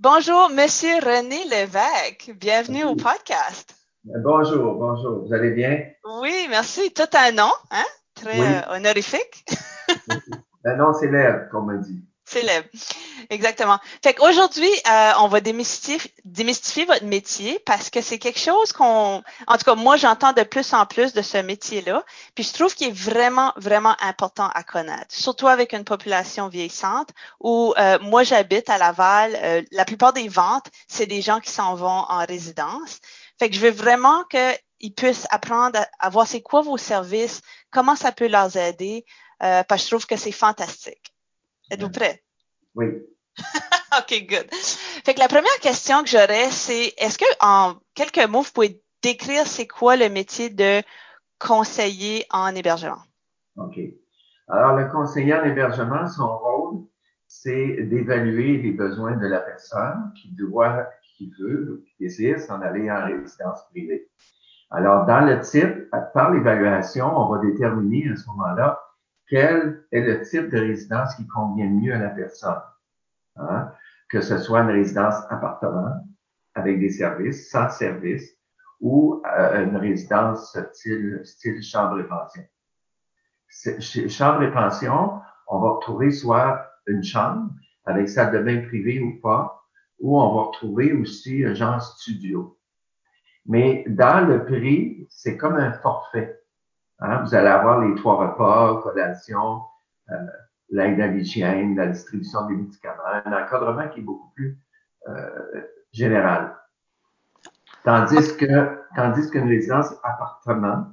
Bonjour, 0.00 0.48
Monsieur 0.50 0.94
René 1.00 1.44
Lévesque. 1.50 2.30
Bienvenue 2.36 2.84
au 2.84 2.94
podcast. 2.94 3.74
Bonjour, 4.04 4.74
bonjour. 4.76 5.26
Vous 5.26 5.34
allez 5.34 5.50
bien? 5.50 5.86
Oui, 6.22 6.46
merci. 6.48 6.92
Tout 6.92 7.10
un 7.14 7.32
nom, 7.32 7.50
hein? 7.72 7.84
Très 8.14 8.40
euh, 8.40 8.76
honorifique. 8.76 9.44
un 10.64 10.76
nom 10.76 10.92
célèbre, 10.92 11.48
comme 11.50 11.70
on 11.70 11.80
dit. 11.80 12.07
Célèbre. 12.28 12.68
Exactement. 13.30 13.78
Fait 14.02 14.12
qu'aujourd'hui, 14.12 14.70
euh, 14.90 15.12
on 15.20 15.28
va 15.28 15.40
démystifier, 15.40 16.84
votre 16.84 17.04
métier 17.04 17.58
parce 17.64 17.88
que 17.88 18.02
c'est 18.02 18.18
quelque 18.18 18.38
chose 18.38 18.72
qu'on, 18.72 19.22
en 19.46 19.58
tout 19.58 19.64
cas, 19.64 19.74
moi, 19.74 19.96
j'entends 19.96 20.32
de 20.32 20.42
plus 20.42 20.74
en 20.74 20.84
plus 20.84 21.14
de 21.14 21.22
ce 21.22 21.38
métier-là. 21.38 22.04
Puis 22.34 22.44
je 22.44 22.52
trouve 22.52 22.74
qu'il 22.74 22.88
est 22.88 22.96
vraiment, 22.96 23.52
vraiment 23.56 23.96
important 24.00 24.50
à 24.54 24.62
connaître, 24.62 25.06
surtout 25.08 25.48
avec 25.48 25.72
une 25.72 25.84
population 25.84 26.48
vieillissante 26.48 27.08
où 27.40 27.72
euh, 27.78 27.98
moi, 28.00 28.24
j'habite 28.24 28.68
à 28.68 28.76
Laval. 28.76 29.38
Euh, 29.42 29.62
la 29.72 29.84
plupart 29.86 30.12
des 30.12 30.28
ventes, 30.28 30.66
c'est 30.86 31.06
des 31.06 31.22
gens 31.22 31.40
qui 31.40 31.50
s'en 31.50 31.74
vont 31.74 32.04
en 32.08 32.26
résidence. 32.26 33.00
Fait 33.38 33.48
que 33.48 33.56
je 33.56 33.60
veux 33.60 33.70
vraiment 33.70 34.24
qu'ils 34.24 34.94
puissent 34.94 35.26
apprendre 35.30 35.80
à, 35.98 36.10
voir 36.10 36.26
c'est 36.26 36.42
quoi 36.42 36.60
vos 36.60 36.76
services, 36.76 37.40
comment 37.70 37.96
ça 37.96 38.12
peut 38.12 38.28
leur 38.28 38.54
aider, 38.56 39.04
parce 39.38 39.66
que 39.68 39.78
je 39.78 39.86
trouve 39.86 40.06
que 40.06 40.16
c'est 40.16 40.32
fantastique. 40.32 41.12
Êtes-vous 41.70 41.90
prêt? 41.90 42.22
Oui. 42.74 42.86
OK, 43.98 44.26
good. 44.28 44.46
Fait 44.52 45.14
que 45.14 45.20
la 45.20 45.28
première 45.28 45.58
question 45.60 46.02
que 46.02 46.08
j'aurais, 46.08 46.50
c'est 46.50 46.94
est-ce 46.98 47.18
que 47.18 47.24
en 47.40 47.74
quelques 47.94 48.26
mots, 48.28 48.42
vous 48.42 48.52
pouvez 48.52 48.82
décrire 49.02 49.46
c'est 49.46 49.66
quoi 49.66 49.96
le 49.96 50.08
métier 50.08 50.50
de 50.50 50.82
conseiller 51.38 52.26
en 52.30 52.54
hébergement? 52.54 53.02
OK. 53.56 53.78
Alors, 54.48 54.76
le 54.76 54.88
conseiller 54.88 55.34
en 55.34 55.44
hébergement, 55.44 56.06
son 56.08 56.38
rôle, 56.38 56.84
c'est 57.26 57.82
d'évaluer 57.82 58.58
les 58.58 58.72
besoins 58.72 59.16
de 59.16 59.26
la 59.26 59.40
personne 59.40 60.12
qui 60.16 60.30
doit, 60.30 60.86
qui 61.02 61.30
veut, 61.38 61.84
qui 61.86 62.04
désire 62.04 62.40
s'en 62.40 62.60
aller 62.62 62.90
en 62.90 63.04
résidence 63.04 63.64
privée. 63.70 64.08
Alors, 64.70 65.06
dans 65.06 65.20
le 65.20 65.40
type, 65.40 65.90
par 66.14 66.30
l'évaluation, 66.30 67.06
on 67.14 67.28
va 67.28 67.38
déterminer 67.40 68.10
à 68.10 68.16
ce 68.16 68.26
moment-là 68.28 68.77
quel 69.28 69.84
est 69.92 70.00
le 70.00 70.22
type 70.22 70.50
de 70.50 70.58
résidence 70.58 71.14
qui 71.16 71.26
convient 71.26 71.68
mieux 71.68 71.94
à 71.94 71.98
la 71.98 72.10
personne? 72.10 72.60
Hein? 73.36 73.70
Que 74.08 74.20
ce 74.20 74.38
soit 74.38 74.60
une 74.60 74.70
résidence 74.70 75.16
appartement 75.30 76.04
avec 76.54 76.80
des 76.80 76.90
services, 76.90 77.50
sans 77.50 77.68
service, 77.68 78.36
ou 78.80 79.22
euh, 79.26 79.64
une 79.64 79.76
résidence 79.76 80.56
style, 80.72 81.20
style 81.24 81.62
chambre 81.62 82.00
et 82.00 82.08
pension. 82.08 82.42
Chambre 84.08 84.42
et 84.42 84.52
pension, 84.52 85.20
on 85.48 85.60
va 85.60 85.70
retrouver 85.70 86.10
soit 86.10 86.66
une 86.86 87.02
chambre 87.02 87.50
avec 87.86 88.08
salle 88.08 88.32
de 88.32 88.38
bain 88.38 88.66
privée 88.66 89.00
ou 89.00 89.20
pas, 89.20 89.62
ou 90.00 90.20
on 90.20 90.34
va 90.34 90.42
retrouver 90.42 90.92
aussi 90.92 91.44
un 91.44 91.54
genre 91.54 91.82
studio. 91.82 92.58
Mais 93.46 93.84
dans 93.88 94.26
le 94.26 94.44
prix, 94.44 95.06
c'est 95.10 95.36
comme 95.36 95.56
un 95.56 95.72
forfait. 95.72 96.38
Hein? 97.00 97.22
Vous 97.22 97.34
allez 97.34 97.48
avoir 97.48 97.80
les 97.80 97.94
trois 97.94 98.16
repas, 98.16 98.80
collation, 98.82 99.62
euh, 100.10 100.14
l'aide 100.70 101.00
à 101.00 101.06
l'hygiène, 101.06 101.76
la 101.76 101.86
distribution 101.86 102.46
des 102.46 102.54
médicaments, 102.56 103.02
un 103.24 103.32
encadrement 103.32 103.88
qui 103.88 104.00
est 104.00 104.02
beaucoup 104.02 104.30
plus 104.34 104.58
euh, 105.08 105.62
général. 105.92 106.54
Tandis 107.84 108.36
que, 108.36 108.78
tandis 108.96 109.30
qu'une 109.30 109.48
résidence 109.48 109.94
appartement 110.02 110.86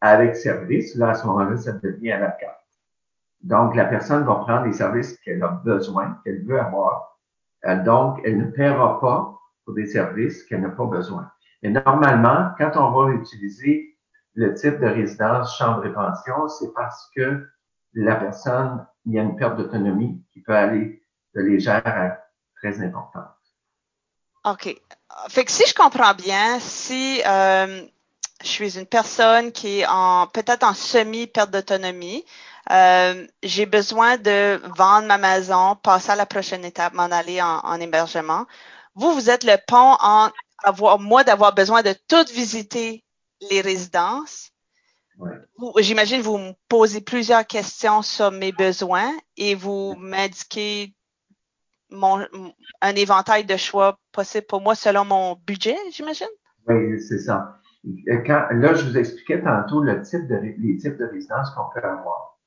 avec 0.00 0.36
service, 0.36 0.94
là, 0.94 1.10
à 1.10 1.14
ce 1.14 1.26
moment-là, 1.26 1.56
ça 1.56 1.72
devient 1.72 2.12
à 2.12 2.20
la 2.20 2.30
carte. 2.30 2.54
Donc, 3.42 3.74
la 3.74 3.84
personne 3.84 4.24
va 4.24 4.36
prendre 4.36 4.64
les 4.64 4.72
services 4.72 5.18
qu'elle 5.18 5.42
a 5.42 5.48
besoin, 5.48 6.18
qu'elle 6.24 6.44
veut 6.44 6.60
avoir. 6.60 7.18
Euh, 7.66 7.82
donc, 7.82 8.20
elle 8.24 8.38
ne 8.38 8.50
paiera 8.50 9.00
pas 9.00 9.38
pour 9.64 9.74
des 9.74 9.86
services 9.86 10.44
qu'elle 10.44 10.62
n'a 10.62 10.70
pas 10.70 10.86
besoin. 10.86 11.30
Et 11.62 11.70
normalement, 11.70 12.50
quand 12.56 12.72
on 12.76 12.90
va 12.90 13.12
utiliser 13.12 13.87
le 14.38 14.54
type 14.54 14.78
de 14.78 14.86
résidence 14.86 15.58
chambre 15.58 15.84
et 15.84 15.92
pension, 15.92 16.46
c'est 16.48 16.72
parce 16.72 17.10
que 17.16 17.44
la 17.94 18.14
personne, 18.14 18.86
il 19.04 19.14
y 19.14 19.18
a 19.18 19.22
une 19.22 19.34
perte 19.34 19.56
d'autonomie 19.56 20.22
qui 20.32 20.40
peut 20.42 20.54
aller 20.54 21.02
de 21.34 21.40
légère 21.40 21.82
à 21.84 22.18
très 22.54 22.80
importante. 22.80 23.34
OK. 24.44 24.80
Fait 25.28 25.44
que 25.44 25.50
si 25.50 25.64
je 25.66 25.74
comprends 25.74 26.14
bien, 26.14 26.60
si 26.60 27.20
euh, 27.26 27.82
je 28.40 28.46
suis 28.46 28.78
une 28.78 28.86
personne 28.86 29.50
qui 29.50 29.80
est 29.80 29.86
en 29.88 30.28
peut-être 30.28 30.62
en 30.62 30.72
semi-perte 30.72 31.50
d'autonomie, 31.50 32.24
euh, 32.70 33.26
j'ai 33.42 33.66
besoin 33.66 34.18
de 34.18 34.60
vendre 34.76 35.08
ma 35.08 35.18
maison, 35.18 35.74
passer 35.74 36.12
à 36.12 36.16
la 36.16 36.26
prochaine 36.26 36.64
étape, 36.64 36.94
m'en 36.94 37.10
aller 37.10 37.42
en, 37.42 37.58
en, 37.64 37.80
hébergement. 37.80 38.46
Vous, 38.94 39.12
vous 39.14 39.30
êtes 39.30 39.42
le 39.42 39.56
pont 39.66 39.96
en 40.00 40.30
avoir, 40.62 41.00
moi, 41.00 41.24
d'avoir 41.24 41.54
besoin 41.56 41.82
de 41.82 41.92
tout 42.06 42.32
visiter 42.32 43.02
les 43.50 43.60
résidences. 43.60 44.52
Ouais. 45.18 45.32
J'imagine 45.78 46.20
vous 46.20 46.38
me 46.38 46.52
posez 46.68 47.00
plusieurs 47.00 47.46
questions 47.46 48.02
sur 48.02 48.30
mes 48.30 48.52
besoins 48.52 49.10
et 49.36 49.54
vous 49.54 49.94
m'indiquez 49.96 50.94
mon, 51.90 52.24
un 52.82 52.94
éventail 52.94 53.44
de 53.44 53.56
choix 53.56 53.98
possible 54.12 54.46
pour 54.46 54.60
moi 54.60 54.74
selon 54.74 55.04
mon 55.04 55.34
budget, 55.46 55.76
j'imagine? 55.90 56.28
Oui, 56.68 57.00
c'est 57.00 57.18
ça. 57.18 57.58
Quand, 58.26 58.48
là, 58.50 58.74
je 58.74 58.84
vous 58.84 58.98
expliquais 58.98 59.42
tantôt 59.42 59.80
le 59.80 60.02
type 60.02 60.26
de, 60.28 60.36
les 60.36 60.76
types 60.76 60.98
de 60.98 61.06
résidences 61.06 61.50
qu'on 61.50 61.70
peut 61.72 61.86
avoir. 61.86 62.38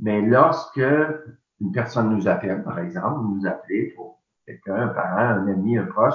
Mais 0.00 0.20
lorsque 0.22 0.80
une 1.60 1.72
personne 1.72 2.10
nous 2.10 2.28
appelle, 2.28 2.62
par 2.64 2.78
exemple, 2.78 3.20
nous 3.22 3.46
appelez 3.46 3.92
pour 3.96 4.20
quelqu'un, 4.46 4.74
un 4.74 4.88
parent, 4.88 5.18
un 5.18 5.48
ami, 5.48 5.78
un 5.78 5.86
proche, 5.86 6.14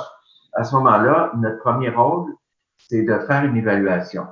à 0.53 0.63
ce 0.63 0.75
moment-là, 0.75 1.31
notre 1.37 1.59
premier 1.59 1.89
rôle, 1.89 2.33
c'est 2.89 3.03
de 3.03 3.19
faire 3.19 3.45
une 3.45 3.57
évaluation. 3.57 4.27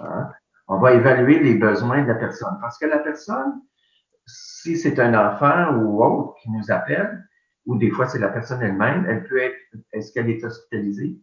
Hein? 0.00 0.30
On 0.68 0.78
va 0.78 0.92
évaluer 0.92 1.40
les 1.40 1.54
besoins 1.54 2.02
de 2.02 2.08
la 2.08 2.14
personne. 2.14 2.56
Parce 2.60 2.78
que 2.78 2.86
la 2.86 2.98
personne, 2.98 3.60
si 4.26 4.76
c'est 4.76 4.98
un 4.98 5.14
enfant 5.14 5.74
ou 5.74 6.02
autre 6.02 6.36
qui 6.42 6.50
nous 6.50 6.70
appelle, 6.70 7.24
ou 7.66 7.76
des 7.76 7.90
fois 7.90 8.06
c'est 8.06 8.18
la 8.18 8.28
personne 8.28 8.62
elle-même, 8.62 9.06
elle 9.08 9.24
peut 9.24 9.38
être, 9.38 9.56
est-ce 9.92 10.12
qu'elle 10.12 10.30
est 10.30 10.42
hospitalisée? 10.44 11.18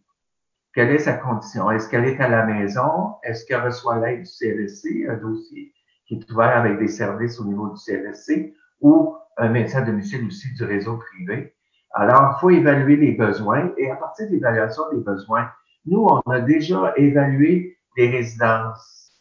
Quelle 0.74 0.90
est 0.90 0.98
sa 0.98 1.14
condition? 1.14 1.70
Est-ce 1.70 1.88
qu'elle 1.88 2.06
est 2.06 2.20
à 2.20 2.28
la 2.28 2.46
maison? 2.46 3.16
Est-ce 3.22 3.44
qu'elle 3.44 3.62
reçoit 3.62 3.98
l'aide 3.98 4.22
du 4.22 4.30
CLSC, 4.30 5.06
un 5.08 5.16
dossier 5.16 5.72
qui 6.06 6.14
est 6.14 6.32
ouvert 6.32 6.56
avec 6.56 6.78
des 6.78 6.88
services 6.88 7.38
au 7.40 7.44
niveau 7.44 7.68
du 7.68 7.76
CLSC 7.76 8.54
ou 8.80 9.14
un 9.36 9.48
médecin 9.48 9.82
de 9.82 9.86
domicile 9.86 10.26
aussi 10.26 10.52
du 10.54 10.64
réseau 10.64 10.98
privé? 10.98 11.54
Alors, 11.94 12.36
il 12.36 12.40
faut 12.40 12.50
évaluer 12.50 12.96
les 12.96 13.12
besoins 13.12 13.70
et 13.76 13.90
à 13.90 13.96
partir 13.96 14.26
de 14.28 14.32
l'évaluation 14.32 14.84
des 14.92 15.00
besoins, 15.00 15.50
nous, 15.86 16.06
on 16.06 16.20
a 16.30 16.40
déjà 16.40 16.92
évalué 16.96 17.78
les 17.96 18.10
résidences, 18.10 19.20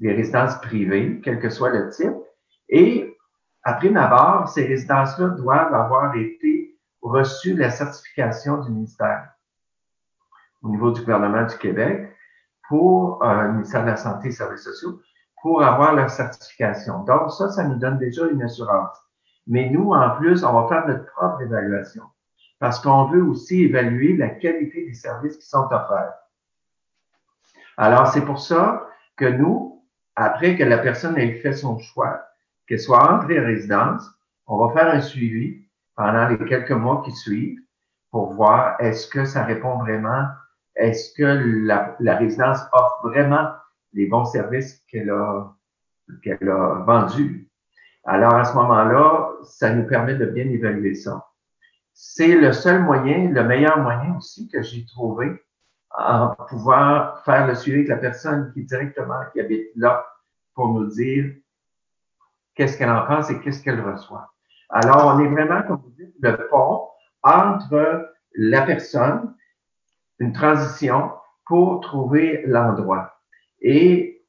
les 0.00 0.12
résidences 0.12 0.56
privées, 0.60 1.20
quel 1.22 1.40
que 1.40 1.50
soit 1.50 1.70
le 1.70 1.90
type, 1.90 2.14
et 2.68 3.16
après 3.62 3.90
ma 3.90 4.44
ces 4.46 4.66
résidences-là 4.66 5.28
doivent 5.28 5.74
avoir 5.74 6.14
été 6.16 6.76
reçues 7.00 7.54
la 7.54 7.70
certification 7.70 8.58
du 8.62 8.70
ministère 8.70 9.30
au 10.62 10.68
niveau 10.68 10.90
du 10.90 11.00
gouvernement 11.00 11.44
du 11.44 11.56
Québec 11.58 12.10
pour 12.68 13.22
euh, 13.22 13.42
le 13.42 13.52
ministère 13.52 13.82
de 13.82 13.88
la 13.88 13.96
Santé 13.96 14.26
et 14.26 14.30
des 14.30 14.36
Services 14.36 14.64
sociaux 14.64 15.00
pour 15.42 15.62
avoir 15.62 15.94
leur 15.94 16.08
certification. 16.08 17.04
Donc, 17.04 17.30
ça, 17.30 17.50
ça 17.50 17.64
nous 17.64 17.76
donne 17.76 17.98
déjà 17.98 18.26
une 18.26 18.42
assurance. 18.42 18.96
Mais 19.46 19.68
nous, 19.68 19.92
en 19.92 20.16
plus, 20.16 20.42
on 20.42 20.52
va 20.54 20.68
faire 20.68 20.88
notre 20.88 21.04
propre 21.12 21.42
évaluation 21.42 22.04
parce 22.64 22.80
qu'on 22.80 23.04
veut 23.04 23.22
aussi 23.22 23.64
évaluer 23.64 24.16
la 24.16 24.30
qualité 24.30 24.86
des 24.86 24.94
services 24.94 25.36
qui 25.36 25.46
sont 25.46 25.66
offerts. 25.70 26.14
Alors, 27.76 28.06
c'est 28.06 28.24
pour 28.24 28.40
ça 28.40 28.88
que 29.18 29.26
nous, 29.26 29.84
après 30.16 30.56
que 30.56 30.64
la 30.64 30.78
personne 30.78 31.18
ait 31.18 31.34
fait 31.42 31.52
son 31.52 31.76
choix, 31.78 32.22
qu'elle 32.66 32.80
soit 32.80 33.12
entrée 33.12 33.38
en 33.38 33.44
résidence, 33.44 34.10
on 34.46 34.56
va 34.56 34.72
faire 34.72 34.94
un 34.94 35.02
suivi 35.02 35.60
pendant 35.94 36.26
les 36.26 36.38
quelques 36.38 36.70
mois 36.70 37.02
qui 37.04 37.12
suivent 37.12 37.60
pour 38.10 38.32
voir 38.32 38.80
est-ce 38.80 39.08
que 39.08 39.26
ça 39.26 39.44
répond 39.44 39.76
vraiment, 39.80 40.24
est-ce 40.74 41.12
que 41.12 41.66
la, 41.66 42.16
résidence 42.16 42.60
offre 42.72 43.08
vraiment 43.08 43.50
les 43.92 44.06
bons 44.06 44.24
services 44.24 44.82
qu'elle 44.90 45.10
a 45.10 45.54
vendus. 46.86 47.46
Alors, 48.06 48.36
à 48.36 48.44
ce 48.46 48.54
moment-là, 48.54 49.32
ça 49.42 49.74
nous 49.74 49.86
permet 49.86 50.14
de 50.14 50.24
bien 50.24 50.48
évaluer 50.48 50.94
ça 50.94 51.28
c'est 51.94 52.34
le 52.34 52.52
seul 52.52 52.82
moyen, 52.82 53.30
le 53.30 53.44
meilleur 53.44 53.78
moyen 53.78 54.16
aussi 54.16 54.48
que 54.48 54.60
j'ai 54.62 54.84
trouvé 54.84 55.40
à 55.90 56.36
pouvoir 56.48 57.22
faire 57.24 57.46
le 57.46 57.54
suivi 57.54 57.78
avec 57.78 57.88
la 57.88 57.96
personne 57.96 58.52
qui 58.52 58.64
directement 58.64 59.20
qui 59.32 59.40
habite 59.40 59.68
là 59.76 60.04
pour 60.54 60.68
nous 60.68 60.86
dire 60.86 61.32
qu'est-ce 62.56 62.76
qu'elle 62.76 62.90
en 62.90 63.06
pense 63.06 63.30
et 63.30 63.38
qu'est-ce 63.40 63.62
qu'elle 63.62 63.80
reçoit. 63.80 64.32
Alors, 64.70 65.14
on 65.14 65.20
est 65.20 65.28
vraiment, 65.28 65.62
comme 65.62 65.82
vous 65.82 65.94
dites, 65.96 66.14
le 66.20 66.48
pont 66.48 66.88
entre 67.22 68.12
la 68.34 68.62
personne, 68.62 69.36
une 70.18 70.32
transition 70.32 71.12
pour 71.46 71.80
trouver 71.80 72.42
l'endroit. 72.46 73.20
Et 73.60 74.24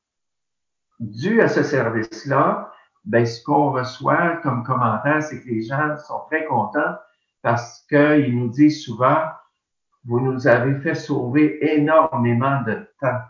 dû 0.99 1.41
à 1.41 1.47
ce 1.47 1.63
service-là, 1.63 2.71
ben, 3.05 3.25
ce 3.25 3.43
qu'on 3.43 3.71
reçoit 3.71 4.37
comme 4.37 4.63
commentaire, 4.63 5.23
c'est 5.23 5.41
que 5.41 5.47
les 5.47 5.63
gens 5.63 5.97
sont 5.97 6.21
très 6.29 6.45
contents 6.45 6.95
parce 7.45 7.85
qu'ils 7.87 8.35
nous 8.35 8.49
disent 8.49 8.83
souvent, 8.83 9.17
vous 10.03 10.19
nous 10.19 10.47
avez 10.47 10.79
fait 10.81 10.95
sauver 10.95 11.59
énormément 11.75 12.63
de 12.63 12.89
temps. 12.99 13.21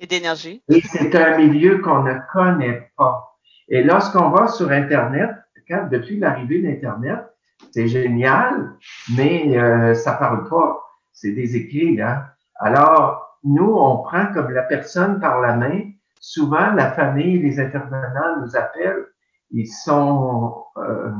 Et 0.00 0.06
d'énergie. 0.06 0.62
Et 0.70 0.80
c'est 0.80 1.14
un 1.14 1.36
milieu 1.36 1.82
qu'on 1.82 2.02
ne 2.02 2.14
connaît 2.32 2.90
pas. 2.96 3.36
Et 3.68 3.82
lorsqu'on 3.82 4.30
va 4.30 4.48
sur 4.48 4.70
Internet, 4.70 5.32
quand, 5.68 5.86
depuis 5.90 6.18
l'arrivée 6.18 6.62
d'Internet, 6.62 7.26
c'est 7.72 7.88
génial, 7.88 8.72
mais 9.18 9.58
euh, 9.58 9.92
ça 9.92 10.14
parle 10.14 10.48
pas. 10.48 10.82
C'est 11.12 11.32
des 11.32 11.56
écrits, 11.56 12.00
hein. 12.00 12.24
Alors, 12.54 13.38
nous, 13.44 13.70
on 13.70 13.98
prend 13.98 14.32
comme 14.32 14.50
la 14.50 14.62
personne 14.62 15.20
par 15.20 15.42
la 15.42 15.56
main. 15.56 15.82
Souvent, 16.20 16.72
la 16.72 16.90
famille, 16.92 17.38
les 17.38 17.60
intervenants 17.60 18.40
nous 18.40 18.56
appellent. 18.56 19.08
Ils 19.50 19.68
sont, 19.68 20.64
euh, 20.78 21.10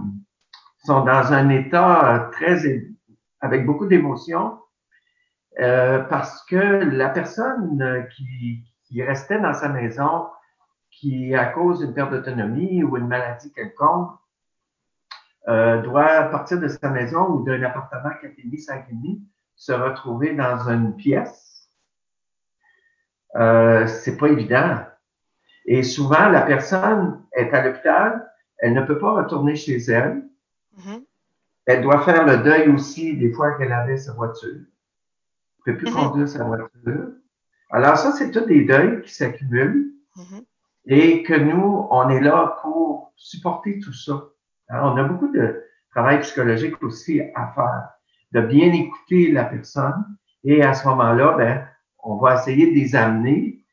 sont 0.87 1.05
dans 1.05 1.33
un 1.33 1.49
état 1.49 2.31
très, 2.33 2.59
avec 3.41 3.67
beaucoup 3.67 3.87
d'émotions, 3.87 4.59
euh, 5.61 6.01
parce 6.05 6.45
que 6.45 6.57
la 6.57 7.09
personne 7.09 8.07
qui, 8.15 8.63
qui 8.85 9.03
restait 9.03 9.41
dans 9.41 9.55
sa 9.55 9.69
maison, 9.69 10.27
qui, 10.91 11.35
à 11.35 11.47
cause 11.47 11.81
d'une 11.81 11.93
perte 11.93 12.11
d'autonomie 12.13 12.83
ou 12.83 12.97
une 12.97 13.09
maladie 13.09 13.53
quelconque, 13.53 14.13
euh, 15.49 15.81
doit 15.83 16.25
partir 16.25 16.59
de 16.59 16.69
sa 16.69 16.91
maison 16.91 17.27
ou 17.29 17.45
d'un 17.45 17.63
appartement 17.63 18.11
4,5, 18.23 18.67
5,5, 18.67 19.21
se 19.55 19.73
retrouver 19.73 20.35
dans 20.35 20.69
une 20.69 20.97
pièce. 20.97 21.69
Euh, 23.37 23.87
c'est 23.87 24.17
pas 24.17 24.29
évident. 24.29 24.81
Et 25.67 25.83
souvent, 25.83 26.29
la 26.29 26.43
personne 26.43 27.23
est 27.33 27.53
à 27.53 27.63
l'hôpital, 27.63 28.31
elle 28.59 28.75
ne 28.75 28.83
peut 28.83 28.99
pas 28.99 29.13
retourner 29.13 29.57
chez 29.57 29.77
elle. 29.77 30.23
Mm-hmm. 30.79 31.05
Elle 31.67 31.83
doit 31.83 32.03
faire 32.03 32.27
le 32.27 32.43
deuil 32.43 32.69
aussi 32.69 33.17
des 33.17 33.33
fois 33.33 33.57
qu'elle 33.57 33.73
avait 33.73 33.97
sa 33.97 34.13
voiture. 34.13 34.61
Elle 35.67 35.75
ne 35.75 35.79
peut 35.79 35.85
plus 35.85 35.91
mm-hmm. 35.91 36.09
conduire 36.09 36.29
sa 36.29 36.45
voiture. 36.45 37.09
Alors 37.71 37.97
ça, 37.97 38.13
c'est 38.13 38.31
tous 38.31 38.47
des 38.47 38.65
deuils 38.65 39.03
qui 39.03 39.13
s'accumulent 39.13 39.93
mm-hmm. 40.17 40.45
et 40.87 41.23
que 41.23 41.35
nous, 41.35 41.87
on 41.91 42.09
est 42.11 42.21
là 42.21 42.59
pour 42.63 43.13
supporter 43.17 43.81
tout 43.81 43.93
ça. 43.93 44.29
Alors, 44.69 44.93
on 44.93 44.97
a 44.97 45.05
beaucoup 45.05 45.33
de 45.33 45.65
travail 45.91 46.21
psychologique 46.21 46.83
aussi 46.83 47.21
à 47.35 47.53
faire, 47.55 47.89
de 48.33 48.41
bien 48.41 48.73
écouter 48.73 49.33
la 49.33 49.45
personne 49.45 50.05
et 50.45 50.63
à 50.63 50.75
ce 50.75 50.87
moment-là, 50.89 51.37
ben, 51.37 51.69
on 51.99 52.17
va 52.17 52.35
essayer 52.35 52.71
de 52.71 52.75
les 52.75 52.95
amener. 52.95 53.65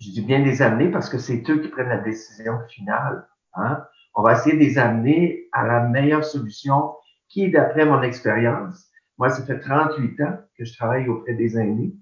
Je 0.00 0.10
dis 0.10 0.22
bien 0.22 0.38
les 0.38 0.62
amener 0.62 0.90
parce 0.90 1.08
que 1.08 1.18
c'est 1.18 1.48
eux 1.50 1.60
qui 1.60 1.68
prennent 1.68 1.88
la 1.88 1.98
décision 1.98 2.58
finale. 2.68 3.28
Hein? 3.54 3.84
On 4.14 4.22
va 4.22 4.34
essayer 4.34 4.56
de 4.56 4.60
les 4.60 4.78
amener 4.78 5.48
à 5.52 5.66
la 5.66 5.80
meilleure 5.88 6.24
solution 6.24 6.94
qui, 7.28 7.50
d'après 7.50 7.86
mon 7.86 8.02
expérience, 8.02 8.90
moi, 9.18 9.30
ça 9.30 9.44
fait 9.44 9.60
38 9.60 10.20
ans 10.22 10.38
que 10.56 10.64
je 10.64 10.76
travaille 10.76 11.08
auprès 11.08 11.34
des 11.34 11.58
aînés. 11.58 11.94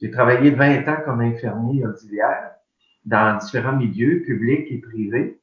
J'ai 0.00 0.10
travaillé 0.10 0.50
20 0.50 0.88
ans 0.88 0.98
comme 1.04 1.20
infirmier 1.20 1.86
auxiliaire 1.86 2.50
dans 3.04 3.38
différents 3.38 3.76
milieux 3.76 4.22
publics 4.22 4.66
et 4.70 4.78
privés. 4.78 5.40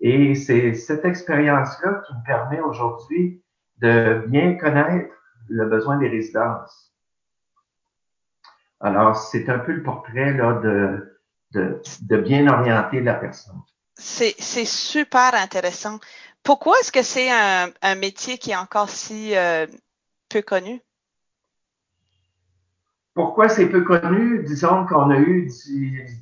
Et 0.00 0.34
c'est 0.34 0.74
cette 0.74 1.04
expérience-là 1.04 2.02
qui 2.06 2.14
me 2.14 2.24
permet 2.24 2.60
aujourd'hui 2.60 3.42
de 3.78 4.24
bien 4.28 4.54
connaître 4.54 5.12
le 5.48 5.66
besoin 5.66 5.98
des 5.98 6.08
résidences. 6.08 6.94
Alors, 8.80 9.16
c'est 9.16 9.48
un 9.48 9.58
peu 9.58 9.72
le 9.72 9.82
portrait 9.82 10.32
là, 10.34 10.60
de, 10.60 11.18
de, 11.52 11.82
de 12.02 12.16
bien 12.18 12.46
orienter 12.46 13.00
la 13.00 13.14
personne. 13.14 13.60
C'est 13.98 14.64
super 14.64 15.34
intéressant. 15.34 15.98
Pourquoi 16.44 16.78
est-ce 16.80 16.92
que 16.92 17.02
c'est 17.02 17.30
un, 17.30 17.70
un, 17.82 17.94
métier 17.96 18.38
qui 18.38 18.52
est 18.52 18.56
encore 18.56 18.88
si 18.88 19.36
euh, 19.36 19.66
peu 20.28 20.40
connu? 20.40 20.80
Pourquoi 23.12 23.48
c'est 23.48 23.68
peu 23.68 23.82
connu? 23.82 24.44
Disons 24.44 24.86
qu'on 24.86 25.10
a 25.10 25.18
eu 25.18 25.48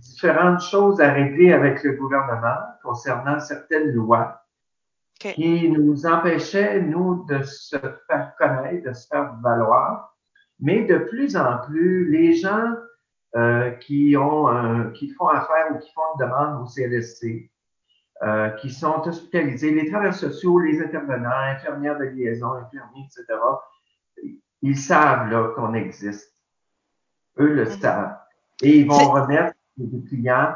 différentes 0.00 0.62
choses 0.62 1.02
à 1.02 1.12
régler 1.12 1.52
avec 1.52 1.84
le 1.84 1.92
gouvernement 1.92 2.56
concernant 2.82 3.38
certaines 3.40 3.90
lois 3.90 4.42
qui 5.20 5.68
nous 5.68 6.06
empêchaient, 6.06 6.80
nous, 6.80 7.26
de 7.28 7.42
se 7.42 7.76
faire 8.06 8.32
connaître, 8.38 8.88
de 8.88 8.94
se 8.94 9.06
faire 9.08 9.34
valoir. 9.42 10.16
Mais 10.60 10.84
de 10.84 10.96
plus 10.96 11.36
en 11.36 11.58
plus, 11.58 12.10
les 12.10 12.34
gens 12.34 12.72
euh, 13.36 13.70
qui 13.72 14.16
ont 14.16 14.90
qui 14.92 15.10
font 15.10 15.28
affaire 15.28 15.66
ou 15.74 15.78
qui 15.78 15.92
font 15.92 16.02
une 16.14 16.26
demande 16.26 16.62
au 16.62 16.66
CLSC, 16.66 17.50
euh, 18.22 18.48
qui 18.50 18.70
sont 18.70 19.06
hospitalisés, 19.06 19.72
les 19.72 19.90
travailleurs 19.90 20.14
sociaux, 20.14 20.58
les 20.58 20.80
intervenants, 20.82 21.28
infirmières 21.28 21.98
de 21.98 22.04
liaison, 22.04 22.52
infirmiers, 22.52 23.06
etc., 23.06 23.38
ils 24.62 24.78
savent 24.78 25.54
qu'on 25.54 25.74
existe. 25.74 26.32
Eux 27.38 27.52
le 27.52 27.64
mhm. 27.64 27.70
savent. 27.78 28.16
Et 28.62 28.78
ils 28.78 28.88
vont 28.88 29.10
remettre 29.10 29.54
des 29.76 30.02
clients, 30.04 30.54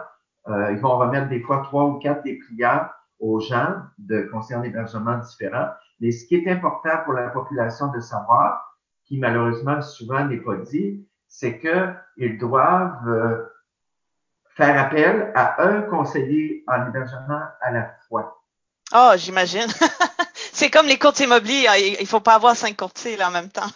euh, 0.48 0.72
ils 0.72 0.78
vont 0.78 0.96
remettre 0.96 1.28
des 1.28 1.40
fois 1.40 1.62
trois 1.64 1.84
ou 1.84 1.98
quatre 1.98 2.22
des 2.22 2.38
clients 2.38 2.86
aux 3.18 3.40
gens 3.40 3.76
de 3.98 4.22
conseillers 4.32 4.62
d'hébergement 4.62 5.18
différents. 5.18 5.68
Mais 6.00 6.10
ce 6.12 6.24
qui 6.26 6.36
est 6.36 6.50
important 6.50 7.02
pour 7.04 7.12
la 7.12 7.28
population 7.28 7.92
de 7.92 8.00
savoir, 8.00 8.78
qui 9.04 9.18
malheureusement 9.18 9.82
souvent 9.82 10.24
n'est 10.24 10.38
pas 10.38 10.56
dit, 10.56 11.06
c'est 11.28 11.58
qu'ils 11.58 12.38
doivent 12.38 13.06
euh, 13.06 13.44
faire 14.60 14.78
appel 14.78 15.32
à 15.34 15.62
un 15.62 15.82
conseiller 15.82 16.64
en 16.66 16.86
hébergement 16.86 17.40
à 17.60 17.70
la 17.70 17.94
fois. 18.06 18.42
Oh, 18.94 19.12
j'imagine. 19.16 19.66
c'est 20.34 20.68
comme 20.68 20.86
les 20.86 20.98
courtiers 20.98 21.26
immobiliers. 21.26 21.96
Il 21.98 22.06
faut 22.06 22.20
pas 22.20 22.34
avoir 22.34 22.54
cinq 22.56 22.76
courtiers 22.76 23.16
là, 23.16 23.28
en 23.28 23.30
même 23.30 23.48
temps. 23.48 23.70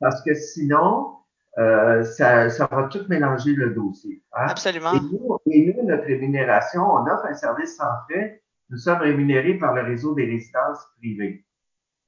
Parce 0.00 0.22
que 0.22 0.34
sinon, 0.34 1.16
euh, 1.58 2.04
ça, 2.04 2.48
ça, 2.50 2.68
va 2.70 2.84
tout 2.84 3.04
mélanger 3.08 3.54
le 3.54 3.70
dossier. 3.70 4.22
Hein? 4.32 4.46
Absolument. 4.48 4.92
Et 4.92 5.00
nous, 5.00 5.38
et 5.50 5.74
nous, 5.74 5.88
notre 5.88 6.04
rémunération, 6.04 6.82
on 6.82 7.06
offre 7.06 7.26
un 7.26 7.34
service 7.34 7.76
sans 7.76 8.04
frais. 8.08 8.42
Nous 8.70 8.78
sommes 8.78 9.00
rémunérés 9.00 9.54
par 9.54 9.74
le 9.74 9.82
réseau 9.82 10.14
des 10.14 10.26
résidences 10.26 10.86
privées. 10.98 11.44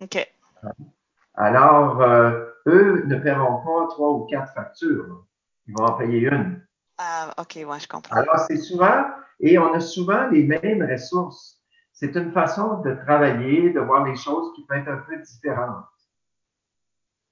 OK. 0.00 0.32
Alors, 1.34 2.00
euh, 2.02 2.44
eux 2.66 3.04
ne 3.06 3.16
paieront 3.16 3.64
pas 3.64 3.88
trois 3.90 4.12
ou 4.12 4.26
quatre 4.26 4.52
factures. 4.54 5.24
Ils 5.66 5.74
vont 5.76 5.86
en 5.86 5.92
payer 5.94 6.28
une. 6.28 6.62
Ah, 6.98 7.32
OK, 7.38 7.58
ouais, 7.64 7.80
je 7.80 7.88
comprends. 7.88 8.16
Alors, 8.16 8.38
c'est 8.48 8.56
souvent, 8.56 9.04
et 9.40 9.58
on 9.58 9.72
a 9.72 9.80
souvent 9.80 10.28
les 10.28 10.42
mêmes 10.42 10.88
ressources. 10.90 11.58
C'est 11.92 12.14
une 12.16 12.32
façon 12.32 12.80
de 12.82 12.94
travailler, 13.06 13.70
de 13.70 13.80
voir 13.80 14.04
les 14.04 14.16
choses 14.16 14.52
qui 14.54 14.64
peut 14.66 14.76
être 14.76 14.88
un 14.88 14.98
peu 14.98 15.16
différentes. 15.18 15.84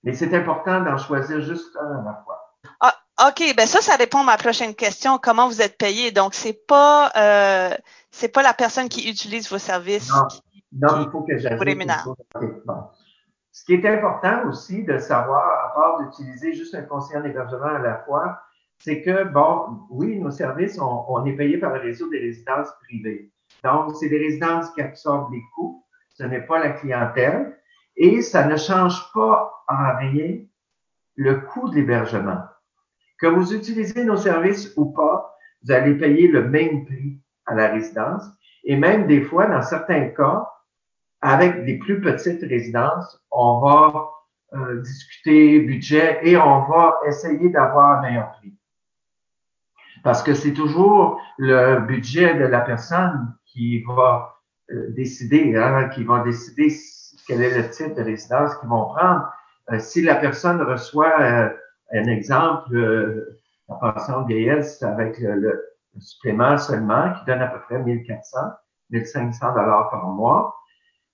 Mais 0.03 0.13
c'est 0.13 0.33
important 0.35 0.81
d'en 0.81 0.99
choisir 0.99 1.41
juste 1.41 1.77
un 1.81 1.99
à 1.99 2.03
la 2.05 2.23
fois. 2.25 2.55
Ah, 2.81 2.95
OK, 3.29 3.43
ben 3.57 3.67
ça, 3.67 3.81
ça 3.81 3.97
répond 3.97 4.21
à 4.21 4.25
ma 4.25 4.37
prochaine 4.37 4.75
question. 4.75 5.19
Comment 5.19 5.49
vous 5.49 5.63
êtes 5.63 5.79
payé? 5.79 6.13
Donc, 6.13 6.35
c'est 6.35 6.67
pas 6.67 7.11
euh, 7.17 7.75
c'est 8.11 8.29
pas 8.29 8.43
la 8.43 8.55
personne 8.55 8.89
qui 8.89 9.09
utilise 9.11 9.51
vos 9.51 9.59
services. 9.59 10.11
Non, 10.11 10.27
non 10.73 11.05
il 11.05 11.11
faut 11.11 11.23
que 11.23 11.37
j'ajoute. 11.39 11.67
Ce 13.53 13.65
qui 13.65 13.73
est 13.73 13.89
important 13.89 14.49
aussi 14.49 14.85
de 14.85 14.99
savoir, 14.99 15.71
à 15.71 15.75
part 15.75 15.99
d'utiliser 15.99 16.53
juste 16.53 16.75
un 16.75 16.83
conseiller 16.83 17.19
en 17.21 17.25
hébergement 17.25 17.67
à 17.67 17.79
la 17.79 17.99
fois, 18.05 18.39
c'est 18.79 19.03
que, 19.03 19.25
bon, 19.25 19.81
oui, 19.91 20.19
nos 20.19 20.31
services, 20.31 20.79
on, 20.79 21.05
on, 21.09 21.25
est 21.25 21.33
payé 21.33 21.59
par 21.59 21.73
le 21.75 21.81
réseau 21.81 22.09
des 22.09 22.21
résidences 22.21 22.69
privées. 22.85 23.31
Donc, 23.65 23.97
c'est 23.97 24.09
des 24.09 24.19
résidences 24.19 24.71
qui 24.71 24.83
absorbent 24.83 25.33
les 25.33 25.43
coûts. 25.55 25.85
Ce 26.11 26.25
n'est 26.25 26.43
pas 26.43 26.59
la 26.59 26.71
clientèle 26.71 27.59
et 27.97 28.23
ça 28.23 28.47
ne 28.47 28.57
change 28.57 29.13
pas 29.13 29.53
en 29.69 29.97
rien 29.99 30.39
le 31.17 31.41
coût 31.41 31.69
de 31.69 31.77
l'hébergement. 31.77 32.43
Que 33.19 33.27
vous 33.27 33.55
utilisez 33.55 34.05
nos 34.05 34.17
services 34.17 34.73
ou 34.77 34.87
pas, 34.87 35.35
vous 35.63 35.73
allez 35.73 35.95
payer 35.95 36.29
le 36.29 36.49
même 36.49 36.85
prix 36.85 37.21
à 37.47 37.55
la 37.55 37.69
résidence 37.69 38.25
et 38.65 38.77
même 38.77 39.07
des 39.07 39.23
fois, 39.23 39.47
dans 39.47 39.63
certains 39.63 40.09
cas, 40.09 40.51
avec 41.23 41.65
des 41.65 41.79
plus 41.79 42.01
petites 42.01 42.43
résidences, 42.43 43.25
on 43.31 43.61
va 43.61 44.11
euh, 44.55 44.81
discuter 44.83 45.61
budget 45.61 46.21
et 46.23 46.37
on 46.37 46.67
va 46.67 46.99
essayer 47.07 47.49
d'avoir 47.49 47.99
un 47.99 48.03
meilleur 48.03 48.33
prix. 48.33 48.55
Parce 50.07 50.23
que 50.23 50.35
c'est 50.35 50.53
toujours 50.53 51.21
le 51.37 51.81
budget 51.81 52.37
de 52.37 52.45
la 52.45 52.61
personne 52.61 53.35
qui 53.45 53.83
va 53.83 54.37
euh, 54.71 54.93
décider, 54.93 55.57
hein, 55.57 55.89
qui 55.89 56.05
va 56.05 56.23
décider 56.23 56.73
quel 57.27 57.43
est 57.43 57.61
le 57.61 57.69
type 57.71 57.93
de 57.97 58.03
résidence 58.03 58.55
qu'ils 58.59 58.69
vont 58.69 58.85
prendre. 58.85 59.29
Euh, 59.73 59.81
si 59.81 60.03
la 60.03 60.15
personne 60.15 60.63
reçoit 60.63 61.21
euh, 61.21 61.49
un 61.93 62.05
exemple, 62.05 62.73
la 63.69 63.75
pension 63.75 64.23
vieillesse 64.27 64.81
avec 64.85 65.19
le, 65.19 65.41
le, 65.41 65.75
supplément 65.99 66.57
seulement, 66.57 67.13
qui 67.15 67.25
donne 67.25 67.43
à 67.43 67.49
peu 67.49 67.59
près 67.63 67.83
1400, 67.83 68.39
1500 68.91 69.55
dollars 69.55 69.91
par 69.91 70.07
mois, 70.07 70.55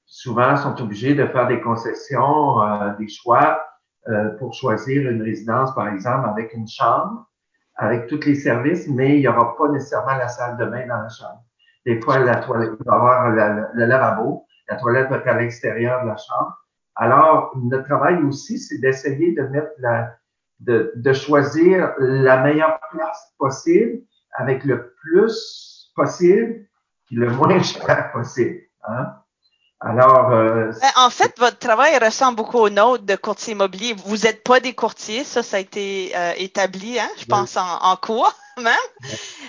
souvent 0.04 0.54
sont 0.58 0.78
obligés 0.82 1.14
de 1.14 1.24
faire 1.28 1.48
des 1.48 1.62
concessions, 1.62 2.58
des 2.98 3.08
choix 3.08 3.58
pour 4.38 4.52
choisir 4.52 5.10
une 5.10 5.22
résidence, 5.22 5.74
par 5.74 5.88
exemple, 5.88 6.28
avec 6.28 6.52
une 6.52 6.68
chambre, 6.68 7.26
avec 7.76 8.06
tous 8.06 8.20
les 8.26 8.34
services, 8.34 8.88
mais 8.88 9.16
il 9.16 9.20
n'y 9.20 9.28
aura 9.28 9.56
pas 9.56 9.68
nécessairement 9.68 10.16
la 10.16 10.28
salle 10.28 10.56
de 10.56 10.64
bain 10.64 10.86
dans 10.86 11.02
la 11.02 11.08
chambre. 11.08 11.42
Des 11.84 12.00
fois, 12.00 12.18
la 12.18 12.36
toilette, 12.36 12.72
il 12.78 12.84
va 12.84 12.94
avoir 12.94 13.30
le 13.30 13.86
lavabo, 13.86 14.46
la 14.68 14.76
toilette 14.76 15.08
va 15.10 15.16
être 15.16 15.28
à 15.28 15.38
l'extérieur 15.38 16.02
de 16.02 16.08
la 16.08 16.16
chambre. 16.16 16.56
Alors, 16.94 17.52
notre 17.56 17.84
travail 17.84 18.22
aussi, 18.22 18.58
c'est 18.58 18.78
d'essayer 18.78 19.32
de 19.32 19.42
mettre 19.44 19.72
la, 19.78 20.14
de, 20.60 20.92
de 20.94 21.12
choisir 21.12 21.94
la 21.98 22.42
meilleure 22.42 22.78
place 22.90 23.34
possible 23.38 24.02
avec 24.34 24.64
le 24.64 24.94
plus 25.00 25.90
possible 25.96 26.66
et 27.10 27.14
le 27.14 27.30
moins 27.30 27.58
cher 27.62 28.12
possible. 28.12 28.60
Hein? 28.84 29.14
Alors, 29.84 30.30
euh, 30.30 30.70
ben, 30.80 30.90
en 30.96 31.10
fait, 31.10 31.36
votre 31.38 31.58
travail 31.58 31.98
ressemble 31.98 32.36
beaucoup 32.36 32.58
au 32.58 32.70
nôtre 32.70 33.04
de 33.04 33.16
courtier 33.16 33.52
immobilier. 33.52 33.94
Vous 34.04 34.18
n'êtes 34.18 34.44
pas 34.44 34.60
des 34.60 34.74
courtiers, 34.74 35.24
ça, 35.24 35.42
ça 35.42 35.56
a 35.56 35.60
été 35.60 36.12
euh, 36.14 36.32
établi, 36.36 37.00
hein, 37.00 37.10
je 37.18 37.24
pense, 37.24 37.56
en, 37.56 37.78
en 37.82 37.96
cours 37.96 38.32
même. 38.58 38.74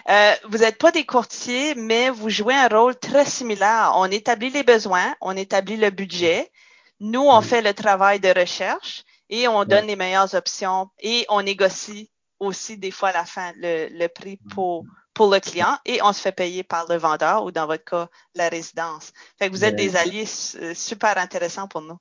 Euh, 0.09 0.33
vous 0.49 0.59
n'êtes 0.59 0.79
pas 0.79 0.91
des 0.91 1.05
courtiers, 1.05 1.75
mais 1.75 2.09
vous 2.09 2.29
jouez 2.29 2.55
un 2.55 2.67
rôle 2.67 2.95
très 2.95 3.25
similaire. 3.25 3.93
On 3.95 4.05
établit 4.05 4.49
les 4.49 4.63
besoins, 4.63 5.13
on 5.21 5.37
établit 5.37 5.77
le 5.77 5.91
budget. 5.91 6.51
Nous, 6.99 7.21
on 7.21 7.41
fait 7.41 7.61
le 7.61 7.73
travail 7.73 8.19
de 8.19 8.29
recherche 8.29 9.03
et 9.29 9.47
on 9.47 9.65
donne 9.65 9.85
les 9.85 9.95
meilleures 9.95 10.33
options 10.33 10.89
et 10.99 11.25
on 11.29 11.43
négocie 11.43 12.09
aussi 12.39 12.77
des 12.77 12.91
fois 12.91 13.09
à 13.09 13.13
la 13.13 13.25
fin 13.25 13.51
le, 13.57 13.87
le 13.91 14.07
prix 14.07 14.39
pour 14.53 14.85
pour 15.13 15.31
le 15.31 15.39
client 15.39 15.77
et 15.85 15.99
on 16.03 16.11
se 16.11 16.21
fait 16.21 16.35
payer 16.35 16.63
par 16.63 16.85
le 16.89 16.97
vendeur 16.97 17.45
ou 17.45 17.51
dans 17.51 17.67
votre 17.67 17.83
cas, 17.83 18.07
la 18.35 18.49
résidence. 18.49 19.13
Fait 19.37 19.47
que 19.47 19.51
vous 19.51 19.63
êtes 19.63 19.75
des 19.75 19.95
alliés 19.95 20.25
euh, 20.61 20.73
super 20.73 21.17
intéressants 21.17 21.67
pour 21.67 21.81
nous. 21.81 21.97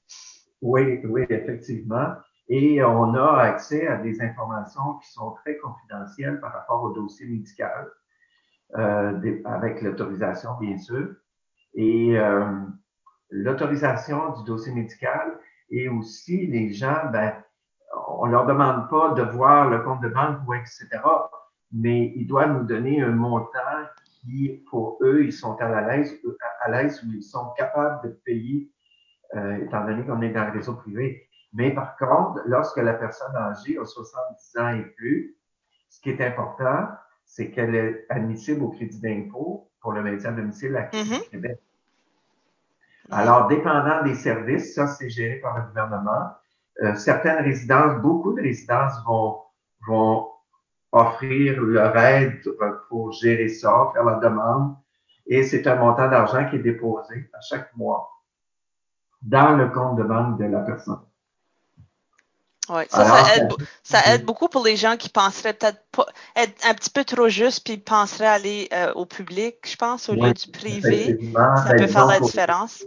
Oui, 0.63 1.01
oui, 1.05 1.27
effectivement. 1.29 2.15
Et 2.49 2.83
on 2.83 3.15
a 3.15 3.39
accès 3.43 3.87
à 3.87 3.97
des 3.97 4.21
informations 4.21 4.99
qui 5.03 5.11
sont 5.11 5.33
très 5.43 5.57
confidentielles 5.59 6.41
par 6.41 6.53
rapport 6.53 6.83
au 6.83 6.93
dossier 6.93 7.27
médical, 7.27 7.91
euh, 8.77 9.43
avec 9.45 9.83
l'autorisation, 9.83 10.51
bien 10.61 10.79
sûr. 10.79 11.09
Et 11.75 12.19
euh, 12.19 12.45
l'autorisation 13.31 14.33
du 14.33 14.45
dossier 14.45 14.73
médical 14.73 15.39
et 15.71 15.89
aussi 15.89 16.47
les 16.47 16.73
gens, 16.73 17.11
ben, 17.13 17.33
on 18.09 18.27
leur 18.27 18.47
demande 18.47 18.89
pas 18.91 19.11
de 19.11 19.23
voir 19.23 19.71
le 19.71 19.81
compte 19.81 20.03
de 20.03 20.09
banque 20.09 20.39
ou 20.47 20.55
etc 20.55 21.01
mais 21.73 22.13
ils 22.17 22.27
doivent 22.27 22.53
nous 22.53 22.67
donner 22.67 23.03
un 23.03 23.13
montant 23.13 23.49
qui, 24.05 24.63
pour 24.71 24.99
eux, 25.03 25.25
ils 25.25 25.33
sont 25.33 25.57
à 25.57 25.81
l'aise, 25.83 26.15
à 26.61 26.71
l'aise 26.71 27.03
où 27.05 27.13
ils 27.13 27.23
sont 27.23 27.51
capables 27.57 28.09
de 28.09 28.15
payer, 28.25 28.71
euh, 29.35 29.57
étant 29.65 29.85
donné 29.85 30.05
qu'on 30.05 30.21
est 30.23 30.31
dans 30.31 30.45
le 30.45 30.53
réseau 30.53 30.75
privé. 30.75 31.29
Mais 31.55 31.73
par 31.73 31.97
contre, 31.97 32.43
lorsque 32.47 32.79
la 32.79 32.95
personne 32.95 33.35
âgée 33.37 33.79
a 33.79 33.85
70 33.85 34.59
ans 34.59 34.69
et 34.69 34.85
plus, 34.97 35.37
ce 35.89 36.01
qui 36.01 36.11
est 36.11 36.21
important, 36.21 36.89
c'est 37.25 37.51
qu'elle 37.51 37.75
est 37.75 38.07
admissible 38.09 38.63
au 38.63 38.71
crédit 38.71 39.01
d'impôt 39.01 39.71
pour 39.81 39.93
le 39.93 40.03
maintien 40.03 40.31
à 40.31 40.33
domicile 40.35 40.77
à 40.77 40.89
mm-hmm. 40.89 41.31
Québec. 41.31 41.59
Alors, 43.11 43.49
dépendant 43.49 44.03
des 44.05 44.15
services, 44.15 44.75
ça, 44.75 44.87
c'est 44.87 45.11
géré 45.11 45.37
par 45.37 45.59
le 45.59 45.67
gouvernement. 45.67 46.31
Euh, 46.83 46.95
certaines 46.95 47.45
résidences, 47.45 48.01
beaucoup 48.01 48.33
de 48.33 48.41
résidences 48.41 48.95
vont, 49.07 49.41
vont 49.87 50.32
offrir 50.93 51.61
leur 51.61 51.97
aide 51.97 52.43
pour 52.89 53.13
gérer 53.13 53.49
ça, 53.49 53.91
faire 53.95 54.05
la 54.05 54.17
demande. 54.17 54.77
Et 55.27 55.43
c'est 55.43 55.67
un 55.67 55.77
montant 55.77 56.09
d'argent 56.09 56.49
qui 56.49 56.57
est 56.57 56.63
déposé 56.63 57.31
à 57.33 57.41
chaque 57.41 57.75
mois 57.77 58.11
dans 59.23 59.57
le 59.57 59.69
compte 59.69 59.97
de 59.97 60.03
banque 60.03 60.39
de 60.39 60.45
la 60.45 60.61
personne. 60.61 61.01
Oui, 62.69 62.83
ça, 62.89 63.05
ça, 63.05 63.37
aide, 63.37 63.53
ça, 63.83 63.99
aide, 64.07 64.25
beaucoup 64.25 64.49
pour 64.49 64.65
les 64.65 64.77
gens 64.77 64.97
qui 64.97 65.09
penseraient 65.09 65.53
peut-être 65.53 65.83
être 66.37 66.67
un 66.67 66.75
petit 66.75 66.91
peu 66.91 67.05
trop 67.05 67.29
juste 67.29 67.65
puis 67.65 67.77
penseraient 67.77 68.27
aller 68.27 68.69
euh, 68.73 68.93
au 68.95 69.05
public, 69.05 69.57
je 69.65 69.77
pense, 69.77 70.09
au 70.09 70.15
lieu 70.15 70.33
du 70.33 70.49
privé. 70.49 71.19
Ça 71.35 71.65
peut 71.71 71.79
ben, 71.79 71.89
faire 71.89 72.07
la 72.07 72.21
différence. 72.21 72.85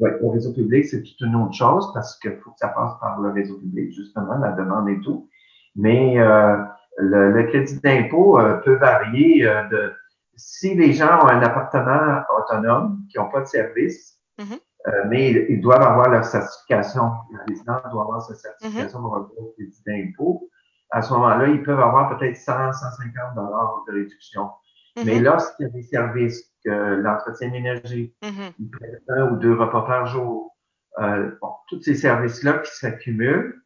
Oui, 0.00 0.10
au 0.20 0.30
réseau 0.30 0.52
public, 0.52 0.84
c'est 0.86 1.02
toute 1.02 1.20
une 1.20 1.36
autre 1.36 1.54
chose 1.54 1.92
parce 1.94 2.18
qu'il 2.18 2.36
faut 2.42 2.50
que 2.50 2.58
ça 2.58 2.68
passe 2.68 2.98
par 3.00 3.20
le 3.20 3.30
réseau 3.30 3.56
public, 3.58 3.92
justement, 3.94 4.36
la 4.38 4.50
demande 4.50 4.88
et 4.88 5.00
tout. 5.00 5.28
Mais 5.76 6.18
euh, 6.18 6.56
le, 6.98 7.42
crédit 7.44 7.80
d'impôt 7.80 8.38
euh, 8.38 8.54
peut 8.58 8.76
varier 8.76 9.46
euh, 9.46 9.64
de 9.68 9.92
si 10.36 10.74
les 10.74 10.92
gens 10.92 11.20
ont 11.22 11.28
un 11.28 11.42
appartement 11.42 12.22
autonome 12.38 13.00
qui 13.10 13.18
n'ont 13.18 13.30
pas 13.30 13.40
de 13.40 13.46
service, 13.46 14.18
mm-hmm. 14.38 14.58
euh, 14.88 15.04
mais 15.08 15.30
ils, 15.48 15.60
doivent 15.60 15.82
avoir 15.82 16.08
leur 16.08 16.24
certification. 16.24 17.12
Le 17.32 17.38
résident 17.48 17.80
doit 17.90 18.02
avoir 18.02 18.22
sa 18.22 18.34
certification 18.34 19.00
pour 19.00 19.16
avoir 19.16 19.30
le 19.38 19.52
crédit 19.56 19.82
d'impôt. 19.86 20.48
À 20.90 21.02
ce 21.02 21.12
moment-là, 21.12 21.48
ils 21.48 21.62
peuvent 21.62 21.80
avoir 21.80 22.16
peut-être 22.16 22.36
100, 22.36 22.72
150 22.72 23.34
dollars 23.36 23.84
de 23.88 23.92
réduction. 23.92 24.50
Mm-hmm. 24.96 25.04
Mais 25.04 25.20
lorsqu'il 25.20 25.66
y 25.66 25.68
a 25.68 25.72
des 25.72 25.82
services 25.82 26.52
que 26.64 26.70
l'entretien 26.70 27.50
d'énergie, 27.50 28.14
mm-hmm. 28.22 28.98
un 29.08 29.32
ou 29.32 29.36
deux 29.36 29.54
repas 29.54 29.82
par 29.82 30.06
jour, 30.06 30.54
euh, 31.00 31.30
bon, 31.40 31.50
tous 31.68 31.82
ces 31.82 31.94
services-là 31.94 32.58
qui 32.58 32.70
s'accumulent 32.70 33.62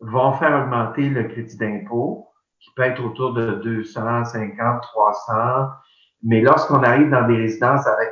vont 0.00 0.32
faire 0.32 0.64
augmenter 0.64 1.08
le 1.08 1.24
crédit 1.24 1.56
d'impôt 1.56 2.27
qui 2.60 2.70
peut 2.74 2.82
être 2.82 3.02
autour 3.02 3.34
de 3.34 3.52
250, 3.62 4.82
300. 4.82 5.32
Mais 6.22 6.40
lorsqu'on 6.40 6.82
arrive 6.82 7.10
dans 7.10 7.26
des 7.26 7.36
résidences 7.36 7.86
avec 7.86 8.10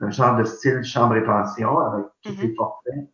un, 0.00 0.10
genre 0.10 0.36
de 0.36 0.44
style 0.44 0.82
chambre 0.82 1.16
et 1.16 1.24
pension, 1.24 1.78
avec 1.78 2.06
tous 2.22 2.32
mm-hmm. 2.32 2.40
les 2.40 2.54
forfaits, 2.54 3.10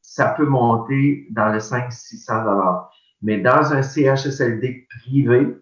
ça 0.00 0.28
peut 0.30 0.46
monter 0.46 1.26
dans 1.30 1.48
le 1.48 1.58
500-600 1.58 2.44
dollars. 2.44 2.90
Mais 3.22 3.38
dans 3.38 3.72
un 3.72 3.82
CHSLD 3.82 4.88
privé, 4.88 5.56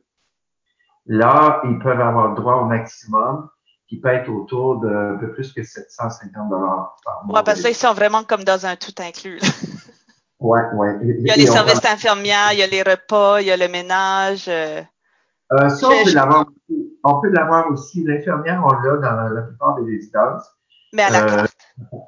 là, 1.06 1.60
ils 1.64 1.78
peuvent 1.78 2.00
avoir 2.00 2.34
droit 2.34 2.56
au 2.56 2.64
maximum 2.64 3.48
qui 3.88 4.00
peut 4.00 4.08
être 4.08 4.30
autour 4.30 4.78
de 4.78 4.88
un 4.88 5.18
peu 5.18 5.32
plus 5.32 5.52
que 5.52 5.62
750 5.62 6.48
dollars 6.48 6.96
par 7.04 7.24
mois. 7.24 7.38
Ouais, 7.38 7.44
parce 7.44 7.58
que 7.58 7.64
là, 7.64 7.70
ils 7.70 7.74
sont 7.74 7.92
vraiment 7.92 8.22
comme 8.22 8.44
dans 8.44 8.64
un 8.64 8.76
tout 8.76 8.94
inclus. 9.00 9.40
Ouais, 10.40 10.62
ouais. 10.74 10.98
Il 11.02 11.26
y 11.26 11.30
a 11.30 11.36
les 11.36 11.46
services 11.46 11.84
infirmières, 11.84 12.52
il 12.52 12.58
y 12.58 12.62
a 12.62 12.66
les 12.66 12.82
repas, 12.82 13.40
il 13.40 13.46
y 13.46 13.50
a 13.50 13.56
le 13.56 13.68
ménage. 13.68 14.46
Euh, 14.48 14.80
euh 15.52 15.68
ça, 15.68 15.88
on 15.88 16.04
peut 16.04 16.14
l'avoir 16.14 16.46
aussi. 16.46 16.98
On 17.04 17.20
peut 17.20 17.30
l'avoir 17.30 17.70
aussi. 17.70 18.04
L'infirmière, 18.04 18.62
on 18.64 18.72
l'a 18.72 18.96
dans 18.96 19.34
la 19.34 19.42
plupart 19.42 19.76
des 19.76 19.90
résidences. 19.90 20.44
Mais 20.92 21.02
à 21.02 21.10
la 21.10 21.24
euh, 21.24 21.46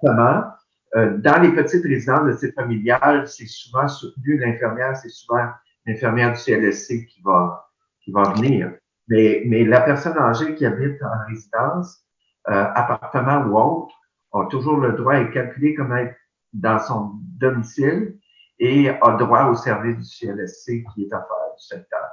carte. 0.03 0.59
Euh, 0.95 1.17
dans 1.19 1.41
les 1.41 1.53
petites 1.53 1.85
résidences 1.85 2.27
de 2.27 2.33
type 2.33 2.55
familial, 2.55 3.27
c'est 3.27 3.47
souvent 3.47 3.89
soutenu. 3.89 4.39
L'infirmière, 4.39 4.97
c'est 4.97 5.09
souvent 5.09 5.49
l'infirmière 5.87 6.33
du 6.33 6.39
CLSC 6.39 7.07
qui 7.07 7.23
va, 7.25 7.71
qui 8.03 8.13
va 8.13 8.23
venir. 8.35 8.73
Mais, 9.09 9.43
mais 9.47 9.65
la 9.65 9.81
personne 9.81 10.19
âgée 10.19 10.55
qui 10.55 10.67
habite 10.67 11.03
en 11.03 11.29
résidence, 11.29 12.03
euh, 12.51 12.65
appartement 12.75 13.45
ou 13.47 13.59
autre, 13.59 13.95
a 14.33 14.47
toujours 14.47 14.77
le 14.79 14.93
droit 14.93 15.15
à 15.15 15.25
calculer 15.25 15.75
comme 15.75 15.97
être 15.97 16.15
dans 16.53 16.79
son 16.79 17.13
domicile 17.39 18.19
et 18.59 18.89
a 18.89 19.17
droit 19.17 19.47
au 19.47 19.55
service 19.55 19.97
du 19.97 20.05
CLSC 20.05 20.85
qui 20.95 21.05
est 21.05 21.13
offert 21.13 21.55
du 21.57 21.65
secteur. 21.65 22.09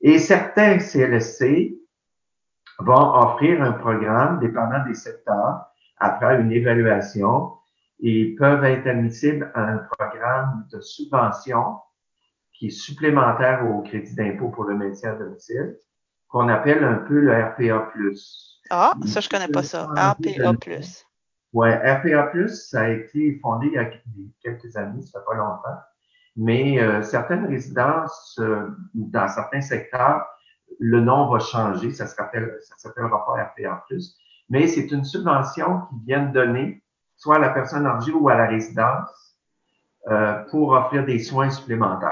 Et 0.00 0.18
certains 0.18 0.78
CLSC 0.78 1.74
vont 2.80 3.14
offrir 3.14 3.62
un 3.62 3.72
programme 3.72 4.40
dépendant 4.40 4.84
des 4.86 4.94
secteurs 4.94 5.66
après 5.98 6.40
une 6.40 6.50
évaluation 6.50 7.52
et 8.00 8.34
peuvent 8.36 8.64
être 8.64 8.86
admissibles 8.88 9.50
à 9.54 9.62
un 9.62 9.78
programme 9.78 10.66
de 10.72 10.80
subvention 10.80 11.78
qui 12.52 12.66
est 12.66 12.70
supplémentaire 12.70 13.64
au 13.70 13.82
crédit 13.82 14.14
d'impôt 14.14 14.48
pour 14.48 14.64
le 14.64 14.76
maintien 14.76 15.12
à 15.12 15.14
domicile, 15.14 15.78
qu'on 16.28 16.48
appelle 16.48 16.82
un 16.82 16.96
peu 16.96 17.20
le 17.20 17.32
RPA+. 17.32 17.90
Ah, 18.70 18.94
ça, 19.06 19.20
je 19.20 19.28
connais 19.28 19.48
pas 19.48 19.62
ça. 19.62 19.86
RPA+. 19.96 20.52
Ouais, 21.52 21.74
RPA+, 21.74 22.48
ça 22.48 22.82
a 22.82 22.88
été 22.88 23.38
fondé 23.42 23.66
il 23.66 23.74
y 23.74 23.78
a 23.78 23.90
quelques 24.42 24.76
années, 24.76 25.02
ça 25.02 25.20
fait 25.20 25.26
pas 25.26 25.34
longtemps. 25.34 25.78
Mais 26.36 26.80
euh, 26.80 27.02
certaines 27.02 27.46
résidences 27.46 28.38
euh, 28.40 28.68
dans 28.94 29.28
certains 29.28 29.60
secteurs, 29.60 30.24
le 30.78 31.00
nom 31.00 31.30
va 31.30 31.38
changer, 31.38 31.92
ça 31.92 32.06
s'appelle 32.06 32.56
ça 32.62 32.74
s'appellera 32.78 33.24
pas 33.26 33.44
RPA+. 33.44 33.84
Mais 34.48 34.66
c'est 34.66 34.90
une 34.90 35.04
subvention 35.04 35.82
qui 35.90 36.06
vient 36.06 36.24
donner 36.24 36.82
soit 37.16 37.36
à 37.36 37.38
la 37.38 37.50
personne 37.50 37.86
âgée 37.86 38.12
ou 38.12 38.28
à 38.30 38.34
la 38.34 38.46
résidence 38.46 39.36
euh, 40.08 40.42
pour 40.50 40.72
offrir 40.72 41.04
des 41.04 41.18
soins 41.18 41.50
supplémentaires. 41.50 42.10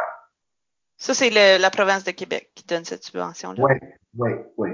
Ça, 0.98 1.14
c'est 1.14 1.30
la 1.30 1.70
province 1.70 2.04
de 2.04 2.10
Québec 2.10 2.50
qui 2.54 2.64
donne 2.66 2.84
cette 2.84 3.02
subvention-là. 3.04 3.62
Oui, 3.62 3.72
oui, 4.18 4.32
oui. 4.58 4.68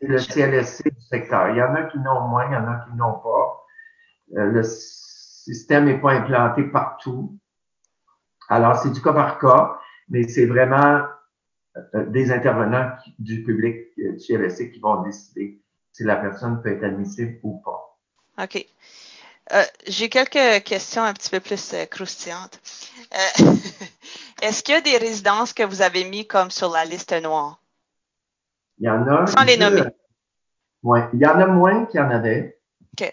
C'est 0.00 0.08
le 0.08 0.18
CLSC 0.18 0.84
du 0.84 1.00
secteur. 1.00 1.50
Il 1.50 1.56
y 1.56 1.62
en 1.62 1.74
a 1.74 1.82
qui 1.84 1.98
n'ont 1.98 2.28
moins, 2.28 2.46
il 2.46 2.52
y 2.52 2.56
en 2.56 2.66
a 2.66 2.86
qui 2.86 2.96
n'ont 2.96 3.18
pas. 3.18 3.66
Euh, 4.36 4.46
le 4.46 4.62
système 4.62 5.84
n'est 5.84 5.98
pas 5.98 6.12
implanté 6.12 6.62
partout. 6.64 7.38
Alors, 8.48 8.78
c'est 8.78 8.90
du 8.90 9.02
cas 9.02 9.12
par 9.12 9.38
cas, 9.38 9.78
mais 10.08 10.26
c'est 10.26 10.46
vraiment 10.46 11.02
euh, 11.76 12.06
des 12.06 12.32
intervenants 12.32 12.92
du 13.18 13.44
public 13.44 13.88
euh, 13.98 14.12
du 14.12 14.18
CLSC 14.18 14.72
qui 14.72 14.80
vont 14.80 15.02
décider 15.02 15.60
si 15.92 16.04
la 16.04 16.16
personne 16.16 16.62
peut 16.62 16.72
être 16.72 16.84
admissible 16.84 17.38
ou 17.42 17.58
pas. 17.58 17.98
OK. 18.42 18.66
J'ai 19.88 20.08
quelques 20.08 20.62
questions 20.62 21.02
un 21.02 21.12
petit 21.12 21.28
peu 21.28 21.40
plus 21.40 21.74
croustillantes. 21.90 22.60
Est-ce 24.42 24.62
qu'il 24.62 24.74
y 24.74 24.78
a 24.78 24.80
des 24.80 24.96
résidences 24.96 25.52
que 25.52 25.64
vous 25.64 25.82
avez 25.82 26.04
mis 26.04 26.24
comme 26.24 26.52
sur 26.52 26.70
la 26.70 26.84
liste 26.84 27.12
noire? 27.20 27.59
Il 28.80 28.86
y 28.86 28.90
en 28.90 29.06
a. 29.06 29.26
Sans 29.26 29.44
les 29.44 29.58
nommer. 29.58 29.82
Oui, 30.82 31.00
il 31.12 31.20
y 31.20 31.26
en 31.26 31.38
a 31.38 31.46
moins 31.46 31.84
qu'il 31.86 32.00
y 32.00 32.02
en 32.02 32.10
avait. 32.10 32.58
OK. 32.92 33.12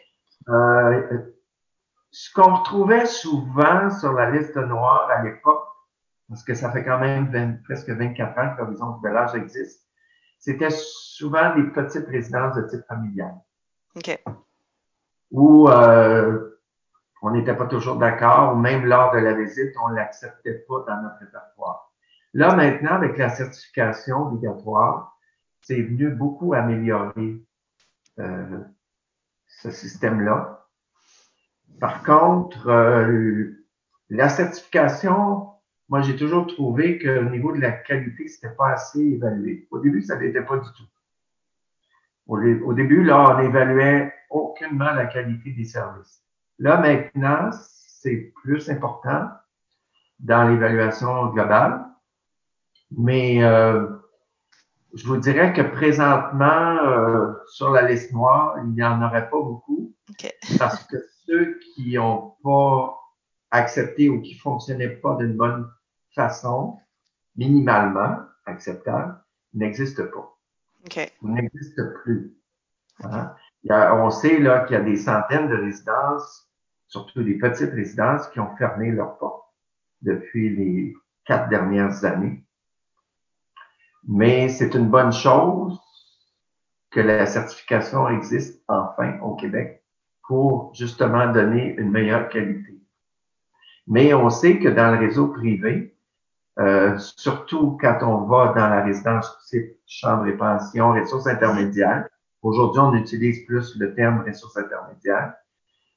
Euh, 0.50 1.20
ce 2.12 2.34
qu'on 2.34 2.56
retrouvait 2.56 3.06
souvent 3.06 3.90
sur 3.92 4.14
la 4.14 4.32
liste 4.32 4.56
noire 4.56 5.10
à 5.12 5.24
l'époque, 5.24 5.68
parce 6.30 6.44
que 6.44 6.56
ça 6.56 6.72
fait 6.72 6.84
quand 6.84 7.00
même 7.00 7.62
presque 7.64 7.90
24 7.90 8.38
ans 8.40 8.56
que 8.56 8.62
l'horizon 8.62 8.98
de 9.04 9.10
l'âge 9.10 9.36
existe, 9.36 9.86
c'était 10.40 10.70
souvent 10.72 11.56
des 11.56 11.64
petites 11.64 12.08
résidences 12.08 12.56
de 12.56 12.62
type 12.64 12.86
familial. 12.88 13.36
OK. 13.96 14.24
Où 15.32 15.70
euh, 15.70 16.62
on 17.22 17.32
n'était 17.32 17.56
pas 17.56 17.66
toujours 17.66 17.98
d'accord, 17.98 18.54
ou 18.54 18.58
même 18.58 18.86
lors 18.86 19.12
de 19.12 19.18
la 19.18 19.34
visite, 19.34 19.74
on 19.84 19.90
ne 19.90 19.96
l'acceptait 19.96 20.66
pas 20.68 20.86
dans 20.88 21.02
notre 21.02 21.20
répertoire. 21.20 21.92
Là, 22.34 22.56
maintenant, 22.56 22.94
avec 22.94 23.18
la 23.18 23.30
certification 23.30 24.28
obligatoire, 24.28 25.17
c'est 25.68 25.82
venu 25.82 26.10
beaucoup 26.12 26.54
améliorer 26.54 27.44
euh, 28.20 28.60
ce 29.48 29.70
système-là. 29.70 30.66
Par 31.82 32.04
contre, 32.04 32.70
euh, 32.70 33.66
la 34.10 34.30
certification, 34.30 35.50
moi, 35.90 36.02
j'ai 36.02 36.16
toujours 36.16 36.48
trouvé 36.48 36.98
qu'au 37.00 37.30
niveau 37.30 37.54
de 37.54 37.60
la 37.60 37.72
qualité, 37.74 38.30
c'était 38.30 38.56
pas 38.56 38.70
assez 38.70 39.02
évalué. 39.02 39.68
Au 39.70 39.80
début, 39.80 40.02
ça 40.02 40.18
n'était 40.18 40.42
pas 40.42 40.58
du 40.58 40.70
tout. 40.70 40.88
Au, 42.28 42.74
début, 42.74 43.04
là, 43.04 43.36
on 43.36 43.40
évaluait 43.40 44.14
aucunement 44.30 44.94
la 44.94 45.06
qualité 45.08 45.52
des 45.52 45.66
services. 45.66 46.24
Là, 46.60 46.78
maintenant, 46.78 47.52
c'est 47.52 48.32
plus 48.42 48.70
important 48.70 49.30
dans 50.20 50.48
l'évaluation 50.48 51.28
globale. 51.28 51.86
Mais 52.92 53.44
euh, 53.44 53.97
je 54.98 55.08
vous 55.08 55.18
dirais 55.18 55.54
que 55.54 55.62
présentement, 55.62 56.78
euh, 56.84 57.34
sur 57.48 57.70
la 57.70 57.84
liste 57.84 58.12
noire, 58.12 58.56
il 58.64 58.72
n'y 58.72 58.84
en 58.84 59.02
aurait 59.02 59.30
pas 59.30 59.38
beaucoup. 59.38 59.94
parce 60.60 60.84
que 60.86 60.98
ceux 61.26 61.60
qui 61.60 61.96
n'ont 61.96 62.34
pas 62.44 62.98
accepté 63.52 64.10
ou 64.10 64.22
qui 64.22 64.36
ne 64.36 64.40
fonctionnaient 64.40 64.90
pas 64.90 65.16
d'une 65.16 65.36
bonne 65.36 65.70
façon, 66.16 66.80
minimalement 67.36 68.18
acceptable, 68.46 69.22
n'existent 69.54 70.08
pas. 70.14 70.38
Okay. 70.86 71.12
N'existent 71.22 71.84
plus. 72.04 72.36
Hein? 73.04 73.36
on 73.70 74.10
sait 74.10 74.40
là 74.40 74.62
qu'il 74.62 74.76
y 74.76 74.80
a 74.80 74.84
des 74.84 74.96
centaines 74.96 75.50
de 75.50 75.56
résidences, 75.56 76.50
surtout 76.88 77.22
des 77.22 77.38
petites 77.38 77.72
résidences, 77.72 78.28
qui 78.30 78.40
ont 78.40 78.56
fermé 78.56 78.92
leurs 78.92 79.18
portes 79.18 79.54
depuis 80.02 80.56
les 80.56 80.96
quatre 81.26 81.50
dernières 81.50 82.04
années. 82.06 82.47
Mais 84.08 84.50
c'est 84.50 84.74
une 84.74 84.88
bonne 84.88 85.12
chose 85.12 85.80
que 86.92 87.02
la 87.02 87.26
certification 87.26 88.08
existe 88.10 88.64
enfin 88.68 89.20
au 89.20 89.36
Québec 89.36 89.84
pour 90.28 90.74
justement 90.74 91.32
donner 91.32 91.76
une 91.78 91.92
meilleure 91.92 92.30
qualité. 92.30 92.80
Mais 93.88 94.14
on 94.14 94.30
sait 94.30 94.60
que 94.60 94.70
dans 94.70 94.92
le 94.92 95.00
réseau 95.00 95.28
privé, 95.28 95.98
euh, 96.60 96.98
surtout 96.98 97.78
quand 97.80 98.00
on 98.02 98.26
va 98.26 98.54
dans 98.54 98.68
la 98.68 98.84
résidence 98.84 99.38
type 99.50 99.76
chambre 99.86 100.28
et 100.28 100.36
pension, 100.36 100.94
ressources 100.94 101.28
intermédiaires, 101.28 102.08
aujourd'hui 102.42 102.82
on 102.82 102.94
utilise 102.96 103.46
plus 103.46 103.78
le 103.78 103.94
terme 103.94 104.24
ressources 104.26 104.58
intermédiaires, 104.58 105.34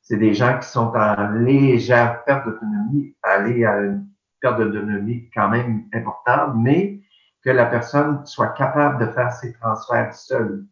c'est 0.02 0.18
des 0.18 0.34
gens 0.34 0.58
qui 0.58 0.68
sont 0.68 0.92
en 0.94 1.30
légère 1.30 2.24
perte 2.24 2.46
d'autonomie, 2.46 3.14
aller 3.22 3.64
à 3.64 3.78
une 3.78 4.06
perte 4.40 4.58
d'autonomie 4.58 5.30
quand 5.34 5.48
même 5.48 5.84
importante, 5.92 6.54
mais 6.56 7.00
que 7.42 7.50
la 7.50 7.66
personne 7.66 8.24
soit 8.26 8.48
capable 8.48 9.06
de 9.06 9.12
faire 9.12 9.32
ses 9.32 9.52
transferts 9.54 10.14
seule. 10.14 10.64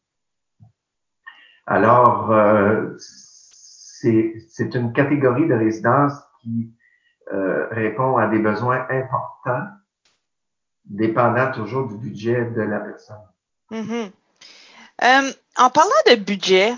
Alors, 1.66 2.30
euh, 2.30 2.96
c'est 2.98 4.74
une 4.74 4.92
catégorie 4.92 5.46
de 5.46 5.54
résidence 5.54 6.14
qui 6.40 6.72
euh, 7.32 7.66
répond 7.70 8.16
à 8.16 8.26
des 8.28 8.38
besoins 8.38 8.86
importants, 8.90 9.66
dépendant 10.84 11.52
toujours 11.52 11.88
du 11.88 11.96
budget 11.96 12.46
de 12.50 12.62
la 12.62 12.80
personne. 12.80 13.16
Mm-hmm. 13.70 14.10
Euh, 15.04 15.32
en 15.58 15.70
parlant 15.70 15.90
de 16.06 16.14
budget, 16.16 16.72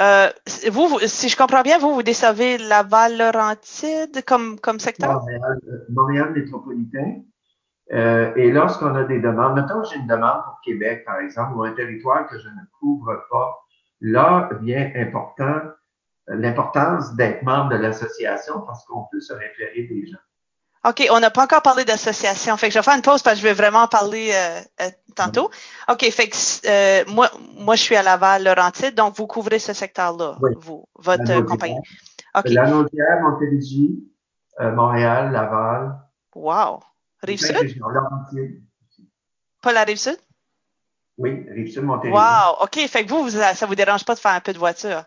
euh, 0.00 0.28
vous, 0.70 0.98
si 1.06 1.28
je 1.28 1.36
comprends 1.36 1.62
bien, 1.62 1.78
vous, 1.78 1.94
vous 1.94 2.02
desservez 2.02 2.58
Laval-Laurentide 2.58 4.24
comme, 4.26 4.58
comme 4.58 4.80
secteur? 4.80 5.20
Montréal, 5.20 5.60
Montréal 5.90 6.32
métropolitain. 6.32 7.22
Euh, 7.90 8.32
et 8.36 8.50
lorsqu'on 8.50 8.94
a 8.94 9.04
des 9.04 9.18
demandes, 9.18 9.54
mettons 9.54 9.82
j'ai 9.84 9.96
une 9.96 10.06
demande 10.06 10.44
pour 10.44 10.60
Québec, 10.64 11.04
par 11.04 11.18
exemple, 11.18 11.56
ou 11.56 11.64
un 11.64 11.72
territoire 11.72 12.28
que 12.28 12.38
je 12.38 12.48
ne 12.48 12.62
couvre 12.78 13.26
pas, 13.30 13.58
là 14.00 14.48
vient 14.60 14.90
important 14.94 15.60
l'importance 16.28 17.14
d'être 17.14 17.42
membre 17.42 17.70
de 17.70 17.76
l'association 17.76 18.60
parce 18.62 18.84
qu'on 18.86 19.06
peut 19.10 19.20
se 19.20 19.32
référer 19.32 19.82
des 19.82 20.06
gens. 20.06 20.18
OK, 20.84 21.06
on 21.12 21.20
n'a 21.20 21.30
pas 21.30 21.44
encore 21.44 21.62
parlé 21.62 21.84
d'association. 21.84 22.56
Fait 22.56 22.66
que 22.66 22.74
je 22.74 22.78
vais 22.78 22.82
faire 22.82 22.96
une 22.96 23.02
pause 23.02 23.22
parce 23.22 23.36
que 23.36 23.42
je 23.42 23.46
vais 23.46 23.54
vraiment 23.54 23.86
parler 23.86 24.32
euh, 24.32 24.84
euh, 24.84 24.90
tantôt. 25.14 25.48
OK, 25.88 26.10
fait 26.10 26.28
que 26.28 26.36
euh, 26.66 27.04
moi, 27.06 27.30
moi, 27.56 27.76
je 27.76 27.82
suis 27.82 27.94
à 27.94 28.02
Laval, 28.02 28.44
Laurentide, 28.44 28.94
donc 28.94 29.14
vous 29.16 29.28
couvrez 29.28 29.60
ce 29.60 29.72
secteur-là, 29.72 30.38
vous, 30.56 30.84
votre 30.96 31.40
compagnie. 31.42 31.78
OK. 32.34 32.48
La 32.48 32.66
Naudière, 32.66 33.20
Montérégie, 33.22 34.02
Montréal, 34.58 35.30
Laval. 35.30 36.00
Wow. 36.34 36.80
Rive-Sud? 37.22 37.80
Pas 39.62 39.72
la 39.72 39.84
Rive-Sud? 39.84 40.16
Oui, 41.18 41.46
Rive-Sud, 41.50 41.84
Montérégie. 41.84 42.16
Wow, 42.16 42.62
OK, 42.62 42.74
fait 42.88 43.04
que 43.04 43.10
vous, 43.10 43.22
vous, 43.22 43.30
ça 43.30 43.66
vous 43.66 43.74
dérange 43.74 44.04
pas 44.04 44.14
de 44.14 44.20
faire 44.20 44.32
un 44.32 44.40
peu 44.40 44.52
de 44.52 44.58
voiture? 44.58 45.04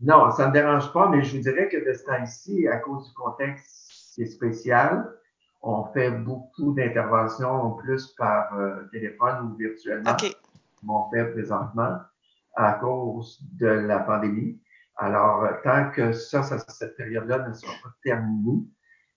Non, 0.00 0.30
ça 0.30 0.44
ne 0.44 0.48
me 0.48 0.52
dérange 0.54 0.92
pas, 0.92 1.08
mais 1.08 1.22
je 1.22 1.36
vous 1.36 1.42
dirais 1.42 1.68
que 1.68 1.76
de 1.76 1.92
ce 1.92 2.04
temps-ci, 2.04 2.68
à 2.68 2.78
cause 2.78 3.08
du 3.08 3.14
contexte 3.14 4.14
qui 4.14 4.22
est 4.22 4.26
spécial, 4.26 5.12
on 5.62 5.84
fait 5.92 6.10
beaucoup 6.10 6.72
d'interventions 6.72 7.72
plus 7.72 8.06
par 8.16 8.54
euh, 8.56 8.88
téléphone 8.92 9.50
ou 9.52 9.56
virtuellement. 9.56 10.12
Okay. 10.12 10.34
On 10.88 11.10
fait 11.10 11.26
présentement 11.32 11.98
à 12.56 12.72
cause 12.74 13.40
de 13.58 13.66
la 13.66 14.00
pandémie. 14.00 14.58
Alors, 14.96 15.46
tant 15.62 15.90
que 15.90 16.12
ça, 16.12 16.42
ça 16.42 16.58
cette 16.58 16.96
période-là 16.96 17.46
ne 17.48 17.52
sera 17.52 17.72
pas 17.82 17.90
terminée, 18.02 18.64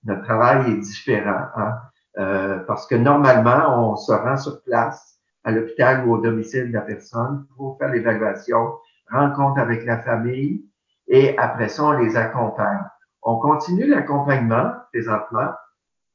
notre 0.06 0.24
travail 0.24 0.72
est 0.72 0.78
différent. 0.78 1.48
Hein? 1.56 1.78
Euh, 2.20 2.60
parce 2.68 2.86
que 2.86 2.96
normalement, 2.96 3.92
on 3.92 3.96
se 3.96 4.12
rend 4.12 4.38
sur 4.38 4.62
place 4.64 5.20
à 5.44 5.52
l'hôpital 5.52 6.06
ou 6.06 6.14
au 6.14 6.18
domicile 6.20 6.68
de 6.68 6.74
la 6.74 6.82
personne 6.82 7.46
pour 7.58 7.78
faire 7.78 7.90
l'évaluation, 7.90 8.74
rencontre 9.12 9.60
avec 9.60 9.84
la 9.86 10.00
famille, 10.00 10.64
et 11.08 11.38
après 11.38 11.70
ça, 11.70 11.86
on 11.86 11.92
les 11.94 12.16
accompagne. 12.16 12.86
On 13.24 13.38
continue 13.38 13.88
l'accompagnement 13.88 14.72
présentement. 14.92 15.52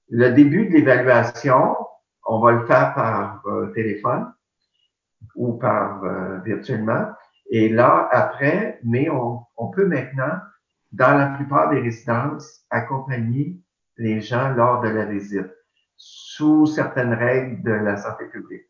Le 0.08 0.30
début 0.30 0.68
de 0.68 0.74
l'évaluation, 0.74 1.76
on 2.26 2.40
va 2.40 2.52
le 2.52 2.66
faire 2.66 2.94
par 2.94 3.42
euh, 3.46 3.66
téléphone 3.74 4.32
ou 5.34 5.54
par 5.54 6.02
euh, 6.04 6.38
virtuellement. 6.44 7.08
Et 7.50 7.68
là, 7.68 8.08
après, 8.12 8.78
mais 8.84 9.10
on, 9.10 9.40
on, 9.56 9.68
peut 9.68 9.86
maintenant, 9.86 10.38
dans 10.92 11.18
la 11.18 11.26
plupart 11.28 11.70
des 11.70 11.80
résidences, 11.80 12.64
accompagner 12.70 13.58
les 13.98 14.20
gens 14.20 14.50
lors 14.50 14.80
de 14.80 14.88
la 14.88 15.04
visite 15.04 15.52
sous 15.96 16.66
certaines 16.66 17.14
règles 17.14 17.62
de 17.62 17.72
la 17.72 17.96
santé 17.96 18.24
publique. 18.26 18.64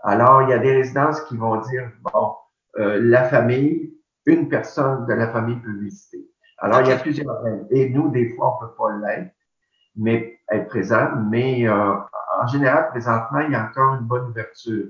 Alors, 0.00 0.42
il 0.42 0.50
y 0.50 0.52
a 0.52 0.58
des 0.58 0.74
résidences 0.74 1.20
qui 1.22 1.36
vont 1.36 1.60
dire, 1.62 1.90
bon, 2.02 2.34
euh, 2.78 3.00
la 3.02 3.24
famille 3.24 3.96
une 4.26 4.48
personne 4.48 5.06
de 5.06 5.14
la 5.14 5.28
famille 5.28 5.56
peut 5.56 5.78
visiter. 5.78 6.28
Alors, 6.58 6.80
il 6.80 6.88
y 6.88 6.92
a 6.92 6.98
plusieurs 6.98 7.42
règles. 7.42 7.66
Et 7.70 7.90
nous, 7.90 8.10
des 8.10 8.34
fois, 8.34 8.56
on 8.56 8.66
peut 8.66 8.74
pas 8.74 8.96
l'être, 8.98 9.32
mais 9.94 10.40
être 10.50 10.68
présent. 10.68 11.16
Mais 11.30 11.66
euh, 11.66 11.94
en 12.40 12.46
général, 12.46 12.88
présentement, 12.88 13.40
il 13.40 13.52
y 13.52 13.54
a 13.54 13.64
encore 13.64 13.94
une 13.94 14.06
bonne 14.06 14.28
ouverture. 14.28 14.88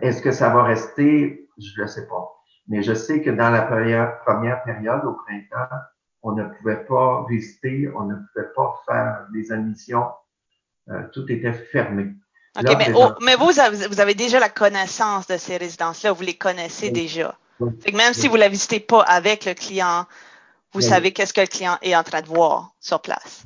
Est-ce 0.00 0.22
que 0.22 0.30
ça 0.30 0.50
va 0.50 0.62
rester? 0.62 1.48
Je 1.58 1.82
ne 1.82 1.86
sais 1.86 2.06
pas. 2.06 2.30
Mais 2.68 2.82
je 2.82 2.94
sais 2.94 3.20
que 3.20 3.30
dans 3.30 3.50
la 3.50 3.62
première, 3.62 4.62
période, 4.64 5.04
au 5.04 5.14
printemps, 5.14 5.74
on 6.22 6.32
ne 6.32 6.44
pouvait 6.44 6.84
pas 6.84 7.26
visiter, 7.28 7.90
on 7.94 8.04
ne 8.04 8.14
pouvait 8.14 8.52
pas 8.54 8.82
faire 8.86 9.26
des 9.32 9.52
admissions. 9.52 10.06
Euh, 10.88 11.02
tout 11.12 11.30
était 11.30 11.52
fermé. 11.52 12.14
OK, 12.58 12.64
mais, 12.78 12.92
mais, 13.20 13.36
vous, 13.36 13.50
vous 13.90 14.00
avez 14.00 14.14
déjà 14.14 14.38
la 14.38 14.48
connaissance 14.48 15.26
de 15.26 15.36
ces 15.36 15.56
résidences-là, 15.56 16.12
vous 16.12 16.22
les 16.22 16.34
connaissez 16.34 16.90
déjà 16.90 17.36
même 17.92 18.12
si 18.12 18.28
vous 18.28 18.34
ne 18.34 18.40
la 18.40 18.48
visitez 18.48 18.80
pas 18.80 19.02
avec 19.02 19.44
le 19.44 19.54
client, 19.54 20.06
vous 20.72 20.80
savez 20.80 21.12
qu'est-ce 21.12 21.32
que 21.32 21.40
le 21.40 21.46
client 21.46 21.76
est 21.82 21.94
en 21.94 22.02
train 22.02 22.22
de 22.22 22.26
voir 22.26 22.74
sur 22.80 23.00
place. 23.00 23.44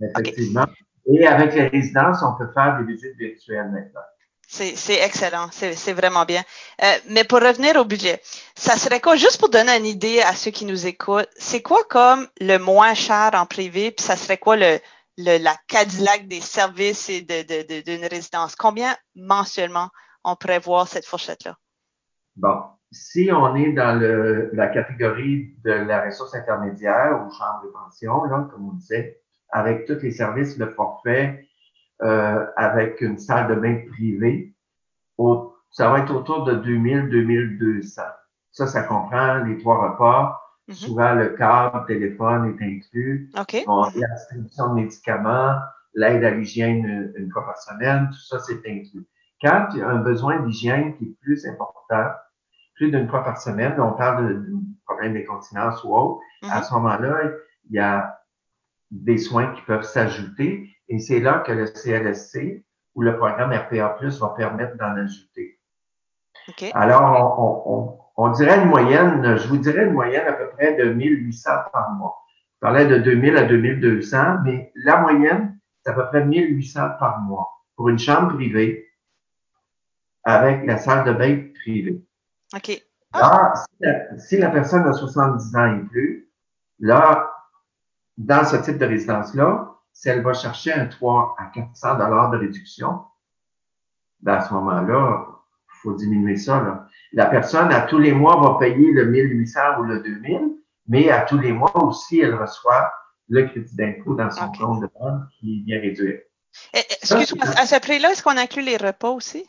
Effectivement. 0.00 0.66
Et 1.06 1.26
avec 1.26 1.54
les 1.54 1.68
résidences, 1.68 2.18
on 2.22 2.36
peut 2.36 2.52
faire 2.52 2.78
des 2.78 2.92
visites 2.92 3.16
virtuelles 3.16 3.70
maintenant. 3.70 4.00
C'est 4.48 5.04
excellent, 5.04 5.48
c'est 5.50 5.92
vraiment 5.92 6.24
bien. 6.24 6.42
Euh, 6.82 6.86
mais 7.10 7.24
pour 7.24 7.40
revenir 7.40 7.76
au 7.76 7.84
budget, 7.84 8.22
ça 8.54 8.76
serait 8.76 9.00
quoi, 9.00 9.16
juste 9.16 9.40
pour 9.40 9.50
donner 9.50 9.76
une 9.76 9.86
idée 9.86 10.20
à 10.20 10.34
ceux 10.34 10.52
qui 10.52 10.64
nous 10.64 10.86
écoutent, 10.86 11.28
c'est 11.36 11.62
quoi 11.62 11.82
comme 11.90 12.28
le 12.40 12.58
moins 12.58 12.94
cher 12.94 13.30
en 13.34 13.44
privé, 13.44 13.90
puis 13.90 14.04
ça 14.04 14.14
serait 14.14 14.38
quoi 14.38 14.56
le, 14.56 14.78
la 15.18 15.56
Cadillac 15.66 16.28
des 16.28 16.40
services 16.40 17.08
et 17.08 17.22
d'une 17.22 18.02
de, 18.02 18.08
résidence? 18.08 18.54
Combien 18.54 18.94
mensuellement 19.16 19.90
on 20.22 20.36
pourrait 20.36 20.60
voir 20.60 20.86
cette 20.86 21.06
fourchette-là? 21.06 21.56
Bon, 22.36 22.62
si 22.92 23.30
on 23.32 23.56
est 23.56 23.72
dans 23.72 24.00
la 24.52 24.68
catégorie 24.68 25.56
de 25.64 25.72
la 25.72 26.04
ressource 26.04 26.34
intermédiaire 26.34 27.20
ou 27.20 27.32
chambre 27.32 27.62
de 27.64 27.68
pension, 27.68 28.24
là, 28.24 28.48
comme 28.52 28.68
on 28.68 28.74
disait, 28.74 29.20
avec 29.50 29.86
tous 29.86 30.00
les 30.02 30.12
services, 30.12 30.56
le 30.56 30.70
forfait, 30.70 31.48
euh, 32.02 32.46
avec 32.56 33.00
une 33.00 33.18
salle 33.18 33.48
de 33.48 33.54
bain 33.54 33.80
privée, 33.90 34.54
au, 35.16 35.54
ça 35.70 35.90
va 35.90 36.00
être 36.00 36.14
autour 36.14 36.44
de 36.44 36.54
2000, 36.54 37.08
2200. 37.08 38.02
Ça, 38.52 38.66
ça 38.66 38.82
comprend 38.82 39.36
les 39.44 39.56
trois 39.58 39.90
repas. 39.90 40.40
Mm-hmm. 40.68 40.74
Souvent, 40.74 41.14
le 41.14 41.28
câble, 41.30 41.86
téléphone 41.86 42.54
est 42.54 42.64
inclus. 42.64 43.30
Okay. 43.38 43.64
la 43.66 44.08
distribution 44.14 44.70
de 44.70 44.74
médicaments, 44.74 45.56
l'aide 45.94 46.24
à 46.24 46.30
l'hygiène 46.30 47.12
une, 47.16 47.30
fois 47.30 47.46
par 47.46 47.56
semaine, 47.58 48.08
tout 48.10 48.26
ça, 48.26 48.40
c'est 48.40 48.58
inclus. 48.66 49.06
Quand 49.42 49.68
il 49.72 49.78
y 49.78 49.82
a 49.82 49.88
un 49.88 50.00
besoin 50.00 50.40
d'hygiène 50.40 50.96
qui 50.96 51.04
est 51.04 51.16
plus 51.22 51.46
important, 51.46 52.10
plus 52.74 52.90
d'une 52.90 53.08
fois 53.08 53.24
par 53.24 53.40
semaine, 53.40 53.74
on 53.78 53.92
parle 53.92 54.28
de, 54.28 54.52
problème 54.84 55.14
d'incontinence 55.14 55.82
ou 55.84 55.94
autre, 55.94 56.20
à 56.42 56.60
mm-hmm. 56.60 56.64
ce 56.64 56.74
moment-là, 56.74 57.30
il 57.70 57.76
y 57.76 57.78
a 57.78 58.20
des 58.90 59.18
soins 59.18 59.52
qui 59.52 59.62
peuvent 59.62 59.82
s'ajouter 59.82 60.75
et 60.88 60.98
c'est 60.98 61.20
là 61.20 61.40
que 61.40 61.52
le 61.52 61.66
CLSC 61.66 62.64
ou 62.94 63.02
le 63.02 63.16
programme 63.16 63.52
RPA+, 63.52 63.98
va 64.00 64.28
permettre 64.36 64.76
d'en 64.76 64.96
ajouter. 64.96 65.58
Okay. 66.48 66.70
Alors, 66.74 67.38
on, 67.38 67.72
on, 67.72 67.98
on, 68.16 68.30
dirait 68.30 68.62
une 68.62 68.68
moyenne, 68.68 69.36
je 69.36 69.48
vous 69.48 69.58
dirais 69.58 69.84
une 69.84 69.92
moyenne 69.92 70.26
à 70.26 70.32
peu 70.32 70.48
près 70.50 70.74
de 70.76 70.92
1800 70.92 71.50
par 71.72 71.90
mois. 71.92 72.16
Je 72.54 72.60
parlais 72.60 72.86
de 72.86 72.98
2000 72.98 73.36
à 73.36 73.44
2200, 73.44 74.38
mais 74.44 74.72
la 74.76 74.98
moyenne, 74.98 75.58
c'est 75.82 75.90
à 75.90 75.94
peu 75.94 76.06
près 76.06 76.24
1800 76.24 76.80
par 76.98 77.20
mois 77.20 77.50
pour 77.76 77.88
une 77.88 77.98
chambre 77.98 78.34
privée 78.34 78.86
avec 80.24 80.66
la 80.66 80.78
salle 80.78 81.04
de 81.04 81.12
bain 81.12 81.48
privée. 81.54 82.02
OK. 82.54 82.82
Là, 83.14 83.54
si 84.18 84.36
la, 84.38 84.50
personne 84.50 84.86
a 84.86 84.92
70 84.92 85.56
ans 85.56 85.76
et 85.76 85.84
plus, 85.88 86.28
là, 86.80 87.30
dans 88.16 88.44
ce 88.44 88.56
type 88.56 88.78
de 88.78 88.86
résidence-là, 88.86 89.75
si 89.96 90.10
elle 90.10 90.22
va 90.22 90.34
chercher 90.34 90.74
un 90.74 90.86
3 90.86 91.36
à 91.38 91.46
400 91.46 91.94
dollars 91.94 92.30
de 92.30 92.36
réduction, 92.36 93.00
ben 94.20 94.34
à 94.34 94.40
ce 94.42 94.52
moment-là, 94.52 95.26
il 95.26 95.78
faut 95.80 95.94
diminuer 95.94 96.36
ça. 96.36 96.62
Là. 96.62 96.86
La 97.14 97.24
personne, 97.24 97.72
à 97.72 97.80
tous 97.80 97.98
les 97.98 98.12
mois, 98.12 98.38
va 98.38 98.58
payer 98.58 98.92
le 98.92 99.06
1800 99.06 99.60
ou 99.80 99.84
le 99.84 100.00
2000, 100.00 100.52
mais 100.88 101.08
à 101.08 101.22
tous 101.22 101.38
les 101.38 101.50
mois 101.50 101.74
aussi, 101.82 102.20
elle 102.20 102.34
reçoit 102.34 102.92
le 103.30 103.44
crédit 103.44 103.74
d'impôt 103.74 104.14
dans 104.14 104.30
son 104.30 104.52
compte 104.52 104.82
de 104.82 104.90
banque 105.00 105.22
qui 105.40 105.62
vient 105.62 105.80
réduire. 105.80 106.20
Eh, 106.74 106.78
eh, 106.78 106.94
excuse-moi, 107.00 107.46
à 107.58 107.64
ce 107.64 107.80
prix-là, 107.80 108.12
est-ce 108.12 108.22
qu'on 108.22 108.36
inclut 108.36 108.62
les 108.62 108.76
repas 108.76 109.10
aussi? 109.10 109.48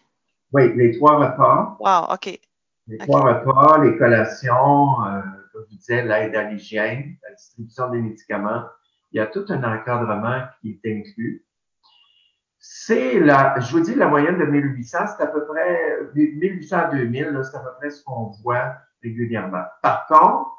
Oui, 0.53 0.73
les 0.77 0.97
trois 0.97 1.17
repas. 1.17 1.77
Wow, 1.81 2.13
OK. 2.13 2.39
Les 2.87 2.97
trois 2.99 3.19
repas, 3.19 3.83
les 3.83 3.97
collations, 3.97 5.03
euh, 5.03 5.21
comme 5.51 5.65
je 5.69 5.75
disais, 5.75 6.05
l'aide 6.05 6.33
à 6.37 6.43
l'hygiène, 6.43 7.17
la 7.21 7.35
distribution 7.35 7.89
des 7.89 7.99
médicaments. 7.99 8.63
Il 9.11 9.17
y 9.17 9.19
a 9.19 9.27
tout 9.27 9.45
un 9.49 9.63
encadrement 9.63 10.41
qui 10.61 10.79
est 10.83 10.91
inclus. 10.91 11.45
C'est 12.59 13.19
la, 13.19 13.59
je 13.59 13.71
vous 13.71 13.79
dis, 13.79 13.95
la 13.95 14.07
moyenne 14.07 14.37
de 14.37 14.45
1800, 14.45 14.97
c'est 15.15 15.23
à 15.23 15.27
peu 15.27 15.45
près, 15.45 15.99
1800 16.15 16.77
à 16.77 16.85
2000, 16.85 17.41
c'est 17.43 17.57
à 17.57 17.59
peu 17.61 17.69
près 17.77 17.89
ce 17.89 18.03
qu'on 18.03 18.31
voit 18.43 18.75
régulièrement. 19.01 19.63
Par 19.81 20.07
contre, 20.07 20.51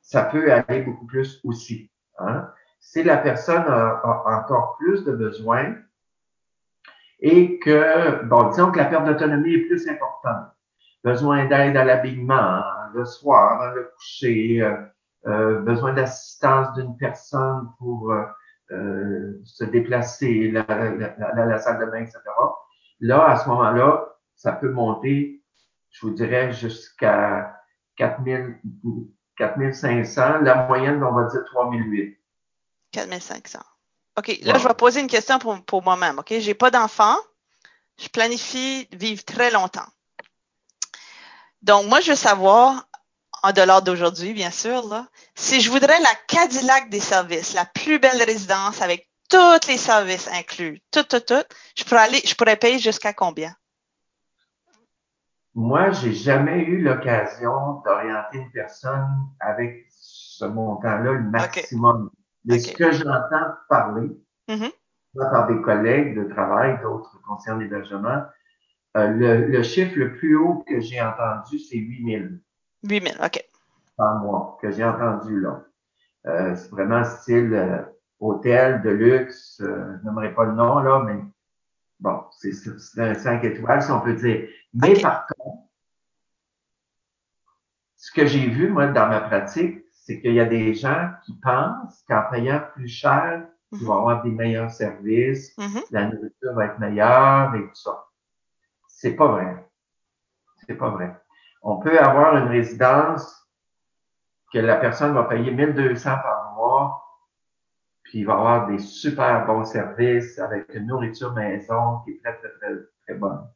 ça 0.00 0.24
peut 0.24 0.52
aller 0.52 0.82
beaucoup 0.82 1.06
plus 1.06 1.40
aussi. 1.44 1.90
Hein? 2.18 2.48
Si 2.78 3.02
la 3.02 3.16
personne 3.16 3.64
a, 3.66 4.02
encore 4.26 4.76
plus 4.78 5.04
de 5.04 5.12
besoins 5.12 5.74
et 7.20 7.58
que, 7.58 8.24
bon, 8.24 8.48
disons 8.48 8.70
que 8.70 8.78
la 8.78 8.86
perte 8.86 9.06
d'autonomie 9.06 9.54
est 9.54 9.66
plus 9.66 9.88
importante, 9.88 10.48
besoin 11.02 11.46
d'aide 11.46 11.76
à 11.76 11.84
l'habillement 11.84 12.62
le 12.94 13.04
soir, 13.04 13.74
le 13.74 13.90
coucher, 13.96 14.62
euh 14.62 14.76
besoin 15.24 15.92
d'assistance 15.92 16.72
d'une 16.74 16.96
personne 16.96 17.68
pour 17.78 18.12
euh, 18.12 18.24
euh, 18.72 19.40
se 19.44 19.64
déplacer, 19.64 20.50
la, 20.50 20.64
la, 20.68 21.46
la, 21.46 21.58
salle 21.58 21.80
de 21.80 21.90
bain, 21.90 22.02
etc. 22.02 22.20
Là, 23.00 23.28
à 23.28 23.36
ce 23.36 23.48
moment-là, 23.48 24.14
ça 24.36 24.52
peut 24.52 24.70
monter, 24.70 25.42
je 25.90 26.06
vous 26.06 26.12
dirais, 26.12 26.52
jusqu'à 26.52 27.60
4000, 27.96 28.60
4500. 29.36 30.42
La 30.42 30.66
moyenne, 30.66 31.02
on 31.02 31.12
va 31.12 31.24
dire 31.24 31.44
3008. 31.46 32.16
4500. 32.92 33.58
OK. 34.18 34.38
Là, 34.42 34.58
je 34.58 34.68
vais 34.68 34.74
poser 34.74 35.00
une 35.00 35.08
question 35.08 35.38
pour, 35.38 35.60
pour 35.64 35.82
moi-même. 35.82 36.18
OK? 36.18 36.32
J'ai 36.38 36.54
pas 36.54 36.70
d'enfant. 36.70 37.16
Je 37.98 38.08
planifie 38.08 38.88
vivre 38.92 39.24
très 39.24 39.50
longtemps. 39.50 39.88
Donc, 41.62 41.86
moi, 41.86 42.00
je 42.00 42.10
veux 42.10 42.16
savoir, 42.16 42.88
en 43.42 43.52
dollars 43.52 43.82
d'aujourd'hui, 43.82 44.32
bien 44.32 44.50
sûr, 44.50 44.86
là, 44.88 45.06
si 45.34 45.60
je 45.60 45.70
voudrais 45.70 45.98
la 46.00 46.14
Cadillac 46.28 46.90
des 46.90 47.00
services, 47.00 47.54
la 47.54 47.64
plus 47.64 47.98
belle 47.98 48.22
résidence 48.22 48.82
avec 48.82 49.08
tous 49.28 49.68
les 49.68 49.76
services 49.76 50.28
inclus, 50.32 50.80
tout, 50.90 51.04
tout, 51.04 51.20
tout, 51.20 51.44
je 51.76 51.84
pourrais 51.84 52.02
aller, 52.02 52.20
je 52.24 52.34
pourrais 52.34 52.56
payer 52.56 52.78
jusqu'à 52.78 53.12
combien? 53.12 53.54
Moi, 55.54 55.90
j'ai 55.90 56.12
jamais 56.12 56.62
eu 56.62 56.80
l'occasion 56.82 57.80
d'orienter 57.84 58.38
une 58.38 58.50
personne 58.52 59.08
avec 59.40 59.86
ce 59.90 60.44
montant-là, 60.44 61.12
le 61.12 61.22
maximum. 61.22 62.10
Mais 62.44 62.58
ce 62.58 62.72
que 62.72 62.92
j'entends 62.92 63.54
parler, 63.68 64.08
mm-hmm. 64.48 64.70
par 65.30 65.48
des 65.48 65.60
collègues 65.60 66.16
de 66.16 66.24
travail, 66.32 66.78
d'autres 66.82 67.20
concernant 67.26 67.60
l'hébergement, 67.60 68.22
euh, 68.96 69.08
le, 69.08 69.46
le, 69.46 69.62
chiffre 69.62 69.96
le 69.96 70.14
plus 70.16 70.36
haut 70.36 70.64
que 70.66 70.80
j'ai 70.80 71.00
entendu, 71.00 71.58
c'est 71.58 71.76
8 71.76 72.18
000. 72.18 72.24
8 72.82 73.08
000, 73.14 73.24
OK. 73.24 73.44
Par 73.96 74.18
mois, 74.18 74.58
que 74.60 74.70
j'ai 74.70 74.84
entendu 74.84 75.40
là. 75.40 75.62
Euh, 76.26 76.54
c'est 76.54 76.70
vraiment 76.70 77.04
style 77.04 77.54
euh, 77.54 77.82
hôtel 78.18 78.82
de 78.82 78.90
luxe, 78.90 79.60
euh, 79.62 79.96
je 79.98 80.08
n'aimerais 80.08 80.34
pas 80.34 80.44
le 80.44 80.52
nom 80.52 80.80
là, 80.80 81.02
mais 81.02 81.22
bon, 81.98 82.24
c'est 82.30 82.52
un 82.98 83.14
5 83.14 83.42
étoiles, 83.44 83.82
si 83.82 83.90
on 83.90 84.00
peut 84.00 84.14
dire. 84.14 84.48
Mais 84.74 85.00
par 85.00 85.26
contre, 85.26 85.64
ce 87.96 88.12
que 88.12 88.26
j'ai 88.26 88.46
vu, 88.48 88.68
moi, 88.68 88.88
dans 88.88 89.08
ma 89.08 89.20
pratique, 89.20 89.84
c'est 89.92 90.20
qu'il 90.20 90.34
y 90.34 90.40
a 90.40 90.44
des 90.44 90.74
gens 90.74 91.10
qui 91.24 91.38
pensent 91.38 92.02
qu'en 92.08 92.24
payant 92.30 92.62
plus 92.74 92.88
cher, 92.88 93.46
ils 93.72 93.78
vont 93.78 93.94
mm-hmm. 93.94 93.98
avoir 93.98 94.22
des 94.22 94.30
meilleurs 94.30 94.70
services, 94.70 95.56
mm-hmm. 95.56 95.84
la 95.90 96.06
nourriture 96.06 96.54
va 96.54 96.66
être 96.66 96.78
meilleure 96.78 97.54
et 97.54 97.62
tout 97.62 97.74
ça. 97.74 98.06
C'est 98.88 99.14
pas 99.14 99.28
vrai. 99.28 99.70
C'est 100.66 100.74
pas 100.74 100.90
vrai. 100.90 101.14
On 101.62 101.76
peut 101.76 101.98
avoir 101.98 102.36
une 102.36 102.48
résidence 102.48 103.48
que 104.52 104.58
la 104.58 104.76
personne 104.76 105.12
va 105.12 105.24
payer 105.24 105.50
1200 105.50 106.10
par 106.22 106.54
mois, 106.56 107.04
puis 108.02 108.20
il 108.20 108.26
va 108.26 108.34
avoir 108.34 108.66
des 108.66 108.78
super 108.78 109.46
bons 109.46 109.64
services 109.64 110.38
avec 110.38 110.74
une 110.74 110.86
nourriture 110.86 111.32
maison 111.32 112.00
qui 112.04 112.12
est 112.12 112.20
très, 112.22 112.36
très, 112.38 112.48
très, 112.58 112.74
très 113.06 113.14
bonne. 113.14 113.46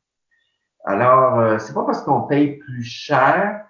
Alors, 0.84 1.38
euh, 1.40 1.58
c'est 1.58 1.72
pas 1.72 1.84
parce 1.84 2.02
qu'on 2.02 2.22
paye 2.22 2.58
plus 2.58 2.84
cher. 2.84 3.64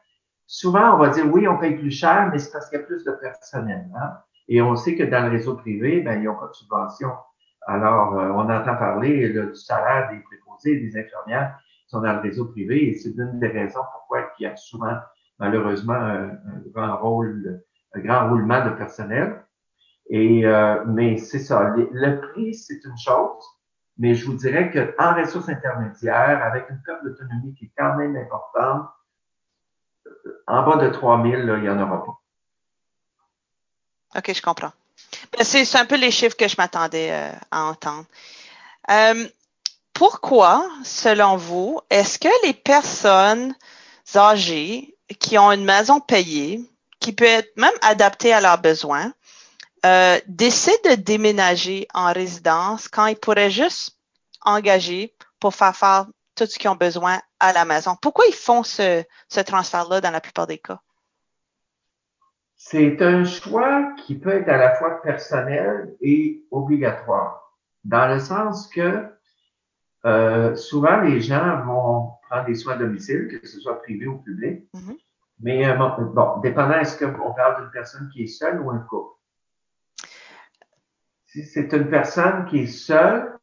Souvent, 0.46 0.94
on 0.94 0.98
va 0.98 1.08
dire 1.08 1.26
oui, 1.32 1.46
on 1.48 1.56
paye 1.56 1.76
plus 1.76 1.92
cher, 1.92 2.28
mais 2.30 2.38
c'est 2.38 2.52
parce 2.52 2.68
qu'il 2.68 2.80
y 2.80 2.82
a 2.82 2.84
plus 2.84 3.04
de 3.04 3.12
personnel. 3.12 3.88
Hein? 3.96 4.18
Et 4.48 4.60
on 4.60 4.74
sait 4.76 4.96
que 4.96 5.04
dans 5.04 5.24
le 5.24 5.30
réseau 5.30 5.56
privé, 5.56 6.02
ben, 6.02 6.20
ils 6.20 6.24
n'ont 6.24 6.34
pas 6.34 6.48
de 6.48 6.52
subvention. 6.52 7.12
Alors, 7.66 8.18
euh, 8.18 8.30
on 8.32 8.50
entend 8.50 8.76
parler 8.76 9.30
du 9.30 9.54
salaire 9.54 10.10
des 10.10 10.18
préposés, 10.18 10.80
des 10.80 10.98
infirmières 10.98 11.58
sont 11.94 12.00
dans 12.00 12.12
le 12.12 12.20
réseau 12.20 12.46
privé 12.46 12.88
et 12.88 12.94
c'est 12.94 13.10
une 13.10 13.38
des 13.38 13.48
raisons 13.48 13.80
pourquoi 13.92 14.30
il 14.38 14.44
y 14.44 14.46
a 14.46 14.56
souvent, 14.56 14.96
malheureusement, 15.38 15.94
un, 15.94 16.30
grand 16.72 16.96
rôle, 16.96 17.62
un 17.94 18.00
grand 18.00 18.28
roulement 18.28 18.64
de 18.64 18.70
personnel. 18.70 19.44
Et 20.10 20.46
euh, 20.46 20.84
mais 20.86 21.16
c'est 21.16 21.38
ça. 21.38 21.74
Le, 21.76 22.20
prix, 22.20 22.54
c'est 22.54 22.84
une 22.84 22.98
chose, 22.98 23.42
mais 23.96 24.14
je 24.14 24.26
vous 24.26 24.34
dirais 24.34 24.70
qu'en 24.70 25.14
ressources 25.14 25.48
intermédiaires, 25.48 26.42
avec 26.42 26.68
une 26.68 26.80
perte 26.84 27.04
d'autonomie 27.04 27.54
qui 27.54 27.66
est 27.66 27.72
quand 27.76 27.96
même 27.96 28.16
importante, 28.16 28.88
en 30.46 30.62
bas 30.62 30.76
de 30.76 30.90
3000, 30.90 31.36
là, 31.36 31.56
il 31.56 31.62
n'y 31.62 31.70
en 31.70 31.80
aura 31.80 32.04
pas. 32.04 32.20
OK, 34.18 34.34
je 34.34 34.42
comprends. 34.42 34.72
Ben, 35.32 35.42
c'est 35.44 35.78
un 35.78 35.86
peu 35.86 35.96
les 35.96 36.10
chiffres 36.10 36.36
que 36.36 36.48
je 36.48 36.56
m'attendais 36.58 37.10
euh, 37.12 37.32
à 37.50 37.64
entendre. 37.64 38.04
Euh, 38.90 39.26
pourquoi, 39.94 40.68
selon 40.82 41.36
vous, 41.36 41.80
est-ce 41.88 42.18
que 42.18 42.46
les 42.46 42.52
personnes 42.52 43.54
âgées 44.14 44.96
qui 45.20 45.38
ont 45.38 45.52
une 45.52 45.64
maison 45.64 46.00
payée, 46.00 46.60
qui 47.00 47.12
peut 47.12 47.24
être 47.24 47.56
même 47.56 47.72
adaptée 47.80 48.32
à 48.32 48.40
leurs 48.40 48.60
besoins, 48.60 49.12
euh, 49.86 50.18
décident 50.26 50.90
de 50.90 50.94
déménager 50.96 51.86
en 51.94 52.12
résidence 52.12 52.88
quand 52.88 53.06
ils 53.06 53.16
pourraient 53.16 53.50
juste 53.50 53.96
engager 54.44 55.14
pour 55.38 55.54
faire 55.54 55.76
faire 55.76 56.06
tout 56.34 56.46
ce 56.46 56.58
qu'ils 56.58 56.70
ont 56.70 56.74
besoin 56.74 57.20
à 57.38 57.52
la 57.52 57.64
maison? 57.64 57.96
Pourquoi 58.00 58.24
ils 58.26 58.34
font 58.34 58.62
ce, 58.62 59.04
ce 59.28 59.40
transfert-là 59.40 60.00
dans 60.00 60.10
la 60.10 60.20
plupart 60.20 60.46
des 60.46 60.58
cas? 60.58 60.80
C'est 62.56 63.00
un 63.02 63.24
choix 63.24 63.92
qui 64.04 64.14
peut 64.16 64.30
être 64.30 64.48
à 64.48 64.56
la 64.56 64.74
fois 64.74 65.02
personnel 65.02 65.94
et 66.00 66.42
obligatoire, 66.50 67.52
dans 67.84 68.08
le 68.08 68.18
sens 68.18 68.68
que 68.68 69.13
euh, 70.04 70.54
souvent 70.54 71.00
les 71.00 71.20
gens 71.20 71.64
vont 71.64 72.12
prendre 72.28 72.46
des 72.46 72.54
soins 72.54 72.74
à 72.74 72.78
domicile, 72.78 73.28
que 73.28 73.46
ce 73.46 73.60
soit 73.60 73.80
privé 73.82 74.06
ou 74.06 74.18
public. 74.18 74.68
Mhm. 74.74 74.96
Mais 75.40 75.66
euh, 75.66 75.74
bon, 75.76 76.38
dépendant, 76.40 76.78
est-ce 76.78 77.02
qu'on 77.04 77.32
parle 77.32 77.62
d'une 77.62 77.70
personne 77.70 78.08
qui 78.10 78.24
est 78.24 78.26
seule 78.26 78.60
ou 78.60 78.70
un 78.70 78.78
couple? 78.80 79.18
Si 81.26 81.44
c'est 81.44 81.72
une 81.72 81.88
personne 81.88 82.44
qui 82.46 82.60
est 82.60 82.66
seule, 82.66 83.36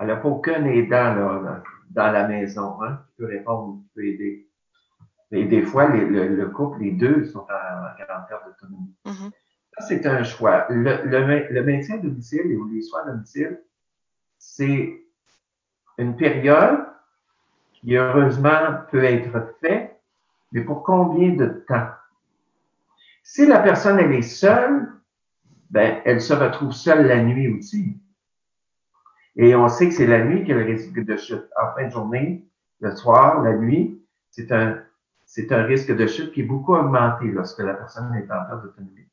elle 0.00 0.08
n'a 0.08 0.16
pas 0.16 0.28
aucun 0.28 0.64
aidant 0.64 1.14
là, 1.14 1.62
dans 1.90 2.10
la 2.10 2.26
maison 2.26 2.82
hein, 2.82 3.04
qui 3.06 3.12
peut 3.18 3.26
répondre, 3.26 3.80
qui 3.82 3.88
peut 3.94 4.06
aider. 4.06 4.48
Et 5.30 5.44
des 5.44 5.62
fois, 5.62 5.86
le, 5.86 6.46
couple, 6.46 6.80
les 6.80 6.92
deux 6.92 7.24
sont 7.24 7.40
en, 7.40 8.04
grande 8.04 8.28
perte 8.28 8.44
d'autonomie. 8.46 8.94
Mhm. 9.06 9.30
Ça, 9.78 9.86
c'est 9.86 10.06
un 10.06 10.22
choix. 10.24 10.66
Le, 10.68 11.04
le, 11.04 11.62
maintien 11.62 11.94
à 11.94 11.98
domicile 11.98 12.54
ou 12.56 12.68
les 12.68 12.82
soins 12.82 13.02
à 13.02 13.12
domicile, 13.12 13.62
c'est 14.44 15.00
une 15.98 16.16
période 16.16 16.84
qui, 17.74 17.94
heureusement, 17.94 18.82
peut 18.90 19.04
être 19.04 19.54
faite, 19.60 20.00
mais 20.50 20.62
pour 20.62 20.82
combien 20.82 21.30
de 21.30 21.46
temps? 21.68 21.90
Si 23.22 23.46
la 23.46 23.60
personne, 23.60 24.00
elle 24.00 24.12
est 24.12 24.22
seule, 24.22 24.88
ben, 25.70 26.02
elle 26.04 26.20
se 26.20 26.34
retrouve 26.34 26.72
seule 26.72 27.06
la 27.06 27.22
nuit 27.22 27.56
aussi. 27.56 27.96
Et 29.36 29.54
on 29.54 29.68
sait 29.68 29.88
que 29.88 29.94
c'est 29.94 30.08
la 30.08 30.24
nuit 30.24 30.44
qu'elle 30.44 30.62
risque 30.62 30.92
de 30.92 31.16
chute. 31.16 31.48
En 31.56 31.74
fin 31.74 31.86
de 31.86 31.92
journée, 31.92 32.44
le 32.80 32.94
soir, 32.96 33.42
la 33.42 33.54
nuit, 33.56 34.04
c'est 34.30 34.50
un, 34.50 34.82
c'est 35.24 35.52
un 35.52 35.62
risque 35.62 35.94
de 35.94 36.06
chute 36.06 36.32
qui 36.32 36.40
est 36.40 36.44
beaucoup 36.44 36.74
augmenté 36.74 37.26
lorsque 37.26 37.60
la 37.60 37.74
personne 37.74 38.12
est 38.16 38.30
en 38.30 38.44
perte 38.44 38.64
d'autonomie. 38.64 39.08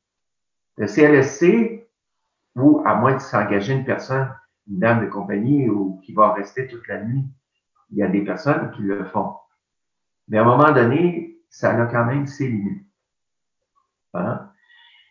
Le 0.76 0.86
CLSC, 0.86 1.86
ou 2.56 2.82
à 2.84 2.96
moins 2.96 3.14
de 3.14 3.20
s'engager 3.20 3.72
une 3.72 3.84
personne, 3.84 4.28
une 4.68 4.78
dame 4.78 5.04
de 5.04 5.10
compagnie 5.10 5.68
ou 5.68 6.00
qui 6.04 6.12
va 6.12 6.32
rester 6.32 6.66
toute 6.66 6.86
la 6.88 7.02
nuit, 7.02 7.24
il 7.90 7.98
y 7.98 8.02
a 8.02 8.08
des 8.08 8.22
personnes 8.22 8.70
qui 8.72 8.82
le 8.82 9.04
font. 9.04 9.34
Mais 10.28 10.38
à 10.38 10.42
un 10.42 10.44
moment 10.44 10.72
donné, 10.72 11.38
ça 11.48 11.70
a 11.70 11.86
quand 11.86 12.04
même 12.04 12.26
ses 12.26 12.48
limites. 12.48 12.86
Hein? 14.14 14.50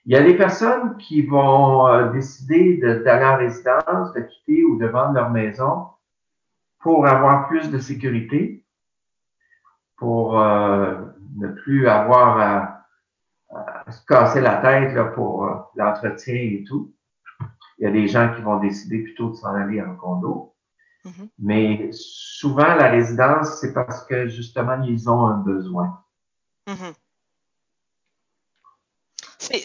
Il 0.06 0.14
y 0.14 0.16
a 0.16 0.24
des 0.24 0.36
personnes 0.36 0.98
qui 0.98 1.22
vont 1.22 1.88
euh, 1.88 2.10
décider 2.12 2.78
d'aller 2.78 3.26
en 3.26 3.38
résidence, 3.38 4.14
de 4.14 4.22
quitter 4.22 4.64
ou 4.64 4.78
de 4.78 4.88
vendre 4.88 5.14
leur 5.14 5.30
maison 5.30 5.88
pour 6.80 7.06
avoir 7.06 7.48
plus 7.48 7.70
de 7.70 7.78
sécurité, 7.78 8.66
pour 9.98 10.40
euh, 10.40 10.96
ne 11.36 11.50
plus 11.50 11.88
avoir 11.88 12.40
à, 12.40 13.92
se 13.92 14.06
casser 14.06 14.42
la 14.42 14.58
tête 14.58 15.14
pour 15.14 15.46
euh, 15.46 15.56
l'entretien 15.76 16.36
et 16.36 16.64
tout. 16.68 16.94
Il 17.80 17.86
y 17.86 17.88
a 17.88 17.92
des 17.92 18.08
gens 18.08 18.34
qui 18.36 18.42
vont 18.42 18.60
décider 18.60 19.00
plutôt 19.00 19.30
de 19.30 19.36
s'en 19.36 19.54
aller 19.54 19.82
en 19.82 19.96
condo. 19.96 20.54
Mm-hmm. 21.06 21.30
Mais 21.40 21.90
souvent, 21.92 22.76
la 22.76 22.90
résidence, 22.90 23.60
c'est 23.62 23.74
parce 23.74 24.06
que 24.06 24.28
justement, 24.28 24.82
ils 24.84 25.10
ont 25.10 25.26
un 25.26 25.38
besoin. 25.38 26.04
Mm-hmm. 26.68 26.94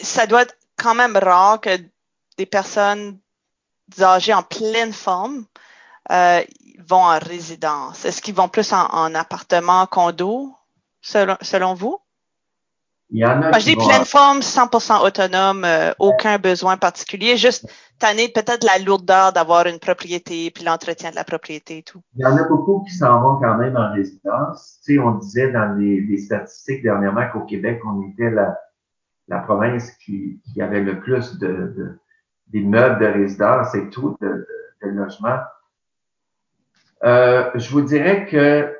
Ça 0.01 0.25
doit 0.27 0.43
être 0.43 0.57
quand 0.77 0.95
même 0.95 1.17
rare 1.17 1.61
que 1.61 1.77
des 2.37 2.45
personnes 2.45 3.19
âgées 3.99 4.33
en 4.33 4.43
pleine 4.43 4.93
forme 4.93 5.45
euh, 6.11 6.41
vont 6.79 7.03
en 7.03 7.19
résidence? 7.19 8.05
Est-ce 8.05 8.21
qu'ils 8.21 8.35
vont 8.35 8.49
plus 8.49 8.73
en, 8.73 9.15
appartement, 9.15 9.85
condo, 9.87 10.55
selon, 11.01 11.73
vous? 11.73 11.99
Il 13.11 13.19
y 13.19 13.25
en 13.25 13.41
a 13.41 13.59
je 13.59 13.65
dis 13.65 13.75
pleine 13.75 14.05
forme, 14.05 14.39
100% 14.39 15.05
autonome, 15.05 15.63
euh, 15.63 15.91
aucun 15.99 16.39
besoin 16.39 16.75
particulier, 16.75 17.37
juste 17.37 17.69
tanner 17.99 18.29
peut-être 18.29 18.63
la 18.63 18.83
lourdeur 18.83 19.31
d'avoir 19.31 19.67
une 19.67 19.79
propriété, 19.79 20.49
puis 20.51 20.63
l'entretien 20.63 21.11
de 21.11 21.15
la 21.15 21.23
propriété 21.23 21.77
et 21.77 21.83
tout. 21.83 22.01
Il 22.15 22.21
y 22.21 22.25
en 22.25 22.35
a 22.35 22.43
beaucoup 22.43 22.83
qui 22.83 22.93
s'en 22.93 23.21
vont 23.21 23.39
quand 23.39 23.57
même 23.57 23.77
en 23.77 23.93
résidence. 23.93 24.79
Tu 24.83 24.95
sais, 24.95 24.99
on 24.99 25.11
disait 25.11 25.51
dans 25.51 25.77
les, 25.77 26.17
statistiques 26.17 26.81
dernièrement 26.81 27.29
qu'au 27.31 27.41
Québec, 27.41 27.79
on 27.85 28.01
était 28.09 28.31
la, 28.31 28.57
la 29.27 29.39
province 29.39 29.91
qui, 30.03 30.41
qui 30.51 30.61
avait 30.61 30.81
le 30.81 30.99
plus 30.99 31.37
de, 31.37 31.99
d'immeubles 32.47 32.99
de 32.99 33.05
résidence 33.05 33.75
et 33.75 33.89
tout, 33.89 34.17
de, 34.19 34.27
de, 34.27 34.47
de 34.83 34.89
logements. 34.89 35.39
Euh, 37.03 37.51
je 37.53 37.69
vous 37.69 37.81
dirais 37.81 38.25
que 38.25 38.75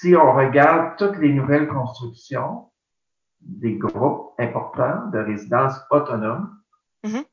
si 0.00 0.14
on 0.14 0.32
regarde 0.32 0.96
toutes 0.96 1.16
les 1.18 1.32
nouvelles 1.32 1.66
constructions 1.66 2.70
des 3.40 3.76
groupes 3.76 4.32
importants 4.38 5.06
de 5.12 5.18
résidences 5.18 5.76
autonomes, 5.90 6.56
mm-hmm. 7.04 7.24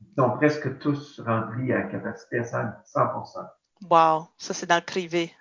ils 0.00 0.14
sont 0.18 0.30
presque 0.32 0.78
tous 0.78 1.20
remplis 1.20 1.72
à 1.72 1.82
capacité 1.82 2.40
à 2.40 2.42
100% 2.42 3.46
Wow, 3.90 4.28
ça 4.36 4.52
c'est 4.52 4.66
dans 4.66 4.76
le 4.76 4.84
privé. 4.84 5.32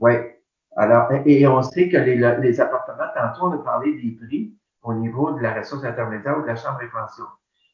Oui. 0.00 0.12
Alors, 0.76 1.10
et 1.24 1.46
on 1.46 1.62
sait 1.62 1.88
que 1.88 1.96
les, 1.96 2.16
les 2.16 2.60
appartements, 2.60 3.08
tantôt 3.14 3.46
on 3.46 3.52
a 3.52 3.64
parlé 3.64 4.00
des 4.00 4.12
prix 4.12 4.54
au 4.82 4.94
niveau 4.94 5.32
de 5.32 5.40
la 5.40 5.54
ressource 5.54 5.82
intermédiaire 5.84 6.38
ou 6.38 6.42
de 6.42 6.46
la 6.46 6.56
chambre 6.56 6.80
et 6.82 6.88
pension. 6.88 7.24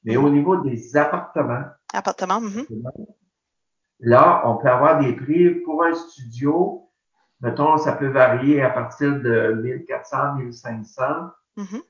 Mais 0.05 0.16
au 0.16 0.31
niveau 0.31 0.57
des 0.57 0.97
appartements, 0.97 1.64
appartements, 1.92 2.40
mm-hmm. 2.40 3.07
Là, 4.05 4.42
on 4.47 4.57
peut 4.57 4.68
avoir 4.68 5.01
des 5.01 5.12
prix 5.14 5.51
pour 5.64 5.85
un 5.85 5.95
studio. 5.95 6.82
Mettons, 7.42 7.76
ça 7.76 7.92
peut 7.92 8.07
varier 8.07 8.62
à 8.62 8.70
partir 8.70 9.20
de 9.20 9.61
1400, 9.62 10.35
1500. 10.37 11.02
Mm-hmm. 11.59 11.83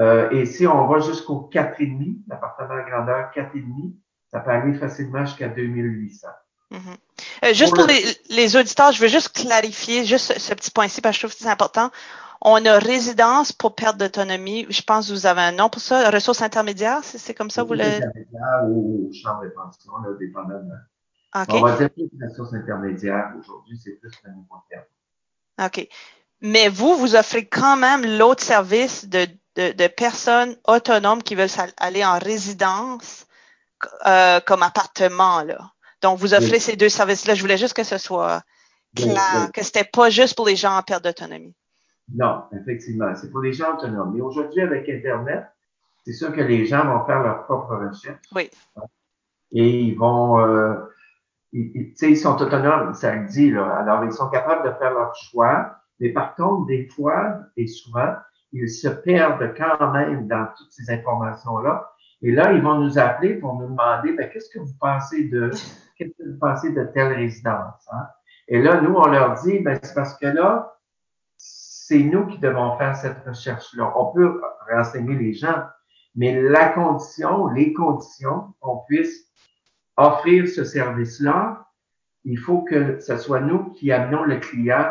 euh, 0.00 0.30
et 0.30 0.46
si 0.46 0.66
on 0.66 0.86
va 0.86 1.00
jusqu'au 1.00 1.50
4,5, 1.52 2.18
l'appartement 2.28 2.74
à 2.74 2.82
grandeur 2.88 3.30
4,5, 3.34 3.92
ça 4.32 4.40
peut 4.40 4.50
aller 4.50 4.74
facilement 4.74 5.26
jusqu'à 5.26 5.48
2800. 5.48 6.28
Mm-hmm. 6.70 6.78
euh, 7.44 7.52
juste 7.54 7.74
pour, 7.74 7.86
les, 7.86 8.02
les, 8.30 8.56
auditeurs, 8.56 8.92
je 8.92 9.00
veux 9.00 9.08
juste 9.08 9.30
clarifier 9.36 10.04
juste 10.04 10.38
ce, 10.38 10.54
petit 10.54 10.70
point-ci 10.70 11.00
parce 11.00 11.16
que 11.16 11.22
je 11.22 11.26
trouve 11.26 11.36
que 11.36 11.42
c'est 11.42 11.50
important. 11.50 11.90
On 12.40 12.64
a 12.64 12.78
résidence 12.78 13.52
pour 13.52 13.74
perte 13.74 13.96
d'autonomie. 13.96 14.66
Je 14.68 14.82
pense 14.82 15.08
que 15.08 15.12
vous 15.12 15.26
avez 15.26 15.40
un 15.40 15.52
nom 15.52 15.68
pour 15.68 15.80
ça. 15.80 16.10
Ressources 16.10 16.42
intermédiaires, 16.42 17.00
c'est 17.02 17.34
comme 17.34 17.50
ça, 17.50 17.64
vous 17.64 17.74
le. 17.74 17.80
Intermédiaire 17.80 18.64
ou 18.68 19.10
chambre 19.12 19.42
de 19.42 19.48
pension, 19.48 19.92
là, 20.04 20.10
dépendamment. 20.20 20.74
On 21.34 21.60
va 21.62 21.76
dire 21.76 21.90
plus 21.90 22.08
la 22.18 22.30
source 22.30 22.54
intermédiaire 22.54 23.32
aujourd'hui, 23.38 23.78
c'est 23.82 23.92
plus 24.00 24.12
le 24.24 24.32
niveau 24.32 24.56
terme. 24.70 24.84
OK. 25.64 25.88
Mais 26.40 26.68
vous, 26.68 26.96
vous 26.96 27.16
offrez 27.16 27.46
quand 27.46 27.76
même 27.76 28.04
l'autre 28.18 28.42
service 28.42 29.08
de, 29.08 29.26
de, 29.56 29.72
de, 29.72 29.86
personnes 29.88 30.56
autonomes 30.66 31.22
qui 31.22 31.34
veulent 31.34 31.48
aller 31.78 32.04
en 32.04 32.18
résidence 32.18 33.26
euh, 34.06 34.40
comme 34.40 34.62
appartement, 34.62 35.42
là. 35.42 35.72
Donc, 36.02 36.18
vous 36.18 36.34
offrez 36.34 36.58
ces 36.60 36.76
deux 36.76 36.90
services-là. 36.90 37.34
Je 37.34 37.40
voulais 37.40 37.56
juste 37.56 37.74
que 37.74 37.82
ce 37.82 37.96
soit 37.96 38.42
clair, 38.94 39.50
que 39.54 39.62
c'était 39.62 39.88
pas 39.90 40.10
juste 40.10 40.36
pour 40.36 40.46
les 40.46 40.54
gens 40.54 40.76
en 40.76 40.82
perte 40.82 41.02
d'autonomie. 41.02 41.54
Non, 42.14 42.42
effectivement, 42.52 43.14
c'est 43.14 43.30
pour 43.30 43.40
les 43.40 43.54
gens 43.54 43.74
autonomes. 43.74 44.12
Mais 44.14 44.20
aujourd'hui, 44.20 44.60
avec 44.60 44.86
Internet, 44.88 45.46
c'est 46.04 46.12
sûr 46.12 46.30
que 46.34 46.42
les 46.42 46.66
gens 46.66 46.84
vont 46.84 47.06
faire 47.06 47.22
leur 47.22 47.44
propre 47.44 47.74
recherche. 47.76 48.20
Oui. 48.34 48.50
Et 49.52 49.80
ils 49.80 49.96
vont, 49.96 50.38
euh, 50.40 50.74
ils, 51.54 51.94
ils 52.00 52.16
sont 52.16 52.40
autonomes, 52.42 52.94
ça 52.94 53.14
le 53.14 53.26
dit, 53.26 53.50
là. 53.50 53.76
Alors, 53.76 54.04
ils 54.04 54.12
sont 54.12 54.28
capables 54.28 54.68
de 54.68 54.74
faire 54.76 54.92
leur 54.92 55.14
choix. 55.14 55.76
Mais 56.00 56.10
par 56.10 56.34
contre, 56.34 56.66
des 56.66 56.88
fois 56.88 57.36
et 57.56 57.68
souvent, 57.68 58.14
ils 58.52 58.68
se 58.68 58.88
perdent 58.88 59.54
quand 59.56 59.92
même 59.92 60.26
dans 60.26 60.46
toutes 60.56 60.72
ces 60.72 60.92
informations-là. 60.92 61.90
Et 62.22 62.32
là, 62.32 62.52
ils 62.52 62.62
vont 62.62 62.78
nous 62.78 62.98
appeler 62.98 63.34
pour 63.34 63.54
nous 63.54 63.68
demander, 63.68 64.12
ben, 64.12 64.28
qu'est-ce 64.30 64.50
que 64.50 64.58
vous 64.58 64.74
pensez 64.80 65.24
de, 65.28 65.50
qu'est-ce 65.96 66.10
que 66.10 66.28
vous 66.28 66.38
pensez 66.40 66.70
de 66.70 66.84
telle 66.84 67.12
résidence? 67.12 67.86
Hein? 67.92 68.06
Et 68.48 68.60
là, 68.60 68.80
nous, 68.80 68.94
on 68.94 69.06
leur 69.06 69.34
dit, 69.42 69.60
ben, 69.60 69.78
c'est 69.80 69.94
parce 69.94 70.16
que 70.18 70.26
là, 70.26 70.74
c'est 71.36 72.02
nous 72.02 72.26
qui 72.26 72.38
devons 72.38 72.76
faire 72.78 72.96
cette 72.96 73.24
recherche-là. 73.26 73.92
On 73.96 74.06
peut 74.12 74.40
renseigner 74.72 75.14
les 75.14 75.34
gens, 75.34 75.62
mais 76.16 76.40
la 76.42 76.70
condition, 76.70 77.48
les 77.48 77.72
conditions 77.72 78.54
qu'on 78.60 78.78
puisse 78.88 79.30
offrir 79.96 80.48
ce 80.48 80.64
service-là, 80.64 81.68
il 82.24 82.38
faut 82.38 82.62
que 82.62 83.00
ce 83.00 83.16
soit 83.16 83.40
nous 83.40 83.70
qui 83.72 83.92
amenons 83.92 84.24
le 84.24 84.38
client 84.38 84.90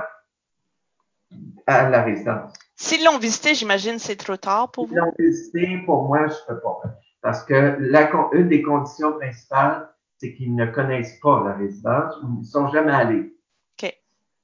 à 1.65 1.89
la 1.89 2.03
résidence. 2.03 2.53
S'ils 2.75 3.03
l'ont 3.03 3.17
visité, 3.17 3.55
j'imagine 3.55 3.99
c'est 3.99 4.15
trop 4.15 4.37
tard 4.37 4.71
pour 4.71 4.85
vous? 4.85 4.93
S'ils 4.93 4.99
l'ont 4.99 5.13
visité, 5.17 5.83
pour 5.85 6.03
moi, 6.03 6.27
je 6.27 6.33
ne 6.33 6.47
peux 6.47 6.61
pas. 6.61 6.81
Parce 7.21 7.43
que 7.43 7.77
la, 7.79 8.11
une 8.33 8.49
des 8.49 8.61
conditions 8.61 9.13
principales, 9.13 9.89
c'est 10.17 10.33
qu'ils 10.33 10.55
ne 10.55 10.65
connaissent 10.65 11.19
pas 11.21 11.43
la 11.43 11.53
résidence 11.53 12.15
ou 12.21 12.27
ils 12.35 12.39
ne 12.39 12.43
sont 12.43 12.67
jamais 12.69 12.91
allés 12.91 13.35
okay. 13.77 13.95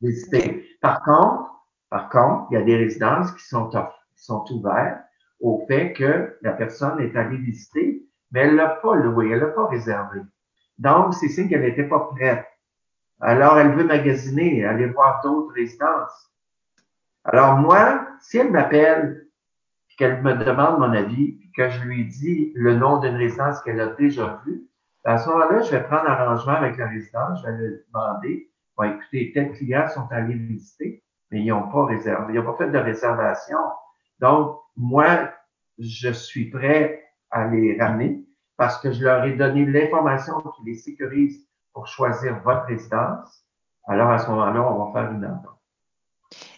visiter. 0.02 0.66
Par 0.82 1.04
contre, 1.04 1.50
par 1.90 2.10
contre, 2.10 2.48
il 2.52 2.54
y 2.56 2.58
a 2.58 2.64
des 2.64 2.78
résidences 2.78 3.32
qui 3.32 3.44
sont, 3.46 3.70
qui 3.70 4.24
sont 4.24 4.46
ouvertes 4.52 5.00
au 5.42 5.66
fait 5.68 5.94
que 5.94 6.38
la 6.42 6.54
personne 6.54 7.00
est 7.00 7.16
allée 7.16 7.38
visiter, 7.38 8.06
mais 8.32 8.42
elle 8.42 8.56
l'a 8.56 8.70
pas 8.70 8.96
loué, 8.96 9.32
elle 9.32 9.40
l'a 9.40 9.48
pas 9.48 9.68
réservé. 9.68 10.22
Donc, 10.80 11.14
c'est 11.14 11.30
signe 11.30 11.48
qu'elle 11.48 11.62
n'était 11.62 11.84
pas 11.84 12.00
prête. 12.16 12.46
Alors, 13.22 13.60
elle 13.60 13.74
veut 13.74 13.84
magasiner, 13.84 14.66
aller 14.66 14.88
voir 14.88 15.22
d'autres 15.22 15.54
résidences. 15.54 16.34
Alors, 17.26 17.58
moi, 17.58 18.08
si 18.22 18.38
elle 18.38 18.52
m'appelle, 18.52 19.30
qu'elle 20.00 20.24
me 20.24 20.34
demande 20.34 20.80
mon 20.80 20.94
avis, 20.94 21.34
puis 21.34 21.52
que 21.52 21.70
je 21.70 21.82
lui 21.84 22.06
dis 22.06 22.54
le 22.56 22.74
nom 22.74 23.02
d'une 23.02 23.18
résidence 23.18 23.62
qu'elle 23.62 23.82
a 23.82 23.88
déjà 23.88 24.42
vue, 24.46 24.64
à 25.04 25.18
ce 25.18 25.28
moment-là, 25.30 25.62
je 25.62 25.72
vais 25.72 25.84
prendre 25.84 26.10
arrangement 26.10 26.54
avec 26.54 26.78
la 26.78 26.88
résidence, 26.88 27.42
je 27.42 27.52
vais 27.52 27.58
lui 27.58 27.78
demander, 27.88 28.50
bon, 28.78 28.84
écoutez, 28.86 29.32
tel 29.34 29.52
clients 29.52 29.90
sont 29.90 30.08
allés 30.10 30.36
visiter, 30.36 31.04
mais 31.30 31.42
ils 31.42 31.50
n'ont 31.50 31.70
pas 31.70 31.86
réservé, 31.86 32.34
ils 32.34 32.40
n'ont 32.40 32.54
pas 32.54 32.64
fait 32.64 32.72
de 32.72 32.78
réservation. 32.78 33.58
Donc, 34.20 34.58
moi, 34.78 35.30
je 35.78 36.12
suis 36.12 36.50
prêt 36.50 37.04
à 37.30 37.48
les 37.48 37.78
ramener 37.78 38.24
parce 38.60 38.78
que 38.78 38.92
je 38.92 39.02
leur 39.06 39.24
ai 39.24 39.32
donné 39.38 39.66
l'information 39.66 40.34
qui 40.42 40.66
les 40.66 40.76
sécurise 40.76 41.48
pour 41.74 41.88
choisir 41.88 42.42
votre 42.44 42.66
résidence. 42.66 43.46
Alors, 43.88 44.12
à 44.12 44.20
ce 44.20 44.28
moment-là, 44.30 44.62
on 44.62 44.84
va 44.84 44.92
faire 44.92 45.12
une 45.12 45.26
entente. 45.26 45.58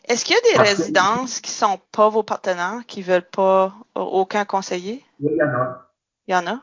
Est-ce 0.06 0.26
qu'il 0.26 0.36
y 0.36 0.40
a 0.40 0.58
des 0.58 0.68
résidences 0.68 1.40
qui 1.40 1.52
sont 1.52 1.80
pas 1.92 2.10
vos 2.10 2.24
partenaires, 2.24 2.82
qui 2.88 3.04
veulent 3.04 3.22
pas 3.22 3.72
aucun 3.94 4.46
conseiller? 4.46 5.06
Oui, 5.20 5.34
il 5.34 5.38
y 5.38 5.44
en 5.44 5.54
a. 5.54 5.92
Il 6.28 6.34
y 6.34 6.36
en 6.36 6.48
a? 6.48 6.60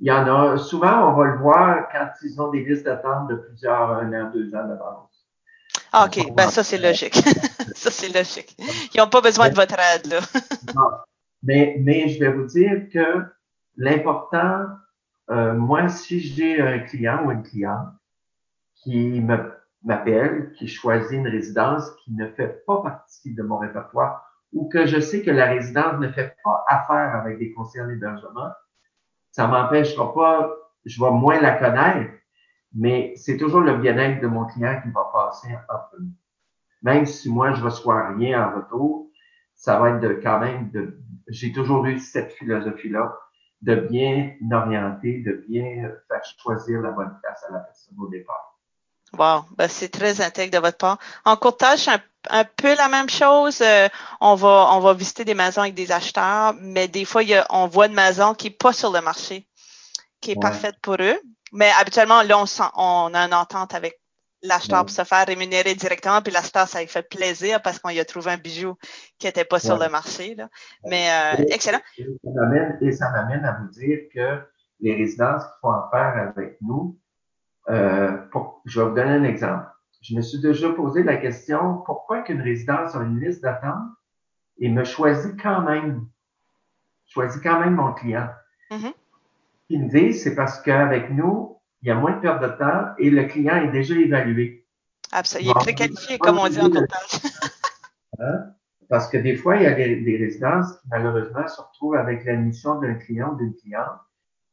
Il 0.00 0.08
y 0.08 0.10
en 0.10 0.26
a. 0.26 0.58
Souvent, 0.58 1.12
on 1.12 1.16
va 1.16 1.26
le 1.26 1.38
voir 1.38 1.88
quand 1.92 2.08
ils 2.24 2.40
ont 2.40 2.50
des 2.50 2.64
listes 2.64 2.84
d'attente 2.84 3.28
de 3.28 3.36
plusieurs, 3.36 3.92
un 3.92 4.12
an, 4.12 4.32
deux 4.34 4.52
ans 4.56 4.66
d'avance. 4.66 5.28
Ah, 5.92 6.06
OK. 6.06 6.34
Ben, 6.34 6.48
ça, 6.48 6.64
c'est 6.64 6.78
logique. 6.78 7.14
ça, 7.76 7.92
c'est 7.92 8.08
logique. 8.08 8.56
Ils 8.94 8.98
n'ont 8.98 9.08
pas 9.08 9.20
besoin 9.20 9.48
de 9.48 9.54
votre 9.54 9.76
aide, 9.78 10.06
là. 10.06 10.18
non. 10.74 10.90
Mais, 11.44 11.76
mais 11.80 12.08
je 12.08 12.18
vais 12.18 12.32
vous 12.32 12.46
dire 12.46 12.88
que 12.92 13.24
l'important, 13.80 14.66
euh, 15.30 15.54
moi, 15.54 15.88
si 15.88 16.20
j'ai 16.20 16.60
un 16.60 16.80
client 16.80 17.24
ou 17.24 17.30
une 17.30 17.42
cliente 17.42 17.88
qui 18.74 19.22
m'appelle, 19.82 20.52
qui 20.52 20.68
choisit 20.68 21.12
une 21.18 21.26
résidence 21.26 21.90
qui 22.02 22.12
ne 22.12 22.28
fait 22.28 22.62
pas 22.66 22.82
partie 22.82 23.34
de 23.34 23.42
mon 23.42 23.58
répertoire 23.58 24.26
ou 24.52 24.68
que 24.68 24.84
je 24.84 25.00
sais 25.00 25.22
que 25.22 25.30
la 25.30 25.46
résidence 25.46 25.98
ne 25.98 26.08
fait 26.08 26.36
pas 26.44 26.64
affaire 26.68 27.14
avec 27.14 27.38
des 27.38 27.52
conseillers 27.52 27.86
d'hébergement, 27.86 28.50
ça 29.30 29.46
m'empêchera 29.46 30.12
pas, 30.12 30.52
je 30.84 31.02
vais 31.02 31.10
moins 31.10 31.40
la 31.40 31.52
connaître, 31.52 32.12
mais 32.74 33.14
c'est 33.16 33.38
toujours 33.38 33.60
le 33.60 33.78
bien-être 33.78 34.20
de 34.20 34.26
mon 34.26 34.44
client 34.44 34.78
qui 34.82 34.90
va 34.90 35.08
passer 35.12 35.48
entre 35.68 35.96
nous. 36.00 36.12
Même 36.82 37.06
si 37.06 37.32
moi, 37.32 37.52
je 37.52 37.62
reçois 37.62 38.08
rien 38.08 38.46
en 38.46 38.56
retour, 38.56 39.08
ça 39.54 39.78
va 39.78 39.90
être 39.90 40.00
de, 40.00 40.20
quand 40.22 40.40
même 40.40 40.70
de, 40.70 40.98
j'ai 41.28 41.52
toujours 41.52 41.86
eu 41.86 41.98
cette 41.98 42.32
philosophie-là 42.32 43.16
de 43.62 43.74
bien 43.74 44.32
orienter, 44.52 45.22
de 45.22 45.44
bien 45.48 45.90
faire 46.08 46.22
choisir 46.38 46.80
la 46.80 46.90
bonne 46.90 47.14
place 47.22 47.44
à 47.48 47.52
la 47.52 47.58
personne 47.60 47.96
au 47.98 48.08
départ. 48.08 48.56
Wow, 49.18 49.44
ben 49.56 49.68
c'est 49.68 49.88
très 49.88 50.20
intègre 50.20 50.56
de 50.56 50.62
votre 50.62 50.78
part. 50.78 50.98
En 51.24 51.36
courtage, 51.36 51.88
un, 51.88 52.00
un 52.30 52.44
peu 52.44 52.74
la 52.76 52.88
même 52.88 53.08
chose. 53.10 53.60
Euh, 53.60 53.88
on 54.20 54.34
va 54.34 54.68
on 54.72 54.80
va 54.80 54.94
visiter 54.94 55.24
des 55.24 55.34
maisons 55.34 55.62
avec 55.62 55.74
des 55.74 55.90
acheteurs, 55.90 56.54
mais 56.60 56.86
des 56.88 57.04
fois, 57.04 57.22
il 57.22 57.30
y 57.30 57.34
a, 57.34 57.46
on 57.50 57.66
voit 57.66 57.86
une 57.86 57.94
maison 57.94 58.34
qui 58.34 58.48
est 58.48 58.50
pas 58.50 58.72
sur 58.72 58.92
le 58.92 59.00
marché, 59.00 59.46
qui 60.20 60.32
est 60.32 60.40
parfaite 60.40 60.76
pour 60.80 60.96
eux. 61.00 61.20
Mais 61.52 61.70
habituellement, 61.80 62.22
là, 62.22 62.38
on, 62.38 62.46
sent, 62.46 62.62
on 62.76 63.10
a 63.12 63.18
une 63.26 63.34
entente 63.34 63.74
avec 63.74 63.99
l'acheteur 64.42 64.80
pour 64.80 64.90
se 64.90 65.04
faire 65.04 65.26
rémunérer 65.26 65.74
directement, 65.74 66.22
puis 66.22 66.32
l'acheteur, 66.32 66.66
ça 66.66 66.80
lui 66.80 66.88
fait 66.88 67.08
plaisir 67.08 67.60
parce 67.62 67.78
qu'on 67.78 67.90
y 67.90 68.00
a 68.00 68.04
trouvé 68.04 68.30
un 68.32 68.36
bijou 68.38 68.74
qui 69.18 69.26
n'était 69.26 69.44
pas 69.44 69.58
sur 69.58 69.78
le 69.78 69.88
marché. 69.88 70.34
Là. 70.34 70.48
Mais 70.86 71.08
euh, 71.10 71.44
excellent. 71.48 71.80
Et 71.98 72.92
ça 72.92 73.10
m'amène 73.10 73.44
à 73.44 73.58
vous 73.60 73.68
dire 73.68 73.98
que 74.14 74.40
les 74.80 74.94
résidences 74.94 75.44
qui 75.44 75.60
font 75.60 75.72
affaire 75.72 76.32
avec 76.36 76.56
nous, 76.62 76.98
euh, 77.68 78.16
je 78.64 78.80
vais 78.80 78.88
vous 78.88 78.94
donner 78.94 79.12
un 79.12 79.24
exemple. 79.24 79.66
Je 80.02 80.16
me 80.16 80.22
suis 80.22 80.40
déjà 80.40 80.70
posé 80.70 81.02
la 81.02 81.16
question, 81.18 81.82
pourquoi 81.84 82.22
qu'une 82.22 82.40
résidence 82.40 82.96
a 82.96 83.02
une 83.02 83.20
liste 83.20 83.42
d'attente 83.42 83.90
et 84.58 84.70
me 84.70 84.84
choisit 84.84 85.40
quand 85.40 85.60
même, 85.62 86.06
choisit 87.06 87.42
quand 87.42 87.60
même 87.60 87.74
mon 87.74 87.92
client? 87.92 88.28
Mm-hmm. 88.70 88.94
Ils 89.68 89.84
me 89.84 89.88
disent, 89.90 90.22
c'est 90.22 90.34
parce 90.34 90.60
qu'avec 90.62 91.10
nous, 91.10 91.49
il 91.82 91.88
y 91.88 91.90
a 91.90 91.94
moins 91.94 92.16
de 92.16 92.20
perte 92.20 92.42
de 92.42 92.48
temps 92.48 92.94
et 92.98 93.10
le 93.10 93.24
client 93.24 93.56
est 93.56 93.70
déjà 93.70 93.94
évalué. 93.94 94.66
Absolument. 95.12 95.52
Il 95.54 95.56
est 95.56 95.60
préqualifié, 95.60 96.18
comme 96.18 96.38
on 96.38 96.48
dit 96.48 96.60
en 96.60 96.70
comptage. 96.70 97.20
Hein? 98.18 98.52
Parce 98.90 99.08
que 99.08 99.16
des 99.16 99.36
fois, 99.36 99.56
il 99.56 99.62
y 99.62 99.66
a 99.66 99.72
des, 99.72 100.16
résidences 100.18 100.72
qui, 100.78 100.88
malheureusement, 100.90 101.46
se 101.48 101.60
retrouvent 101.60 101.94
avec 101.94 102.24
l'admission 102.24 102.78
d'un 102.80 102.94
client 102.94 103.32
ou 103.32 103.36
d'une 103.36 103.54
cliente 103.54 103.98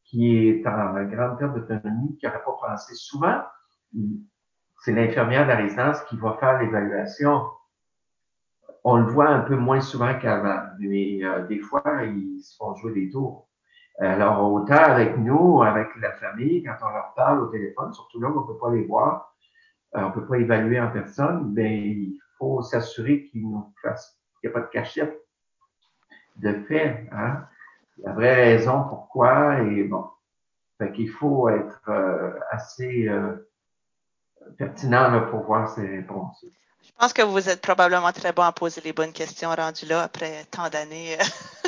qui 0.05 0.47
est 0.47 0.65
en 0.65 0.93
grande 1.05 1.37
perte 1.37 1.53
d'autonomie, 1.53 2.15
qui 2.17 2.25
n'aurait 2.25 2.43
pas 2.45 2.55
pensé. 2.61 2.93
Souvent, 2.95 3.41
c'est 4.85 4.93
l'infirmière 4.93 5.43
de 5.43 5.49
la 5.49 5.57
résidence 5.57 6.01
qui 6.03 6.15
va 6.17 6.37
faire 6.39 6.61
l'évaluation. 6.61 7.45
On 8.85 8.97
le 8.97 9.11
voit 9.11 9.27
un 9.27 9.41
peu 9.41 9.57
moins 9.57 9.81
souvent 9.81 10.17
qu'avant, 10.17 10.61
mais 10.79 11.23
euh, 11.23 11.45
des 11.47 11.59
fois, 11.59 11.83
ils 12.03 12.39
se 12.39 12.55
font 12.55 12.73
jouer 12.75 12.93
des 12.93 13.09
tours. 13.09 13.49
Alors, 13.99 14.51
autant 14.53 14.75
avec 14.75 15.17
nous, 15.17 15.63
avec 15.63 15.87
la 15.99 16.11
famille, 16.13 16.63
quand 16.63 16.75
on 16.83 16.89
leur 16.89 17.13
parle 17.15 17.41
au 17.41 17.47
téléphone, 17.47 17.93
surtout 17.93 18.21
là, 18.21 18.29
on 18.29 18.41
ne 18.41 18.45
peut 18.45 18.57
pas 18.57 18.71
les 18.71 18.83
voir, 18.83 19.33
euh, 19.95 20.01
on 20.01 20.09
ne 20.09 20.13
peut 20.13 20.25
pas 20.25 20.37
évaluer 20.37 20.79
en 20.79 20.91
personne, 20.91 21.51
mais 21.53 21.79
il 21.79 22.19
faut 22.37 22.61
s'assurer 22.61 23.25
qu'ils 23.25 23.49
nous 23.49 23.73
fassent, 23.81 24.19
qu'il 24.39 24.49
n'y 24.49 24.55
a 24.55 24.59
pas 24.59 24.65
de 24.65 24.71
cachette 24.71 25.19
de 26.35 26.53
fait. 26.67 27.09
Hein? 27.11 27.45
La 28.03 28.13
vraie 28.13 28.35
raison 28.35 28.83
pourquoi, 28.83 29.61
et 29.61 29.83
bon, 29.83 30.05
fait 30.77 30.91
qu'il 30.91 31.09
faut 31.09 31.49
être 31.49 31.81
euh, 31.89 32.33
assez 32.51 33.07
euh, 33.07 33.49
pertinent 34.59 35.09
là, 35.09 35.21
pour 35.21 35.43
voir 35.43 35.69
ces 35.69 35.87
réponses. 35.87 36.45
Je 36.83 36.91
pense 36.99 37.13
que 37.13 37.23
vous 37.23 37.49
êtes 37.49 37.61
probablement 37.61 38.11
très 38.11 38.31
bon 38.31 38.43
à 38.43 38.51
poser 38.51 38.81
les 38.81 38.93
bonnes 38.93 39.11
questions 39.11 39.49
rendues 39.49 39.87
là 39.87 40.03
après 40.03 40.45
tant 40.51 40.69
d'années. 40.69 41.17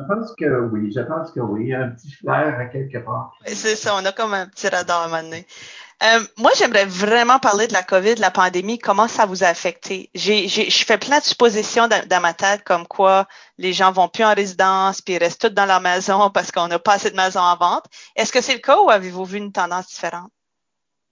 Je 0.00 0.14
pense 0.14 0.34
que 0.34 0.60
oui, 0.72 0.92
je 0.92 1.00
pense 1.00 1.30
que 1.32 1.40
oui. 1.40 1.74
Un 1.74 1.90
petit 1.90 2.10
flair 2.12 2.58
à 2.58 2.66
quelque 2.66 2.98
part. 2.98 3.32
C'est 3.46 3.76
ça, 3.76 3.94
on 3.96 4.04
a 4.04 4.12
comme 4.12 4.32
un 4.32 4.46
petit 4.46 4.68
radar 4.68 5.02
à 5.02 5.04
un 5.04 5.08
moment 5.08 5.22
donné. 5.22 5.46
Euh, 6.02 6.20
moi, 6.38 6.50
j'aimerais 6.56 6.86
vraiment 6.86 7.38
parler 7.38 7.66
de 7.66 7.74
la 7.74 7.82
COVID, 7.82 8.14
de 8.14 8.22
la 8.22 8.30
pandémie, 8.30 8.78
comment 8.78 9.06
ça 9.06 9.26
vous 9.26 9.44
a 9.44 9.48
affecté? 9.48 10.08
J'ai, 10.14 10.48
je 10.48 10.84
fais 10.86 10.96
plein 10.96 11.18
de 11.18 11.24
suppositions 11.24 11.88
dans, 11.88 12.22
ma 12.22 12.32
tête 12.32 12.64
comme 12.64 12.86
quoi 12.86 13.26
les 13.58 13.74
gens 13.74 13.92
vont 13.92 14.08
plus 14.08 14.24
en 14.24 14.32
résidence 14.32 15.02
puis 15.02 15.14
ils 15.14 15.18
restent 15.18 15.42
tous 15.42 15.48
dans 15.50 15.66
leur 15.66 15.82
maison 15.82 16.30
parce 16.34 16.50
qu'on 16.52 16.68
n'a 16.68 16.78
pas 16.78 16.94
assez 16.94 17.10
de 17.10 17.16
maisons 17.16 17.40
en 17.40 17.56
vente. 17.56 17.84
Est-ce 18.16 18.32
que 18.32 18.40
c'est 18.40 18.54
le 18.54 18.60
cas 18.60 18.80
ou 18.80 18.88
avez-vous 18.88 19.24
vu 19.26 19.38
une 19.38 19.52
tendance 19.52 19.88
différente? 19.88 20.30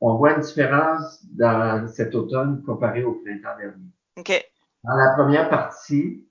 On 0.00 0.14
voit 0.14 0.32
une 0.32 0.40
différence 0.40 1.18
dans 1.36 1.86
cet 1.88 2.14
automne 2.14 2.62
comparé 2.64 3.04
au 3.04 3.12
printemps 3.12 3.58
dernier. 3.58 3.90
OK. 4.16 4.50
Dans 4.84 4.94
la 4.94 5.12
première 5.16 5.50
partie, 5.50 6.24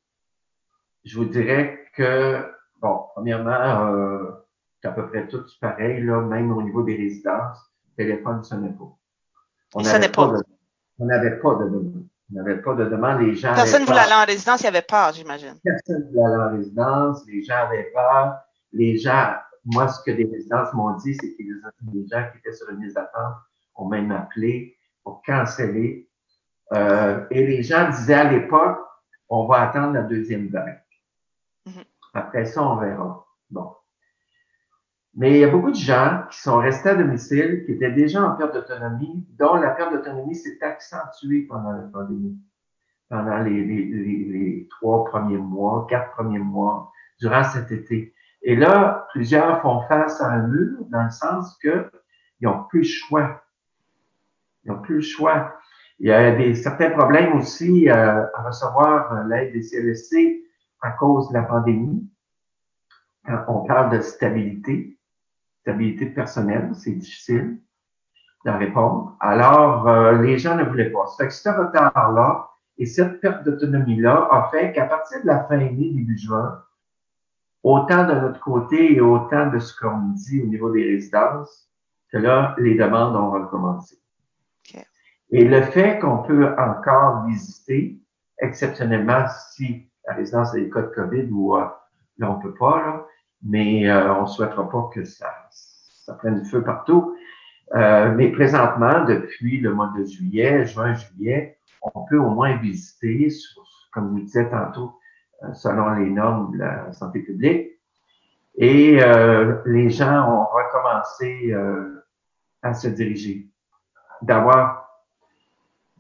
je 1.08 1.18
vous 1.18 1.26
dirais 1.26 1.80
que, 1.96 2.44
bon, 2.82 3.06
premièrement, 3.14 3.92
euh, 3.94 4.32
c'est 4.82 4.90
à 4.90 4.92
peu 4.92 5.08
près 5.08 5.28
tout 5.28 5.44
pareil, 5.62 6.04
là, 6.04 6.22
même 6.22 6.52
au 6.52 6.62
niveau 6.62 6.84
des 6.84 6.96
résidences, 6.96 7.60
le 7.90 8.04
téléphone 8.04 8.40
ne 8.40 8.44
sonnait 8.44 8.74
pas. 8.74 8.98
On 9.74 9.82
n'avait 9.82 10.10
pas. 10.10 10.28
De, 10.28 10.44
on 11.00 11.06
n'avait 11.06 11.40
pas 11.40 11.56
de 11.56 11.66
demande. 11.66 12.06
On 12.32 12.36
n'avait 12.36 12.62
pas 12.62 12.74
de 12.76 12.86
demande. 12.86 13.22
Les 13.22 13.36
gens 13.36 13.54
Personne 13.56 13.82
ne 13.84 13.88
voulait 13.88 14.00
aller 14.00 14.14
en 14.14 14.26
résidence, 14.26 14.62
il 14.62 14.66
y 14.66 14.68
avait 14.68 14.82
peur, 14.82 15.14
j'imagine. 15.14 15.56
Personne 15.64 16.04
ne 16.04 16.10
voulait 16.10 16.26
aller 16.26 16.36
en 16.36 16.58
résidence, 16.58 17.26
les 17.28 17.44
gens 17.44 17.56
avaient 17.56 17.92
peur. 17.94 18.40
Les 18.74 18.98
gens, 18.98 19.34
moi, 19.66 19.88
ce 19.88 20.04
que 20.04 20.12
des 20.12 20.26
résidences 20.26 20.74
m'ont 20.74 20.96
dit, 20.98 21.16
c'est 21.16 21.32
que 21.36 21.44
les 21.94 22.08
gens 22.08 22.24
qui 22.32 22.38
étaient 22.40 22.54
sur 22.54 22.70
une 22.70 22.84
liste 22.84 22.96
d'attente 22.96 23.36
ont 23.76 23.88
même 23.88 24.12
appelé 24.12 24.78
pour 25.04 25.22
canceller. 25.24 26.10
Euh, 26.74 27.26
et 27.32 27.48
les 27.48 27.64
gens 27.64 27.90
disaient 27.90 28.14
à 28.14 28.30
l'époque, 28.30 28.80
on 29.30 29.46
va 29.46 29.62
attendre 29.62 29.94
la 29.94 30.02
deuxième 30.02 30.50
vague. 30.50 30.82
Après 32.18 32.46
ça, 32.46 32.68
on 32.68 32.78
verra. 32.78 33.28
Bon. 33.52 33.76
Mais 35.14 35.34
il 35.34 35.38
y 35.38 35.44
a 35.44 35.50
beaucoup 35.50 35.70
de 35.70 35.76
gens 35.76 36.24
qui 36.32 36.40
sont 36.40 36.58
restés 36.58 36.90
à 36.90 36.96
domicile, 36.96 37.64
qui 37.66 37.74
étaient 37.74 37.92
déjà 37.92 38.24
en 38.24 38.36
perte 38.36 38.56
d'autonomie, 38.56 39.28
dont 39.38 39.54
la 39.54 39.70
perte 39.70 39.94
d'autonomie 39.94 40.36
s'est 40.36 40.58
accentuée 40.64 41.44
pendant 41.48 41.74
la 41.74 41.84
pandémie, 41.84 42.40
pendant 43.08 43.38
les, 43.38 44.68
trois 44.72 45.06
premiers 45.06 45.38
mois, 45.38 45.86
quatre 45.88 46.12
premiers 46.12 46.40
mois, 46.40 46.92
durant 47.20 47.44
cet 47.44 47.72
été. 47.72 48.16
Et 48.42 48.56
là, 48.56 49.08
plusieurs 49.12 49.62
font 49.62 49.82
face 49.88 50.20
à 50.20 50.32
un 50.32 50.48
mur 50.48 50.86
dans 50.90 51.04
le 51.04 51.12
sens 51.12 51.56
que 51.62 51.92
ils 52.40 52.46
n'ont 52.48 52.64
plus 52.64 52.80
le 52.80 52.86
choix. 52.86 53.44
Ils 54.64 54.72
n'ont 54.72 54.82
plus 54.82 54.96
le 54.96 55.02
choix. 55.02 55.54
Il 56.00 56.08
y 56.08 56.12
a 56.12 56.36
des, 56.36 56.56
certains 56.56 56.90
problèmes 56.92 57.38
aussi 57.38 57.90
euh, 57.90 58.26
à 58.34 58.44
recevoir 58.44 59.14
euh, 59.14 59.24
l'aide 59.28 59.54
des 59.54 59.62
CLSC 59.62 60.47
à 60.82 60.92
cause 60.92 61.30
de 61.30 61.34
la 61.34 61.44
pandémie. 61.44 62.10
Quand 63.26 63.44
on 63.48 63.66
parle 63.66 63.92
de 63.92 64.02
stabilité, 64.02 64.98
stabilité 65.62 66.06
personnelle, 66.08 66.72
c'est 66.74 66.94
difficile 66.94 67.60
de 68.46 68.52
répondre. 68.52 69.18
Alors, 69.20 69.88
euh, 69.88 70.22
les 70.22 70.38
gens 70.38 70.56
ne 70.56 70.64
voulaient 70.64 70.92
pas. 70.92 71.06
Ça 71.08 71.24
fait 71.24 71.28
que 71.28 71.34
ce 71.34 71.50
retard-là 71.50 72.50
et 72.78 72.86
cette 72.86 73.20
perte 73.20 73.44
d'autonomie-là 73.44 74.28
a 74.32 74.50
fait 74.50 74.72
qu'à 74.72 74.86
partir 74.86 75.22
de 75.22 75.28
la 75.28 75.44
fin 75.46 75.58
mai, 75.58 75.72
début 75.72 76.18
juin, 76.18 76.64
autant 77.64 78.08
de 78.08 78.14
notre 78.14 78.40
côté 78.40 78.94
et 78.94 79.02
autant 79.02 79.48
de 79.48 79.60
ce 79.60 79.78
qu'on 79.78 80.10
dit 80.14 80.42
au 80.42 80.46
niveau 80.46 80.72
des 80.72 80.84
résidences, 80.84 81.70
que 82.12 82.18
là, 82.18 82.56
les 82.58 82.76
demandes 82.76 83.16
ont 83.16 83.32
recommencé. 83.32 83.98
Et 85.30 85.44
le 85.44 85.62
fait 85.62 86.00
qu'on 86.00 86.20
peut 86.20 86.56
encore 86.58 87.26
visiter, 87.26 88.00
exceptionnellement 88.40 89.26
si 89.28 89.90
la 90.08 90.14
résidence 90.14 90.54
des 90.54 90.70
cas 90.70 90.82
de 90.82 90.88
COVID 90.88 91.28
ou 91.32 91.56
euh, 91.56 91.66
là, 92.18 92.32
on 92.32 92.40
peut 92.40 92.54
pas, 92.54 92.78
là, 92.78 93.06
mais 93.44 93.90
euh, 93.90 94.14
on 94.16 94.22
ne 94.24 94.28
souhaitera 94.28 94.70
pas 94.70 94.90
que 94.94 95.04
ça, 95.04 95.28
ça 95.52 96.14
prenne 96.14 96.44
feu 96.46 96.64
partout. 96.64 97.16
Euh, 97.76 98.14
mais 98.16 98.32
présentement, 98.32 99.04
depuis 99.04 99.60
le 99.60 99.74
mois 99.74 99.92
de 99.98 100.06
juillet, 100.06 100.66
juin, 100.66 100.94
juillet, 100.94 101.60
on 101.82 102.06
peut 102.06 102.18
au 102.18 102.30
moins 102.30 102.56
visiter, 102.58 103.28
comme 103.92 104.10
vous 104.10 104.22
disiez 104.22 104.50
tantôt, 104.50 104.98
euh, 105.44 105.54
selon 105.54 105.90
les 105.96 106.10
normes 106.10 106.54
de 106.54 106.60
la 106.60 106.94
santé 106.94 107.20
publique. 107.20 107.72
Et 108.56 109.04
euh, 109.04 109.62
les 109.66 109.90
gens 109.90 110.30
ont 110.32 110.46
recommencé 110.46 111.54
à 112.64 112.74
se 112.74 112.88
diriger, 112.88 113.48
d'avoir 114.22 114.88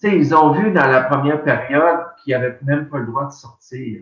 tu 0.01 0.09
sais, 0.09 0.15
ils 0.15 0.35
ont 0.35 0.51
vu 0.51 0.71
dans 0.71 0.85
la 0.85 1.03
première 1.03 1.43
période 1.43 2.06
qu'ils 2.23 2.33
n'avaient 2.33 2.57
même 2.63 2.89
pas 2.89 2.99
le 2.99 3.07
droit 3.07 3.25
de 3.25 3.31
sortir. 3.31 4.01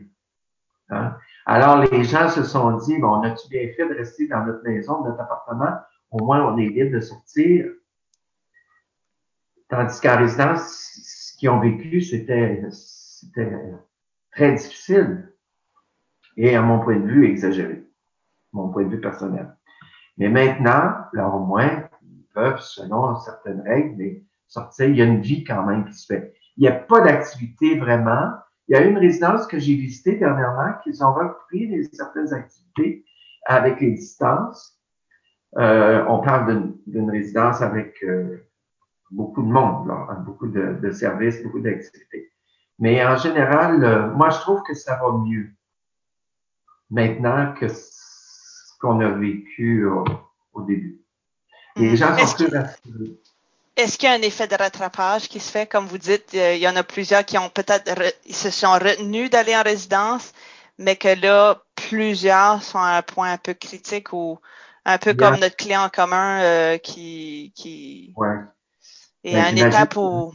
Hein? 0.89 1.15
Alors, 1.45 1.79
les 1.79 2.03
gens 2.03 2.29
se 2.29 2.43
sont 2.43 2.77
dit, 2.77 2.97
bon, 2.97 3.19
on 3.19 3.23
a-tu 3.23 3.47
bien 3.49 3.67
fait 3.75 3.87
de 3.87 3.95
rester 3.95 4.27
dans 4.27 4.45
notre 4.45 4.63
maison, 4.63 5.03
notre 5.03 5.21
appartement? 5.21 5.77
Au 6.11 6.23
moins, 6.23 6.45
on 6.45 6.57
est 6.57 6.67
libre 6.67 6.95
de 6.95 6.99
sortir. 6.99 7.65
Tandis 9.67 9.99
qu'en 9.99 10.17
résidence, 10.17 11.01
ce 11.03 11.37
qu'ils 11.37 11.49
ont 11.49 11.59
vécu, 11.59 12.01
c'était, 12.01 12.63
très 14.31 14.53
difficile. 14.53 15.33
Et 16.37 16.55
à 16.55 16.61
mon 16.61 16.79
point 16.79 16.97
de 16.97 17.07
vue, 17.07 17.29
exagéré. 17.29 17.83
Mon 18.51 18.69
point 18.69 18.83
de 18.83 18.89
vue 18.89 19.01
personnel. 19.01 19.55
Mais 20.17 20.29
maintenant, 20.29 20.93
là, 21.13 21.29
au 21.29 21.39
moins, 21.39 21.89
ils 22.03 22.25
peuvent, 22.33 22.61
selon 22.61 23.15
certaines 23.19 23.61
règles, 23.61 24.21
sortir. 24.47 24.87
Il 24.87 24.95
y 24.95 25.01
a 25.01 25.05
une 25.05 25.21
vie 25.21 25.43
quand 25.43 25.65
même 25.65 25.85
qui 25.85 25.93
se 25.93 26.05
fait. 26.05 26.33
Il 26.57 26.61
n'y 26.61 26.67
a 26.67 26.73
pas 26.73 27.01
d'activité 27.01 27.77
vraiment. 27.77 28.31
Il 28.67 28.75
y 28.75 28.79
a 28.79 28.83
une 28.83 28.97
résidence 28.97 29.45
que 29.47 29.59
j'ai 29.59 29.75
visitée 29.75 30.15
dernièrement 30.15 30.73
qu'ils 30.83 31.03
ont 31.03 31.13
repris 31.13 31.87
certaines 31.93 32.33
activités 32.33 33.05
avec 33.45 33.79
les 33.79 33.91
distances. 33.91 34.79
Euh, 35.57 36.03
on 36.07 36.19
parle 36.19 36.73
d'une 36.87 37.09
résidence 37.09 37.61
avec 37.61 38.03
euh, 38.03 38.45
beaucoup 39.11 39.43
de 39.43 39.47
monde, 39.47 39.87
là, 39.87 40.15
beaucoup 40.25 40.47
de, 40.47 40.79
de 40.81 40.91
services, 40.91 41.41
beaucoup 41.43 41.61
d'activités. 41.61 42.31
Mais 42.79 43.05
en 43.05 43.15
général, 43.15 43.83
euh, 43.83 44.11
moi, 44.11 44.29
je 44.31 44.39
trouve 44.39 44.63
que 44.63 44.73
ça 44.73 44.99
va 45.01 45.17
mieux 45.17 45.51
maintenant 46.89 47.53
que 47.53 47.67
ce 47.69 48.77
qu'on 48.79 48.99
a 48.99 49.09
vécu 49.09 49.85
au, 49.85 50.03
au 50.53 50.61
début. 50.63 51.01
Les 51.77 51.93
mm. 51.93 51.95
gens 51.95 52.17
sont 52.17 52.35
plus 52.35 52.55
rassurés. 52.55 53.19
Est-ce 53.77 53.97
qu'il 53.97 54.07
y 54.07 54.11
a 54.11 54.15
un 54.15 54.21
effet 54.21 54.47
de 54.47 54.55
rattrapage 54.55 55.27
qui 55.27 55.39
se 55.39 55.51
fait? 55.51 55.67
Comme 55.67 55.85
vous 55.85 55.97
dites, 55.97 56.33
il 56.33 56.57
y 56.57 56.67
en 56.67 56.75
a 56.75 56.83
plusieurs 56.83 57.25
qui 57.25 57.37
ont 57.37 57.49
peut-être, 57.49 57.91
se 58.29 58.49
sont 58.49 58.71
retenus 58.71 59.29
d'aller 59.29 59.55
en 59.55 59.63
résidence, 59.63 60.31
mais 60.77 60.95
que 60.95 61.19
là, 61.21 61.61
plusieurs 61.75 62.63
sont 62.63 62.79
à 62.79 62.97
un 62.97 63.01
point 63.01 63.33
un 63.33 63.37
peu 63.37 63.53
critique 63.53 64.13
ou 64.13 64.39
un 64.85 64.97
peu 64.97 65.13
comme 65.13 65.37
notre 65.39 65.57
client 65.57 65.81
en 65.81 65.89
commun 65.89 66.41
euh, 66.41 66.77
qui, 66.77 67.51
qui 67.55 68.13
ouais. 68.15 68.37
est 69.23 69.33
ben, 69.33 69.43
à 69.43 69.51
une 69.51 69.57
étape 69.57 69.97
où. 69.97 70.31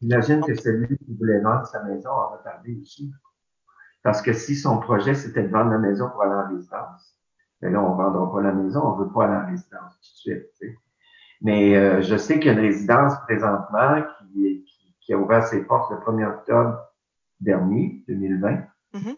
J'imagine 0.00 0.42
que 0.42 0.54
celui 0.54 0.98
qui 0.98 1.14
voulait 1.16 1.40
vendre 1.40 1.66
sa 1.66 1.82
maison 1.82 2.10
a 2.10 2.36
retardé 2.36 2.76
aussi. 2.80 3.12
Parce 4.02 4.20
que 4.20 4.32
si 4.32 4.56
son 4.56 4.80
projet, 4.80 5.14
c'était 5.14 5.42
de 5.42 5.48
vendre 5.48 5.70
la 5.70 5.78
maison 5.78 6.10
pour 6.10 6.22
aller 6.22 6.34
en 6.34 6.54
résidence, 6.54 7.16
mais 7.62 7.70
ben 7.70 7.74
là, 7.74 7.82
on 7.82 7.96
ne 7.96 8.02
vendra 8.02 8.32
pas 8.32 8.42
la 8.42 8.52
maison, 8.52 8.82
on 8.82 8.98
ne 8.98 9.04
veut 9.04 9.12
pas 9.12 9.24
aller 9.24 9.36
en 9.36 9.46
résidence 9.46 9.94
tout 9.94 10.30
de 10.30 10.34
suite. 10.34 10.83
Mais 11.40 11.76
euh, 11.76 12.02
je 12.02 12.16
sais 12.16 12.38
qu'il 12.38 12.46
y 12.46 12.50
a 12.50 12.52
une 12.52 12.60
résidence 12.60 13.14
présentement 13.26 14.02
qui, 14.18 14.64
qui, 15.00 15.12
a 15.12 15.18
ouvert 15.18 15.46
ses 15.46 15.64
portes 15.64 15.90
le 15.90 15.98
1er 15.98 16.26
octobre 16.26 16.78
dernier, 17.40 18.02
2020. 18.08 18.62
Mm-hmm. 18.94 19.16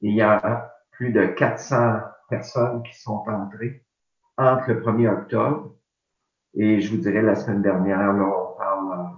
Et 0.00 0.08
il 0.08 0.14
y 0.14 0.22
a 0.22 0.72
plus 0.92 1.12
de 1.12 1.26
400 1.26 2.00
personnes 2.28 2.82
qui 2.82 2.98
sont 2.98 3.24
entrées 3.26 3.84
entre 4.36 4.72
le 4.72 4.82
1er 4.82 5.08
octobre 5.08 5.74
et 6.54 6.80
je 6.80 6.90
vous 6.90 6.96
dirais 6.96 7.22
la 7.22 7.36
semaine 7.36 7.62
dernière, 7.62 7.98
là, 7.98 8.24
on 8.24 8.56
parle, 8.56 9.10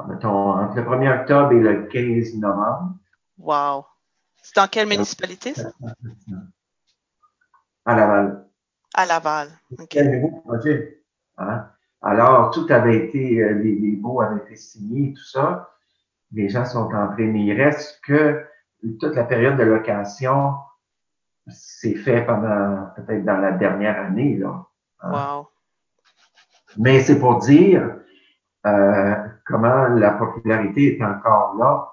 euh, 0.00 0.04
mettons, 0.08 0.50
entre 0.50 0.76
le 0.76 0.82
1er 0.82 1.20
octobre 1.20 1.52
et 1.52 1.60
le 1.60 1.86
15 1.86 2.34
novembre. 2.34 2.94
Wow! 3.38 3.84
C'est 4.42 4.56
dans 4.56 4.66
quelle 4.66 4.88
municipalité, 4.88 5.54
ça? 5.54 5.70
À 7.84 7.94
Laval. 7.94 8.47
À 8.94 9.06
Laval. 9.06 9.48
Okay. 9.78 10.00
Un 10.00 10.10
nouveau 10.10 10.40
projet. 10.40 11.02
Hein? 11.36 11.66
Alors, 12.02 12.50
tout 12.50 12.66
avait 12.70 12.96
été, 13.06 13.42
euh, 13.42 13.54
les, 13.54 13.74
les 13.74 13.96
baux 13.96 14.20
avaient 14.20 14.40
été 14.40 14.56
signés, 14.56 15.14
tout 15.14 15.24
ça. 15.24 15.70
Les 16.32 16.48
gens 16.48 16.64
sont 16.64 16.92
entrés, 16.92 17.26
mais 17.26 17.44
il 17.44 17.52
reste 17.52 18.00
que 18.04 18.44
toute 19.00 19.14
la 19.14 19.24
période 19.24 19.56
de 19.56 19.64
location 19.64 20.54
s'est 21.48 21.94
fait 21.94 22.24
pendant, 22.24 22.88
peut-être 22.96 23.24
dans 23.24 23.38
la 23.38 23.52
dernière 23.52 23.98
année, 23.98 24.36
là. 24.36 24.66
Hein? 25.00 25.12
Wow. 25.12 25.48
Mais 26.76 27.00
c'est 27.00 27.18
pour 27.18 27.38
dire 27.38 27.96
euh, 28.66 29.14
comment 29.46 29.88
la 29.88 30.12
popularité 30.12 30.96
est 30.96 31.04
encore 31.04 31.56
là 31.56 31.88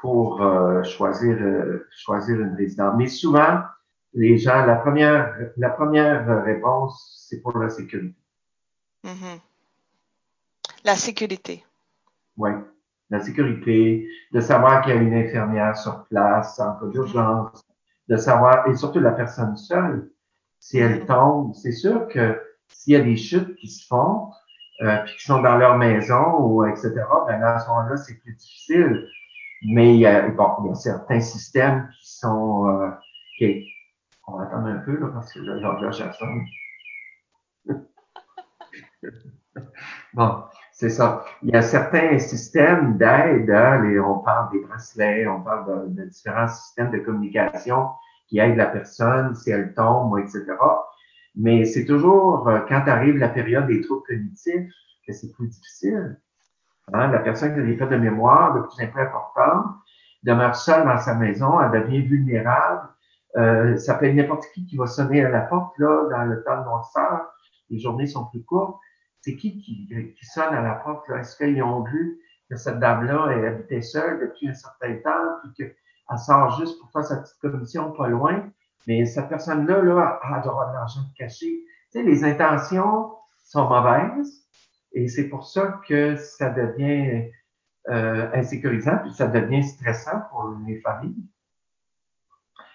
pour 0.00 0.42
euh, 0.42 0.82
choisir, 0.82 1.36
euh, 1.40 1.86
choisir 1.90 2.40
une 2.40 2.54
résidence. 2.54 2.94
Mais 2.96 3.06
souvent, 3.06 3.62
les 4.14 4.38
gens, 4.38 4.64
la 4.66 4.76
première, 4.76 5.34
la 5.56 5.70
première 5.70 6.44
réponse, 6.44 7.26
c'est 7.28 7.40
pour 7.40 7.58
la 7.58 7.68
sécurité. 7.68 8.16
Mm-hmm. 9.04 9.40
La 10.84 10.96
sécurité. 10.96 11.64
Oui, 12.36 12.50
la 13.10 13.20
sécurité, 13.20 14.08
de 14.32 14.40
savoir 14.40 14.82
qu'il 14.82 14.94
y 14.94 14.98
a 14.98 15.00
une 15.00 15.14
infirmière 15.14 15.76
sur 15.76 16.04
place 16.06 16.58
en 16.60 16.74
cas 16.78 16.86
d'urgence, 16.86 17.64
de 18.08 18.16
savoir, 18.16 18.68
et 18.68 18.76
surtout 18.76 19.00
la 19.00 19.12
personne 19.12 19.56
seule, 19.56 20.10
si 20.58 20.78
elle 20.78 21.02
mm-hmm. 21.02 21.06
tombe, 21.06 21.54
c'est 21.54 21.72
sûr 21.72 22.08
que 22.08 22.40
s'il 22.68 22.94
y 22.94 22.96
a 22.96 23.00
des 23.00 23.16
chutes 23.16 23.56
qui 23.56 23.68
se 23.68 23.86
font, 23.86 24.30
euh, 24.82 24.96
puis 25.04 25.16
qui 25.16 25.24
sont 25.24 25.42
dans 25.42 25.56
leur 25.56 25.76
maison 25.76 26.38
ou 26.38 26.64
etc., 26.64 26.94
ben 27.26 27.42
à 27.42 27.58
ce 27.58 27.68
moment-là, 27.68 27.96
c'est 27.96 28.14
plus 28.20 28.34
difficile. 28.34 29.08
Mais 29.62 29.94
il 29.94 30.00
y 30.00 30.06
a, 30.06 30.28
bon, 30.28 30.50
il 30.62 30.68
y 30.68 30.70
a 30.70 30.74
certains 30.74 31.20
systèmes 31.20 31.88
qui 32.00 32.16
sont 32.16 32.68
euh, 32.68 32.90
on 34.28 34.36
va 34.36 34.44
attendre 34.44 34.68
un 34.68 34.78
peu, 34.78 34.98
là, 34.98 35.08
parce 35.08 35.32
que 35.32 35.40
l'horloge 35.40 36.00
a 36.00 36.12
sonne. 36.12 36.44
bon, 40.14 40.44
c'est 40.72 40.90
ça. 40.90 41.24
Il 41.42 41.50
y 41.50 41.56
a 41.56 41.62
certains 41.62 42.18
systèmes 42.18 42.98
d'aide, 42.98 43.50
hein, 43.50 43.82
on 44.04 44.18
parle 44.18 44.52
des 44.52 44.60
bracelets, 44.60 45.26
on 45.26 45.42
parle 45.42 45.94
de, 45.94 46.04
différents 46.04 46.48
systèmes 46.48 46.90
de 46.90 46.98
communication 46.98 47.88
qui 48.28 48.38
aident 48.38 48.56
la 48.56 48.66
personne 48.66 49.34
si 49.34 49.50
elle 49.50 49.72
tombe, 49.74 50.18
etc. 50.18 50.44
Mais 51.34 51.64
c'est 51.64 51.86
toujours 51.86 52.48
euh, 52.48 52.60
quand 52.68 52.86
arrive 52.86 53.16
la 53.16 53.28
période 53.28 53.66
des 53.66 53.80
troubles 53.80 54.02
cognitifs 54.06 54.72
que 55.06 55.12
c'est 55.12 55.32
plus 55.32 55.48
difficile. 55.48 56.20
Hein. 56.92 57.08
La 57.08 57.20
personne 57.20 57.54
qui 57.54 57.60
a 57.60 57.62
des 57.62 57.76
faits 57.76 57.88
de 57.88 57.96
mémoire 57.96 58.54
de 58.54 58.60
plus 58.60 59.00
importants 59.00 59.64
demeure 60.22 60.56
seule 60.56 60.84
dans 60.84 60.98
sa 60.98 61.14
maison, 61.14 61.60
elle 61.60 61.82
devient 61.82 62.02
vulnérable, 62.02 62.87
euh, 63.36 63.76
ça 63.76 63.94
peut 63.94 64.06
être 64.06 64.14
n'importe 64.14 64.44
qui 64.54 64.66
qui 64.66 64.76
va 64.76 64.86
sonner 64.86 65.24
à 65.24 65.28
la 65.28 65.42
porte, 65.42 65.76
là, 65.78 66.08
dans 66.10 66.24
le 66.24 66.42
temps 66.44 66.60
de 66.60 66.64
noirceur. 66.64 67.28
Les 67.70 67.78
journées 67.78 68.06
sont 68.06 68.26
plus 68.26 68.42
courtes. 68.42 68.78
C'est 69.20 69.36
qui, 69.36 69.60
qui 69.60 70.26
sonne 70.26 70.54
à 70.54 70.62
la 70.62 70.74
porte, 70.74 71.08
là? 71.08 71.18
Est-ce 71.18 71.36
qu'ils 71.36 71.62
ont 71.62 71.82
vu 71.82 72.20
que 72.48 72.56
cette 72.56 72.78
dame-là, 72.78 73.28
elle 73.32 73.44
habitait 73.44 73.82
seule 73.82 74.20
depuis 74.20 74.48
un 74.48 74.54
certain 74.54 74.94
temps, 74.96 75.26
puis 75.42 75.52
qu'elle 75.54 76.18
sort 76.18 76.58
juste 76.58 76.80
pour 76.80 76.90
faire 76.92 77.04
sa 77.04 77.16
petite 77.18 77.38
commission 77.40 77.92
pas 77.92 78.08
loin? 78.08 78.48
Mais 78.86 79.04
cette 79.04 79.28
personne-là, 79.28 79.82
là, 79.82 80.18
avoir 80.22 80.70
de 80.70 80.74
l'argent 80.74 81.00
caché. 81.16 81.46
Tu 81.92 81.98
sais, 81.98 82.02
les 82.02 82.24
intentions 82.24 83.12
sont 83.44 83.68
mauvaises 83.68 84.46
et 84.92 85.08
c'est 85.08 85.28
pour 85.28 85.46
ça 85.46 85.80
que 85.86 86.16
ça 86.16 86.50
devient 86.50 87.30
euh, 87.88 88.30
insécurisant, 88.34 88.98
puis 88.98 89.12
ça 89.12 89.26
devient 89.26 89.62
stressant 89.62 90.20
pour 90.30 90.54
les 90.66 90.80
familles 90.80 91.28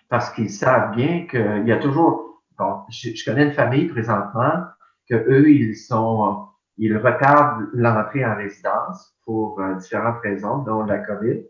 parce 0.09 0.31
qu'ils 0.31 0.51
savent 0.51 0.95
bien 0.95 1.25
qu'il 1.27 1.67
y 1.67 1.71
a 1.71 1.77
toujours, 1.77 2.43
bon, 2.57 2.81
je, 2.89 3.25
connais 3.25 3.45
une 3.45 3.53
famille 3.53 3.87
présentement 3.87 4.65
que 5.09 5.15
eux, 5.15 5.49
ils 5.49 5.75
sont, 5.75 6.47
ils 6.77 6.95
retardent 6.97 7.67
l'entrée 7.73 8.25
en 8.25 8.35
résidence 8.35 9.15
pour 9.25 9.59
euh, 9.59 9.75
différentes 9.75 10.21
raisons, 10.21 10.59
dont 10.59 10.83
la 10.83 10.99
COVID. 10.99 11.43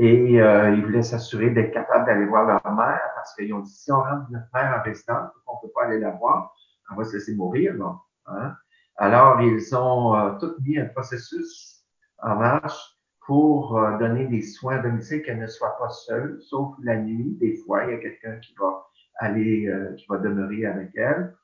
Et 0.00 0.40
euh, 0.40 0.74
ils 0.74 0.84
voulaient 0.84 1.02
s'assurer 1.02 1.50
d'être 1.50 1.72
capables 1.72 2.06
d'aller 2.06 2.26
voir 2.26 2.46
leur 2.46 2.72
mère 2.72 3.00
parce 3.16 3.34
qu'ils 3.34 3.52
ont 3.52 3.60
dit 3.60 3.70
si 3.70 3.90
on 3.90 4.00
rentre 4.00 4.30
notre 4.30 4.46
mère 4.54 4.78
en 4.78 4.82
résidence, 4.84 5.30
on 5.46 5.54
ne 5.56 5.60
peut 5.62 5.72
pas 5.74 5.86
aller 5.86 5.98
la 5.98 6.10
voir, 6.10 6.54
on 6.90 6.94
va 6.94 7.04
se 7.04 7.14
laisser 7.14 7.34
mourir. 7.34 7.74
Là, 7.74 7.96
hein? 8.26 8.54
Alors, 8.96 9.40
ils 9.40 9.76
ont 9.76 10.14
euh, 10.14 10.38
tout 10.38 10.54
mis 10.64 10.78
un 10.78 10.86
processus 10.86 11.84
en 12.22 12.36
marche 12.36 12.97
pour 13.28 13.76
euh, 13.76 13.98
donner 13.98 14.24
des 14.24 14.40
soins 14.40 14.76
à 14.76 14.78
domicile 14.78 15.22
qu'elle 15.22 15.38
ne 15.38 15.46
soit 15.46 15.76
pas 15.78 15.90
seule, 15.90 16.40
sauf 16.40 16.74
la 16.82 16.96
nuit. 16.96 17.36
Des 17.38 17.56
fois, 17.56 17.84
il 17.84 17.90
y 17.90 17.94
a 17.94 17.98
quelqu'un 17.98 18.36
qui 18.38 18.54
va 18.58 18.86
aller, 19.18 19.66
euh, 19.66 19.92
qui 19.96 20.06
va 20.08 20.16
demeurer 20.16 20.64
avec 20.64 20.92
elle. 20.94 21.36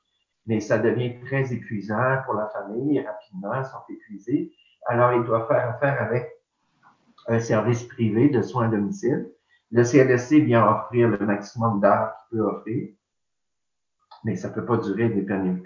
Mais 0.47 0.59
ça 0.59 0.79
devient 0.79 1.19
très 1.19 1.53
épuisant 1.53 2.23
pour 2.25 2.33
la 2.33 2.47
famille. 2.47 2.99
Rapidement, 2.99 3.53
ils 3.53 3.65
sont 3.65 3.93
épuisés. 3.93 4.51
Alors, 4.87 5.13
ils 5.13 5.23
doivent 5.25 5.47
faire 5.47 5.69
affaire 5.69 6.01
avec 6.01 6.27
un 7.27 7.39
service 7.39 7.83
privé 7.83 8.29
de 8.29 8.41
soins 8.41 8.65
à 8.65 8.69
domicile. 8.69 9.29
Le 9.71 9.83
CLSC 9.83 10.39
vient 10.39 10.67
offrir 10.67 11.09
le 11.09 11.23
maximum 11.23 11.81
d'heures 11.81 12.13
qu'il 12.29 12.39
peut 12.39 12.45
offrir, 12.45 12.89
mais 14.23 14.35
ça 14.35 14.49
peut 14.49 14.65
pas 14.65 14.77
durer 14.77 15.05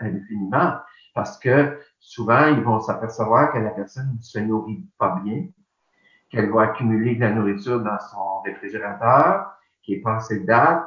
indéfiniment. 0.02 0.80
parce 1.16 1.40
que 1.40 1.80
souvent, 2.00 2.48
ils 2.48 2.62
vont 2.62 2.82
s'apercevoir 2.82 3.54
que 3.54 3.60
la 3.60 3.70
personne 3.70 4.16
ne 4.18 4.22
se 4.22 4.40
nourrit 4.40 4.86
pas 4.98 5.18
bien, 5.24 5.48
qu'elle 6.30 6.52
va 6.52 6.64
accumuler 6.64 7.16
de 7.16 7.22
la 7.22 7.32
nourriture 7.32 7.82
dans 7.82 8.00
son 8.00 8.42
réfrigérateur, 8.42 9.52
qui 9.84 9.96
est 9.96 10.02
passé 10.02 10.42
date. 10.42 10.86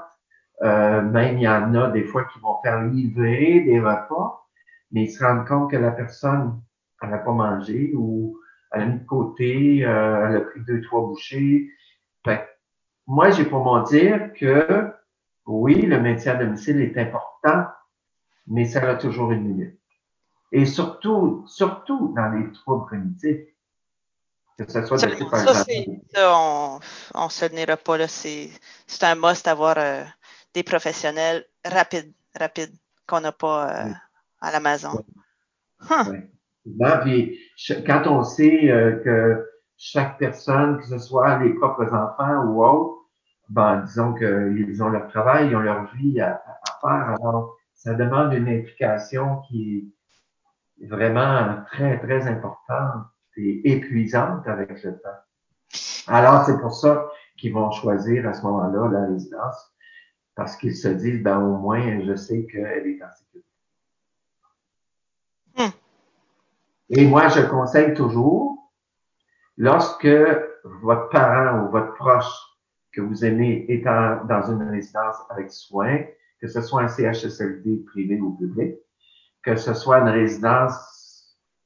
Euh, 0.63 1.03
même 1.03 1.39
il 1.39 1.43
y 1.43 1.49
en 1.49 1.75
a 1.75 1.91
des 1.91 2.05
fois 2.05 2.25
qui 2.25 2.39
vont 2.39 2.61
faire 2.63 2.83
livrer 2.83 3.61
des 3.61 3.81
repas, 3.81 4.47
mais 4.93 5.05
ils 5.05 5.11
se 5.11 5.25
rendent 5.25 5.47
compte 5.47 5.71
que 5.71 5.77
la 5.77 5.91
personne 5.91 6.61
n'a 7.03 7.19
pas 7.19 7.33
mangé 7.33 7.93
ou 7.97 8.39
elle 8.71 8.83
a 8.83 8.87
mis 8.87 9.01
de 9.01 9.05
côté, 9.05 9.85
euh, 9.85 10.29
elle 10.29 10.37
a 10.37 10.41
pris 10.43 10.61
deux, 10.61 10.81
trois 10.83 11.01
bouchées. 11.01 11.69
Fait, 12.25 12.49
moi, 13.07 13.31
j'ai 13.31 13.45
pour 13.45 13.65
m'en 13.65 13.83
dire 13.83 14.33
que 14.35 14.93
oui, 15.47 15.83
le 15.83 16.01
maintien 16.01 16.35
à 16.35 16.37
domicile 16.37 16.81
est 16.81 16.97
important, 16.97 17.67
mais 18.47 18.65
ça 18.65 18.89
a 18.89 18.95
toujours 18.95 19.33
une 19.33 19.49
limite. 19.49 19.79
Et 20.53 20.65
surtout, 20.67 21.45
surtout 21.47 22.13
dans 22.15 22.31
les 22.31 22.53
troubles 22.53 22.87
cognitifs. 22.89 23.49
Que 24.67 24.87
soit 24.87 24.99
ça, 24.99 25.09
ça, 25.55 25.65
on, 26.35 26.81
on 27.15 27.29
se 27.29 27.45
tenira 27.47 27.77
pas 27.77 27.99
là. 27.99 28.09
C'est, 28.09 28.51
un 29.03 29.15
must 29.15 29.45
d'avoir 29.45 29.77
euh, 29.79 30.03
des 30.55 30.63
professionnels 30.63 31.45
rapides, 31.65 32.13
rapides, 32.39 32.75
qu'on 33.07 33.21
n'a 33.21 33.33
pas 33.33 33.71
euh, 33.71 33.91
à 34.41 34.53
la 34.53 34.61
maison. 34.61 35.05
Puis, 37.03 37.39
quand 37.87 38.07
on 38.07 38.23
sait 38.23 38.71
euh, 38.71 39.03
que 39.05 39.49
chaque 39.77 40.19
personne, 40.19 40.79
que 40.79 40.87
ce 40.87 40.99
soit 40.99 41.39
les 41.39 41.55
propres 41.55 41.93
enfants 41.93 42.45
ou 42.47 42.65
autres, 42.65 42.99
ben, 43.49 43.83
disons 43.83 44.15
qu'ils 44.15 44.83
ont 44.83 44.89
leur 44.89 45.09
travail, 45.09 45.49
ils 45.49 45.57
ont 45.57 45.61
leur 45.61 45.93
vie 45.95 46.21
à, 46.21 46.43
à, 46.47 46.79
faire. 46.81 47.17
Alors, 47.21 47.57
ça 47.75 47.95
demande 47.95 48.33
une 48.33 48.49
implication 48.49 49.41
qui 49.49 49.93
est 50.81 50.87
vraiment 50.87 51.63
très, 51.73 51.99
très 51.99 52.27
importante 52.29 53.07
et 53.37 53.73
épuisante 53.73 54.47
avec 54.47 54.83
le 54.83 54.99
temps. 54.99 55.09
Alors, 56.07 56.45
c'est 56.45 56.61
pour 56.61 56.75
ça 56.75 57.09
qu'ils 57.37 57.53
vont 57.53 57.71
choisir 57.71 58.29
à 58.29 58.33
ce 58.33 58.43
moment-là 58.43 58.89
la 58.93 59.07
résidence, 59.07 59.73
parce 60.35 60.57
qu'ils 60.57 60.77
se 60.77 60.89
disent, 60.89 61.23
ben, 61.23 61.39
au 61.39 61.57
moins, 61.59 62.01
je 62.05 62.15
sais 62.15 62.47
qu'elle 62.47 62.87
est 62.87 63.03
en 63.03 63.11
sécurité. 63.11 63.49
Hmm. 65.57 65.71
Et 66.91 67.07
moi, 67.07 67.29
je 67.29 67.41
conseille 67.43 67.95
toujours, 67.95 68.71
lorsque 69.57 70.09
votre 70.65 71.09
parent 71.11 71.67
ou 71.67 71.71
votre 71.71 71.95
proche 71.95 72.33
que 72.93 73.01
vous 73.01 73.25
aimez 73.25 73.65
est 73.69 73.79
dans 73.79 74.43
une 74.51 74.69
résidence 74.69 75.17
avec 75.31 75.51
soins, 75.51 76.05
que 76.41 76.49
ce 76.49 76.61
soit 76.61 76.83
un 76.83 76.89
CHSLD 76.89 77.85
privé 77.87 78.21
ou 78.21 78.37
public, 78.37 78.75
que 79.43 79.57
ce 79.57 79.75
soit 79.75 79.99
une 80.01 80.09
résidence 80.09 81.02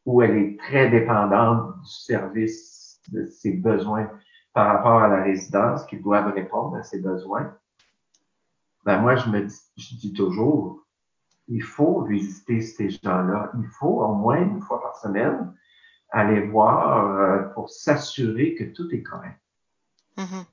où 0.07 0.23
elle 0.23 0.37
est 0.39 0.59
très 0.59 0.89
dépendante 0.89 1.79
du 1.81 1.91
service 1.91 3.01
de 3.13 3.27
ses 3.27 3.53
besoins 3.53 4.09
par 4.55 4.69
rapport 4.69 5.03
à 5.03 5.09
la 5.09 5.23
résidence, 5.23 5.85
qu'ils 5.85 6.01
doivent 6.01 6.33
répondre 6.33 6.77
à 6.77 6.83
ses 6.83 7.01
besoins. 7.01 7.55
Ben 8.85 9.01
moi, 9.01 9.17
je 9.17 9.29
me 9.29 9.43
dis, 9.43 9.61
je 9.77 9.97
dis 9.97 10.13
toujours, 10.15 10.87
il 11.49 11.63
faut 11.63 12.03
visiter 12.05 12.61
ces 12.61 12.89
gens-là. 12.89 13.51
Il 13.59 13.67
faut 13.79 14.01
au 14.01 14.15
moins 14.15 14.41
une 14.41 14.63
fois 14.63 14.81
par 14.81 14.97
semaine 14.97 15.53
aller 16.11 16.47
voir 16.47 17.19
euh, 17.19 17.43
pour 17.55 17.69
s'assurer 17.69 18.55
que 18.55 18.65
tout 18.65 18.89
est 18.95 19.03
correct. 19.03 19.41
Mm-hmm. 20.17 20.45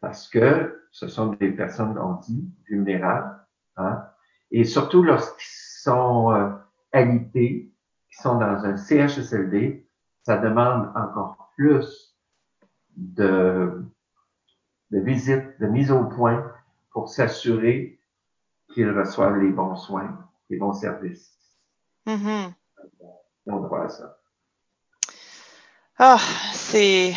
Parce 0.00 0.28
que 0.28 0.86
ce 0.92 1.08
sont 1.08 1.32
des 1.32 1.50
personnes, 1.50 1.98
on 1.98 2.20
dit, 2.20 2.48
vulnérables. 2.68 3.38
Hein? 3.76 4.04
Et 4.50 4.64
surtout 4.64 5.02
lorsqu'ils 5.02 5.80
sont 5.82 6.32
euh, 6.32 6.50
alités, 6.92 7.73
qui 8.14 8.22
sont 8.22 8.38
dans 8.38 8.64
un 8.64 8.76
CHSLD, 8.76 9.86
ça 10.22 10.36
demande 10.38 10.92
encore 10.94 11.50
plus 11.56 12.16
de, 12.96 13.84
de 14.90 15.00
visites, 15.00 15.60
de 15.60 15.66
mise 15.66 15.90
au 15.90 16.04
point 16.04 16.52
pour 16.90 17.08
s'assurer 17.08 17.98
qu'ils 18.72 18.90
reçoivent 18.90 19.38
les 19.38 19.50
bons 19.50 19.76
soins, 19.76 20.18
les 20.48 20.56
bons 20.56 20.72
services. 20.72 21.36
Mm-hmm. 22.06 22.52
On 23.46 23.56
voit 23.58 23.88
ça. 23.88 24.18
Ah, 25.98 26.18
c'est 26.52 27.14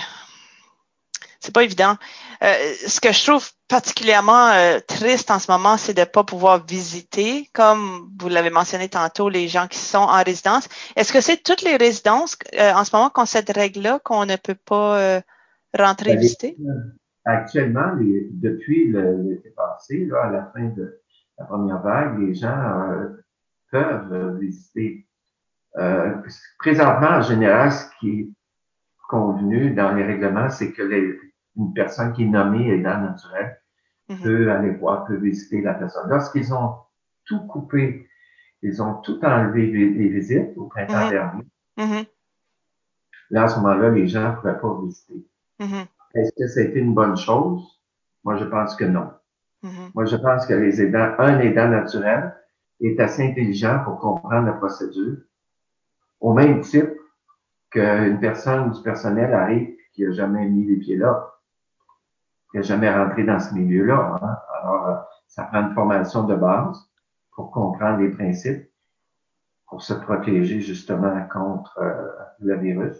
c'est 1.39 1.53
pas 1.53 1.63
évident. 1.63 1.95
Euh, 2.43 2.73
ce 2.85 2.99
que 2.99 3.11
je 3.11 3.25
trouve 3.25 3.49
particulièrement 3.67 4.49
euh, 4.49 4.79
triste 4.85 5.31
en 5.31 5.39
ce 5.39 5.51
moment, 5.51 5.77
c'est 5.77 5.93
de 5.93 6.01
ne 6.01 6.05
pas 6.05 6.23
pouvoir 6.23 6.65
visiter, 6.65 7.49
comme 7.53 8.09
vous 8.19 8.29
l'avez 8.29 8.49
mentionné 8.49 8.89
tantôt, 8.89 9.29
les 9.29 9.47
gens 9.47 9.67
qui 9.67 9.77
sont 9.77 9.97
en 9.97 10.23
résidence. 10.23 10.69
Est-ce 10.95 11.11
que 11.11 11.21
c'est 11.21 11.43
toutes 11.43 11.61
les 11.61 11.75
résidences 11.75 12.37
euh, 12.57 12.71
en 12.73 12.83
ce 12.83 12.95
moment 12.95 13.09
qui 13.09 13.19
ont 13.19 13.25
cette 13.25 13.49
règle-là 13.49 13.99
qu'on 14.03 14.25
ne 14.25 14.35
peut 14.35 14.55
pas 14.55 15.21
rentrer 15.77 16.11
et 16.11 16.17
visiter? 16.17 16.57
Actuellement, 17.25 17.93
depuis 17.97 18.91
l'été 18.91 19.49
passé, 19.49 20.05
là, 20.05 20.23
à 20.23 20.31
la 20.31 20.51
fin 20.53 20.63
de 20.63 21.01
la 21.37 21.45
première 21.45 21.81
vague, 21.81 22.19
les 22.19 22.33
gens 22.33 22.57
peuvent 23.69 24.37
visiter. 24.39 25.05
présentement, 26.57 27.09
en 27.09 27.21
général, 27.21 27.73
ce 27.73 27.85
qui 27.99 28.21
est 28.21 28.29
convenu 29.09 29.71
dans 29.71 29.93
les 29.93 30.03
règlements, 30.03 30.49
c'est 30.49 30.71
que 30.71 30.83
les, 30.83 31.17
une 31.57 31.73
personne 31.73 32.13
qui 32.13 32.23
est 32.23 32.27
nommée 32.27 32.69
aidant 32.69 32.99
naturel 33.01 33.59
mm 34.09 34.23
peut 34.23 34.49
aller 34.49 34.71
voir, 34.71 35.05
peut 35.05 35.17
visiter 35.17 35.61
la 35.61 35.73
personne. 35.73 36.09
Lorsqu'ils 36.09 36.53
ont 36.53 36.75
tout 37.25 37.45
coupé, 37.47 38.07
ils 38.61 38.81
ont 38.81 38.95
tout 39.01 39.19
enlevé 39.25 39.67
les 39.67 40.07
visites 40.07 40.57
au 40.57 40.67
printemps 40.67 41.05
mhm. 41.05 41.09
dernier. 41.09 41.43
Mhm. 41.77 42.05
Là, 43.31 43.43
à 43.43 43.47
ce 43.49 43.57
moment-là, 43.57 43.89
les 43.89 44.07
gens 44.07 44.31
ne 44.31 44.35
pouvaient 44.37 44.59
pas 44.59 44.79
visiter. 44.81 45.27
Mhm. 45.59 45.85
Est-ce 46.15 46.31
que 46.37 46.47
c'était 46.47 46.79
une 46.79 46.93
bonne 46.93 47.17
chose? 47.17 47.81
Moi, 48.23 48.37
je 48.37 48.45
pense 48.45 48.75
que 48.75 48.85
non. 48.85 49.09
Moi, 49.93 50.05
je 50.05 50.15
pense 50.15 50.45
que 50.45 50.53
les 50.53 50.81
aidants, 50.81 51.15
un 51.19 51.39
aidant 51.39 51.67
naturel 51.67 52.33
est 52.79 52.97
assez 53.01 53.27
intelligent 53.27 53.81
pour 53.83 53.99
comprendre 53.99 54.45
la 54.45 54.53
procédure, 54.53 55.17
au 56.21 56.31
même 56.31 56.61
titre 56.61 56.93
qu'une 57.71 58.19
personne 58.21 58.71
du 58.71 58.81
personnel 58.81 59.33
arrive 59.33 59.75
qui 59.91 60.05
n'a 60.05 60.11
jamais 60.11 60.47
mis 60.47 60.65
les 60.65 60.77
pieds 60.77 60.95
là 60.95 61.36
qui 62.51 62.57
n'a 62.57 62.63
jamais 62.63 62.93
rentré 62.93 63.23
dans 63.23 63.39
ce 63.39 63.53
milieu-là. 63.53 64.19
Hein. 64.21 64.37
Alors, 64.61 64.87
euh, 64.87 64.95
ça 65.27 65.43
prend 65.43 65.61
une 65.61 65.73
formation 65.73 66.23
de 66.23 66.35
base 66.35 66.89
pour 67.35 67.51
comprendre 67.51 67.99
les 67.99 68.09
principes, 68.09 68.69
pour 69.67 69.81
se 69.81 69.93
protéger 69.93 70.61
justement 70.61 71.27
contre 71.31 71.77
euh, 71.79 72.07
le 72.39 72.57
virus. 72.57 72.97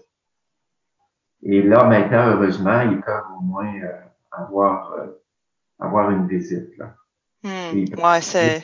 Et 1.43 1.62
là, 1.62 1.86
maintenant, 1.86 2.32
heureusement, 2.32 2.82
ils 2.82 3.02
peuvent 3.02 3.24
au 3.38 3.41
moins 3.41 3.74
euh, 3.76 3.91
avoir, 4.32 4.93
avoir 5.80 6.12
une 6.12 6.28
visite. 6.28 6.78
Là. 6.78 6.95
Hmm, 7.43 7.86
ouais, 8.04 8.22
c'est, 8.22 8.64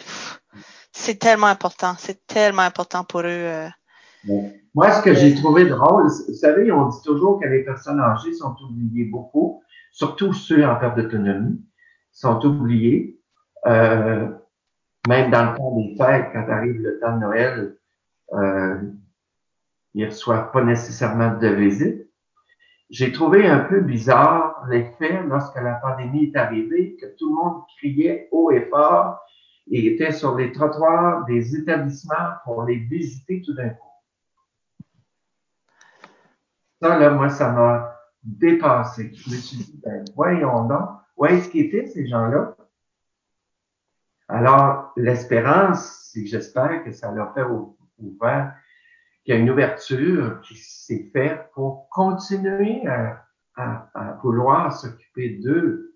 c'est 0.91 1.19
tellement 1.19 1.47
important. 1.47 1.93
C'est 1.97 2.25
tellement 2.25 2.63
important 2.63 3.03
pour 3.03 3.21
eux. 3.21 3.69
Moi, 4.75 4.91
ce 4.91 5.01
que 5.03 5.13
j'ai 5.13 5.35
trouvé 5.35 5.65
drôle, 5.65 6.03
vous 6.03 6.33
savez, 6.33 6.71
on 6.71 6.87
dit 6.87 7.01
toujours 7.03 7.39
que 7.39 7.47
les 7.47 7.63
personnes 7.63 7.99
âgées 7.99 8.33
sont 8.33 8.55
oubliées 8.63 9.05
beaucoup 9.05 9.63
surtout 9.93 10.33
ceux 10.33 10.65
en 10.65 10.75
perte 10.75 10.97
d'autonomie, 10.97 11.63
sont 12.11 12.43
oubliés. 12.45 13.19
Euh, 13.65 14.27
même 15.07 15.31
dans 15.31 15.51
le 15.51 15.57
temps 15.57 15.75
des 15.75 15.95
fêtes, 15.95 16.29
quand 16.33 16.49
arrive 16.49 16.81
le 16.81 16.99
temps 16.99 17.15
de 17.15 17.21
Noël, 17.21 17.77
euh, 18.33 18.81
ils 19.93 20.05
reçoivent 20.05 20.51
pas 20.51 20.63
nécessairement 20.63 21.37
de 21.37 21.47
visite. 21.47 22.09
J'ai 22.89 23.11
trouvé 23.11 23.47
un 23.47 23.59
peu 23.59 23.81
bizarre 23.81 24.65
l'effet 24.69 25.23
lorsque 25.27 25.55
la 25.55 25.75
pandémie 25.75 26.25
est 26.25 26.35
arrivée, 26.35 26.97
que 26.99 27.07
tout 27.17 27.29
le 27.29 27.35
monde 27.35 27.63
criait 27.77 28.27
haut 28.31 28.51
et 28.51 28.65
fort 28.69 29.19
et 29.71 29.93
était 29.93 30.11
sur 30.11 30.35
les 30.35 30.51
trottoirs 30.51 31.25
des 31.25 31.55
établissements 31.55 32.33
pour 32.43 32.63
les 32.63 32.75
visiter 32.75 33.41
tout 33.45 33.53
d'un 33.53 33.69
coup. 33.69 33.89
Ça, 36.81 36.99
là, 36.99 37.11
moi, 37.11 37.29
ça 37.29 37.51
m'a 37.51 37.93
dépassé. 38.23 39.11
Je 39.13 39.29
me 39.29 39.35
suis 39.35 39.57
dit, 39.57 39.81
ben, 39.83 40.03
voyons 40.15 40.65
donc, 40.65 40.89
où 41.17 41.25
est-ce 41.25 41.49
qu'ils 41.49 41.65
étaient, 41.65 41.87
ces 41.87 42.07
gens-là? 42.07 42.55
Alors, 44.27 44.93
l'espérance, 44.95 46.09
c'est 46.11 46.23
que 46.23 46.29
j'espère 46.29 46.83
que 46.83 46.91
ça 46.91 47.11
leur 47.11 47.33
fait 47.33 47.43
ouvert, 47.99 48.55
qu'il 49.23 49.35
y 49.35 49.37
a 49.37 49.39
une 49.39 49.49
ouverture 49.49 50.41
qui 50.41 50.55
s'est 50.55 51.09
faite 51.13 51.49
pour 51.53 51.87
continuer 51.89 52.87
à, 52.87 53.25
à, 53.55 54.19
vouloir 54.23 54.73
s'occuper 54.75 55.29
d'eux. 55.29 55.95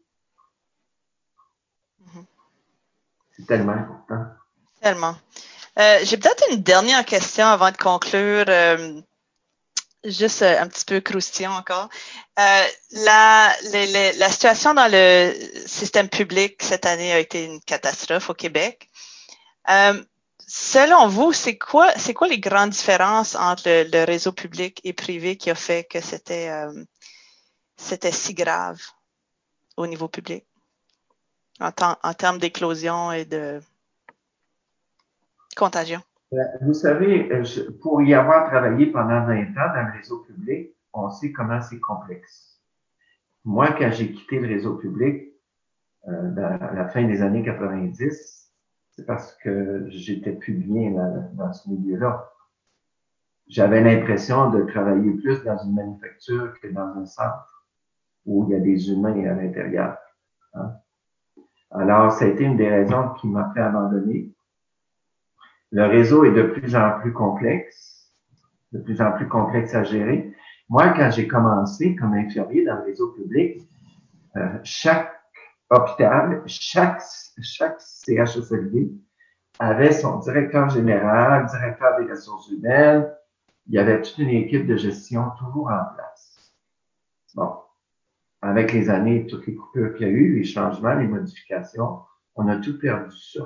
Mm-hmm. 2.03 2.25
C'est 3.31 3.47
tellement 3.47 3.73
important. 3.73 4.25
Tellement. 4.81 5.15
Euh, 5.79 5.99
J'ai 6.03 6.17
peut-être 6.17 6.43
une 6.51 6.61
dernière 6.61 7.05
question 7.05 7.45
avant 7.45 7.71
de 7.71 7.77
conclure. 7.77 8.45
Euh, 8.47 9.01
juste 10.09 10.41
euh, 10.41 10.61
un 10.61 10.67
petit 10.67 10.85
peu 10.85 10.99
croustillant 10.99 11.53
encore. 11.53 11.89
Euh, 12.39 12.63
la, 12.91 13.55
la, 14.17 14.29
situation 14.29 14.73
dans 14.73 14.91
le 14.91 15.33
système 15.65 16.09
public 16.09 16.61
cette 16.61 16.85
année 16.85 17.11
a 17.13 17.19
été 17.19 17.45
une 17.45 17.61
catastrophe 17.61 18.29
au 18.29 18.33
Québec. 18.33 18.89
Euh, 19.69 20.03
selon 20.47 21.07
vous, 21.07 21.33
c'est 21.33 21.57
quoi, 21.57 21.91
c'est 21.97 22.13
quoi 22.13 22.27
les 22.27 22.39
grandes 22.39 22.71
différences 22.71 23.35
entre 23.35 23.63
le, 23.65 24.05
réseau 24.05 24.31
public 24.31 24.79
et 24.83 24.93
privé 24.93 25.37
qui 25.37 25.49
a 25.49 25.55
fait 25.55 25.83
que 25.83 26.01
c'était, 26.01 26.49
euh, 26.49 26.83
c'était 27.75 28.11
si 28.11 28.33
grave 28.33 28.79
au 29.75 29.87
niveau 29.87 30.07
public 30.07 30.45
en, 31.59 31.71
en 32.03 32.13
termes 32.13 32.39
d'éclosion 32.39 33.11
et 33.11 33.25
de 33.25 33.61
contagion? 35.55 36.01
Euh, 36.33 36.43
vous 36.61 36.73
savez, 36.73 37.31
euh, 37.31 37.43
pour 37.81 38.01
y 38.01 38.13
avoir 38.13 38.49
travaillé 38.49 38.87
pendant 38.87 39.25
20 39.25 39.43
ans 39.51 39.73
dans 39.73 39.87
le 39.87 39.97
réseau 39.97 40.19
public, 40.19 40.75
on 40.93 41.09
sait 41.09 41.31
comment 41.31 41.61
c'est 41.61 41.79
complexe. 41.79 42.61
Moi, 43.45 43.71
quand 43.77 43.91
j'ai 43.91 44.11
quitté 44.11 44.39
le 44.39 44.47
réseau 44.47 44.75
public, 44.75 45.23
euh, 46.07 46.35
à 46.37 46.73
la 46.73 46.87
fin 46.89 47.03
des 47.05 47.21
années 47.21 47.43
90, 47.43 48.51
c'est 48.91 49.05
parce 49.05 49.33
que 49.35 49.85
j'étais 49.89 50.33
plus 50.33 50.53
bien 50.53 50.91
dans 51.33 51.53
ce 51.53 51.69
milieu-là. 51.69 52.29
J'avais 53.47 53.81
l'impression 53.81 54.49
de 54.49 54.63
travailler 54.63 55.11
plus 55.13 55.43
dans 55.43 55.57
une 55.57 55.75
manufacture 55.75 56.59
que 56.59 56.67
dans 56.67 56.97
un 56.97 57.05
centre 57.05 57.65
où 58.25 58.45
il 58.45 58.51
y 58.51 58.55
a 58.55 58.59
des 58.59 58.91
humains 58.91 59.25
à 59.25 59.33
l'intérieur. 59.33 59.97
Hein. 60.53 60.73
Alors, 61.71 62.11
ça 62.11 62.25
a 62.25 62.27
été 62.27 62.43
une 62.43 62.57
des 62.57 62.69
raisons 62.69 63.11
qui 63.13 63.27
m'a 63.27 63.51
fait 63.53 63.61
abandonner. 63.61 64.33
Le 65.71 65.85
réseau 65.85 66.23
est 66.23 66.31
de 66.31 66.43
plus 66.43 66.75
en 66.75 66.99
plus 66.99 67.13
complexe, 67.13 68.13
de 68.71 68.79
plus 68.79 69.01
en 69.01 69.11
plus 69.11 69.27
complexe 69.27 69.75
à 69.75 69.83
gérer. 69.83 70.33
Moi, 70.69 70.89
quand 70.89 71.09
j'ai 71.11 71.27
commencé 71.27 71.95
comme 71.95 72.13
infirmier 72.13 72.65
dans 72.65 72.75
le 72.75 72.83
réseau 72.83 73.11
public, 73.11 73.61
euh, 74.35 74.59
chaque 74.63 75.11
hôpital, 75.69 76.43
chaque, 76.45 77.01
chaque 77.41 77.81
CHSLD 77.81 78.91
avait 79.59 79.91
son 79.91 80.19
directeur 80.19 80.69
général, 80.69 81.47
directeur 81.47 81.99
des 81.99 82.11
ressources 82.11 82.49
humaines. 82.49 83.11
Il 83.67 83.73
y 83.73 83.79
avait 83.79 84.01
toute 84.01 84.17
une 84.17 84.29
équipe 84.29 84.67
de 84.67 84.77
gestion 84.77 85.31
toujours 85.39 85.69
en 85.69 85.93
place. 85.95 86.53
Bon. 87.35 87.53
Avec 88.41 88.71
les 88.71 88.89
années, 88.89 89.25
toutes 89.25 89.47
les 89.47 89.55
coupures 89.55 89.95
qu'il 89.95 90.07
y 90.07 90.09
a 90.09 90.13
eu, 90.13 90.37
les 90.37 90.43
changements, 90.43 90.93
les 90.93 91.07
modifications, 91.07 91.99
on 92.35 92.47
a 92.47 92.57
tout 92.57 92.77
perdu 92.79 93.15
ça. 93.17 93.41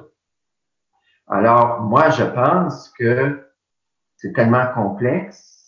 Alors, 1.31 1.79
moi, 1.81 2.09
je 2.09 2.23
pense 2.23 2.89
que 2.89 3.49
c'est 4.17 4.33
tellement 4.33 4.67
complexe 4.73 5.65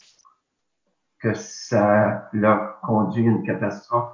que 1.20 1.34
ça 1.34 2.28
leur 2.34 2.82
conduit 2.82 3.24
une 3.24 3.44
catastrophe 3.44 4.12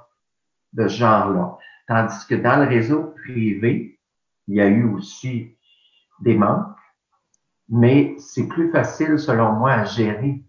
de 0.74 0.86
ce 0.86 0.98
genre-là. 0.98 1.58
Tandis 1.88 2.24
que 2.28 2.36
dans 2.36 2.62
le 2.62 2.68
réseau 2.68 3.12
privé, 3.24 3.98
il 4.46 4.54
y 4.54 4.60
a 4.60 4.68
eu 4.68 4.84
aussi 4.94 5.58
des 6.20 6.36
manques, 6.36 6.76
mais 7.68 8.14
c'est 8.18 8.46
plus 8.46 8.70
facile, 8.70 9.18
selon 9.18 9.54
moi, 9.54 9.72
à 9.72 9.84
gérer 9.84 10.44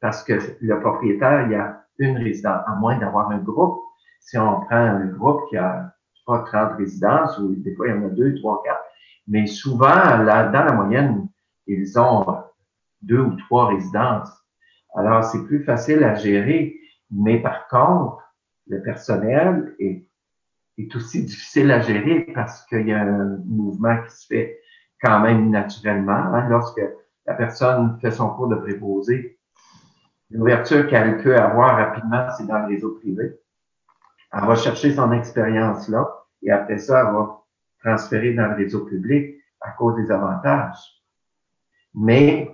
parce 0.00 0.24
que 0.24 0.32
le 0.60 0.80
propriétaire, 0.80 1.46
il 1.46 1.52
y 1.52 1.54
a 1.54 1.84
une 1.98 2.16
résidence, 2.16 2.64
à 2.66 2.74
moins 2.74 2.98
d'avoir 2.98 3.30
un 3.30 3.38
groupe. 3.38 3.80
Si 4.18 4.36
on 4.36 4.60
prend 4.62 4.76
un 4.76 5.06
groupe 5.06 5.48
qui 5.48 5.56
a 5.56 5.94
pas 6.26 6.40
30 6.40 6.72
résidences, 6.78 7.38
ou 7.38 7.54
des 7.54 7.72
fois 7.76 7.86
il 7.86 7.94
y 7.94 7.98
en 7.98 8.06
a 8.06 8.08
deux, 8.08 8.34
trois, 8.40 8.60
quatre, 8.64 8.81
mais 9.26 9.46
souvent, 9.46 9.86
là, 9.86 10.48
dans 10.48 10.64
la 10.64 10.72
moyenne, 10.72 11.28
ils 11.66 11.98
ont 11.98 12.24
deux 13.02 13.20
ou 13.20 13.36
trois 13.36 13.68
résidences. 13.68 14.30
Alors, 14.94 15.24
c'est 15.24 15.44
plus 15.44 15.64
facile 15.64 16.04
à 16.04 16.14
gérer, 16.14 16.76
mais 17.10 17.40
par 17.40 17.68
contre, 17.68 18.22
le 18.66 18.82
personnel 18.82 19.74
est 19.78 20.06
est 20.78 20.94
aussi 20.96 21.24
difficile 21.24 21.70
à 21.70 21.80
gérer 21.80 22.20
parce 22.34 22.64
qu'il 22.66 22.88
y 22.88 22.92
a 22.92 23.02
un 23.02 23.38
mouvement 23.44 24.02
qui 24.02 24.10
se 24.14 24.26
fait 24.26 24.60
quand 25.00 25.20
même 25.20 25.50
naturellement. 25.50 26.12
Hein, 26.12 26.48
lorsque 26.48 26.80
la 27.26 27.34
personne 27.34 27.98
fait 28.00 28.10
son 28.10 28.30
cours 28.30 28.48
de 28.48 28.56
préposé, 28.56 29.38
l'ouverture 30.30 30.86
qu'elle 30.88 31.22
peut 31.22 31.36
avoir 31.36 31.76
rapidement, 31.76 32.26
c'est 32.36 32.46
dans 32.46 32.58
le 32.60 32.66
réseau 32.66 32.96
privé. 33.00 33.38
Elle 34.32 34.46
va 34.46 34.54
chercher 34.54 34.94
son 34.94 35.12
expérience 35.12 35.88
là 35.88 36.08
et 36.42 36.50
après 36.50 36.78
ça, 36.78 37.00
elle 37.00 37.14
va 37.14 37.41
transférer 37.84 38.34
dans 38.34 38.48
le 38.48 38.54
réseau 38.54 38.84
public 38.84 39.36
à 39.60 39.70
cause 39.70 39.96
des 39.96 40.10
avantages. 40.10 40.78
Mais, 41.94 42.50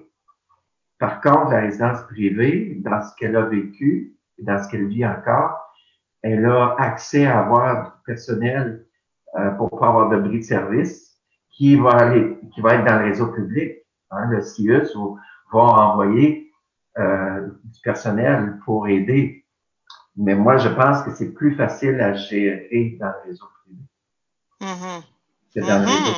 par 0.98 1.20
contre, 1.20 1.50
la 1.50 1.60
résidence 1.60 2.02
privée, 2.02 2.76
dans 2.80 3.02
ce 3.02 3.14
qu'elle 3.16 3.36
a 3.36 3.42
vécu 3.42 4.18
dans 4.38 4.62
ce 4.62 4.68
qu'elle 4.68 4.86
vit 4.86 5.06
encore, 5.06 5.74
elle 6.22 6.44
a 6.46 6.74
accès 6.78 7.26
à 7.26 7.40
avoir 7.40 7.84
du 7.84 7.90
personnel 8.06 8.86
euh, 9.38 9.50
pour 9.52 9.70
pas 9.78 9.88
avoir 9.88 10.08
de 10.10 10.16
bris 10.16 10.38
de 10.38 10.44
service 10.44 11.16
qui 11.50 11.76
va 11.76 11.90
aller, 11.90 12.38
qui 12.52 12.60
va 12.60 12.74
être 12.74 12.84
dans 12.84 12.98
le 12.98 13.06
réseau 13.06 13.28
public. 13.28 13.78
Hein, 14.10 14.30
le 14.30 14.40
CIUS 14.40 14.94
va 15.52 15.60
envoyer 15.60 16.50
euh, 16.98 17.48
du 17.64 17.80
personnel 17.82 18.58
pour 18.64 18.88
aider. 18.88 19.44
Mais 20.16 20.34
moi, 20.34 20.56
je 20.56 20.68
pense 20.68 21.02
que 21.02 21.10
c'est 21.12 21.32
plus 21.32 21.54
facile 21.54 22.00
à 22.00 22.14
gérer 22.14 22.96
dans 22.98 23.06
le 23.06 23.30
réseau 23.30 23.46
privé. 23.62 23.82
Mm-hmm. 24.60 25.04
Privé. 25.50 26.12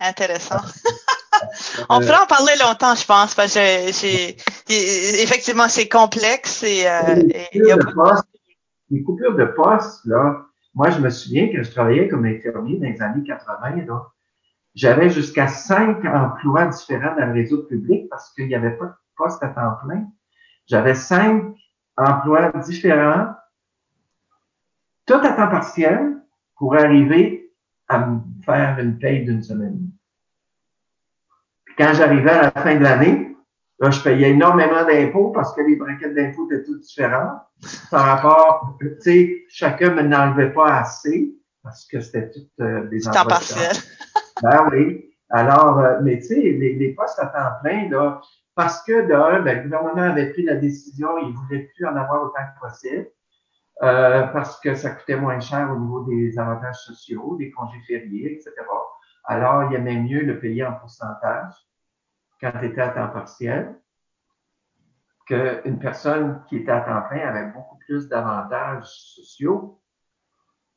Intéressant. 0.00 0.60
On 1.88 2.00
pourrait 2.00 2.22
en 2.22 2.26
parler 2.26 2.52
longtemps, 2.60 2.94
je 2.94 3.04
pense, 3.04 3.34
parce 3.34 3.54
que 3.54 3.60
j'ai, 3.92 4.36
effectivement, 5.22 5.68
c'est 5.68 5.88
complexe 5.88 6.62
et, 6.62 6.86
euh, 6.86 7.16
et 7.30 7.46
il 7.54 7.66
y 7.66 7.72
a 7.72 7.76
les 8.90 9.02
coupures 9.02 9.36
de 9.36 9.44
poste, 9.44 10.04
là, 10.04 10.46
moi, 10.74 10.90
je 10.90 11.00
me 11.00 11.10
souviens 11.10 11.48
que 11.48 11.62
je 11.62 11.70
travaillais 11.70 12.08
comme 12.08 12.24
infirmier 12.26 12.78
dans 12.78 12.88
les 12.88 13.02
années 13.02 13.24
80, 13.24 13.86
là. 13.86 14.06
J'avais 14.74 15.10
jusqu'à 15.10 15.48
cinq 15.48 16.04
emplois 16.04 16.66
différents 16.66 17.16
dans 17.16 17.26
le 17.26 17.32
réseau 17.32 17.64
public 17.64 18.08
parce 18.08 18.32
qu'il 18.32 18.46
n'y 18.46 18.54
avait 18.54 18.76
pas 18.76 18.86
de 18.86 18.94
poste 19.16 19.42
à 19.42 19.48
temps 19.48 19.76
plein. 19.84 20.06
J'avais 20.66 20.94
cinq 20.94 21.56
emplois 21.96 22.52
différents, 22.64 23.34
tout 25.06 25.14
à 25.14 25.32
temps 25.32 25.48
partiel, 25.48 26.22
pour 26.56 26.76
arriver 26.76 27.39
à 27.90 27.98
me 28.06 28.20
faire 28.44 28.78
une 28.78 28.98
paye 28.98 29.24
d'une 29.24 29.42
semaine. 29.42 29.90
Puis 31.64 31.74
quand 31.76 31.92
j'arrivais 31.92 32.30
à 32.30 32.42
la 32.42 32.50
fin 32.62 32.76
de 32.76 32.82
l'année, 32.82 33.30
Là, 33.80 33.90
je 33.90 34.02
payais 34.02 34.30
énormément 34.30 34.84
d'impôts 34.84 35.30
parce 35.30 35.54
que 35.54 35.62
les 35.62 35.76
braquettes 35.76 36.14
d'impôts 36.14 36.46
étaient 36.50 36.62
toutes 36.64 36.82
différentes 36.82 37.40
par 37.90 38.04
rapport, 38.04 38.76
tu 38.78 38.94
sais, 39.00 39.44
chacun 39.48 39.94
me 39.94 40.02
n'enlevait 40.02 40.52
pas 40.52 40.80
assez 40.80 41.34
parce 41.62 41.86
que 41.86 42.00
c'était 42.00 42.30
toutes 42.30 42.60
euh, 42.60 42.86
des 42.88 43.08
emplois. 43.08 43.24
partiel. 43.24 43.72
ben 44.42 44.68
oui. 44.70 45.14
Alors, 45.30 45.78
euh, 45.78 46.00
mais 46.02 46.18
tu 46.18 46.26
sais, 46.26 46.40
les, 46.40 46.74
les, 46.74 46.94
postes 46.94 47.18
à 47.20 47.26
temps 47.26 47.62
plein, 47.62 47.88
là, 47.88 48.20
parce 48.54 48.82
que 48.82 49.08
d'un, 49.08 49.40
ben, 49.40 49.58
le 49.58 49.64
gouvernement 49.64 50.10
avait 50.10 50.30
pris 50.30 50.42
la 50.42 50.56
décision, 50.56 51.16
il 51.18 51.32
voulait 51.32 51.70
plus 51.74 51.86
en 51.86 51.96
avoir 51.96 52.24
autant 52.24 52.40
que 52.54 52.60
possible, 52.60 53.08
euh, 53.82 54.26
parce 54.28 54.60
que 54.60 54.74
ça 54.74 54.90
coûtait 54.90 55.16
moins 55.16 55.40
cher 55.40 55.70
au 55.72 55.78
niveau 55.78 56.04
des 56.04 56.38
avantages 56.38 56.84
sociaux, 56.84 57.36
des 57.38 57.50
congés 57.50 57.80
fériés, 57.86 58.34
etc. 58.34 58.52
Alors, 59.24 59.70
il 59.70 59.76
aimait 59.76 60.00
mieux 60.00 60.20
le 60.22 60.38
payer 60.38 60.66
en 60.66 60.74
pourcentage 60.74 61.54
quand 62.40 62.52
tu 62.58 62.66
étais 62.66 62.80
à 62.80 62.90
temps 62.90 63.08
partiel 63.08 63.80
qu'une 65.26 65.78
personne 65.78 66.42
qui 66.48 66.56
était 66.56 66.72
à 66.72 66.80
temps 66.80 67.08
plein 67.08 67.26
avait 67.26 67.52
beaucoup 67.52 67.78
plus 67.78 68.08
d'avantages 68.08 68.88
sociaux, 68.88 69.80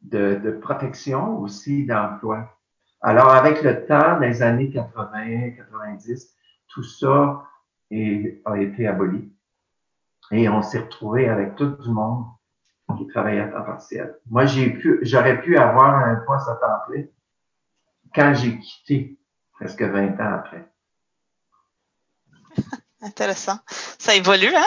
de, 0.01 0.35
de 0.35 0.51
protection 0.51 1.39
aussi 1.39 1.85
d'emploi. 1.85 2.57
Alors, 3.01 3.31
avec 3.31 3.63
le 3.63 3.85
temps, 3.85 4.19
les 4.19 4.41
années 4.41 4.69
80, 4.69 5.51
90, 5.57 6.37
tout 6.69 6.83
ça 6.83 7.43
est, 7.91 8.41
a 8.45 8.57
été 8.57 8.87
aboli. 8.87 9.33
Et 10.31 10.47
on 10.47 10.61
s'est 10.61 10.79
retrouvé 10.79 11.27
avec 11.27 11.55
tout 11.55 11.75
le 11.85 11.91
monde 11.91 12.25
qui 12.97 13.07
travaillait 13.07 13.41
à 13.41 13.47
temps 13.47 13.63
partiel. 13.63 14.15
Moi, 14.29 14.45
j'ai 14.45 14.69
pu, 14.69 14.99
j'aurais 15.01 15.41
pu 15.41 15.57
avoir 15.57 15.95
un 15.95 16.15
poste 16.27 16.47
à 16.47 16.55
temps 16.55 16.79
plein 16.87 17.03
quand 18.13 18.33
j'ai 18.35 18.59
quitté, 18.59 19.17
presque 19.53 19.81
20 19.81 20.19
ans 20.19 20.33
après. 20.35 20.67
Intéressant. 23.01 23.57
Ça 23.97 24.15
évolue, 24.15 24.53
hein? 24.55 24.65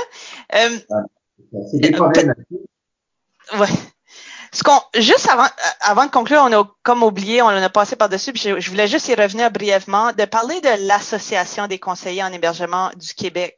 Euh, 0.54 0.78
c'est 1.70 1.78
des 1.78 1.92
problèmes. 1.92 2.34
Ouais. 3.58 3.68
Ce 4.52 4.62
qu'on, 4.62 4.80
juste 4.94 5.28
avant, 5.28 5.46
avant 5.80 6.06
de 6.06 6.10
conclure, 6.10 6.40
on 6.42 6.52
a 6.52 6.64
comme 6.82 7.02
oublié, 7.02 7.42
on 7.42 7.46
en 7.46 7.62
a 7.62 7.68
passé 7.68 7.96
par-dessus, 7.96 8.32
je, 8.34 8.58
je, 8.58 8.70
voulais 8.70 8.88
juste 8.88 9.08
y 9.08 9.14
revenir 9.14 9.50
brièvement, 9.50 10.12
de 10.12 10.24
parler 10.24 10.60
de 10.60 10.86
l'Association 10.86 11.66
des 11.66 11.78
conseillers 11.78 12.24
en 12.24 12.32
hébergement 12.32 12.90
du 12.96 13.12
Québec. 13.14 13.56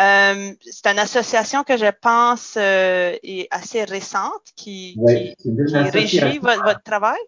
Euh, 0.00 0.52
c'est 0.60 0.90
une 0.90 0.98
association 0.98 1.62
que 1.62 1.76
je 1.76 1.90
pense 2.02 2.56
euh, 2.56 3.16
est 3.22 3.46
assez 3.52 3.84
récente 3.84 4.42
qui, 4.56 4.98
qui, 5.06 5.36
qui 5.36 5.76
régit 5.76 6.38
votre, 6.38 6.64
votre, 6.64 6.82
travail. 6.82 7.20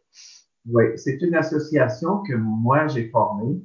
Oui, 0.69 0.85
c'est 0.97 1.23
une 1.23 1.37
association 1.37 2.23
que 2.23 2.35
moi 2.35 2.89
j'ai 2.89 3.09
formée 3.11 3.61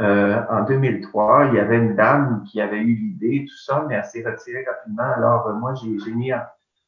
euh, 0.00 0.42
en 0.48 0.64
2003, 0.64 1.48
il 1.48 1.54
y 1.54 1.58
avait 1.58 1.76
une 1.76 1.94
dame 1.94 2.44
qui 2.50 2.60
avait 2.60 2.78
eu 2.78 2.94
l'idée, 2.94 3.44
tout 3.46 3.58
ça, 3.64 3.84
mais 3.88 3.96
elle 3.96 4.04
s'est 4.04 4.24
retirée 4.24 4.64
rapidement. 4.64 5.12
Alors, 5.16 5.46
euh, 5.48 5.54
moi, 5.54 5.74
j'ai 5.74 6.12
mis 6.12 6.32
en, 6.32 6.40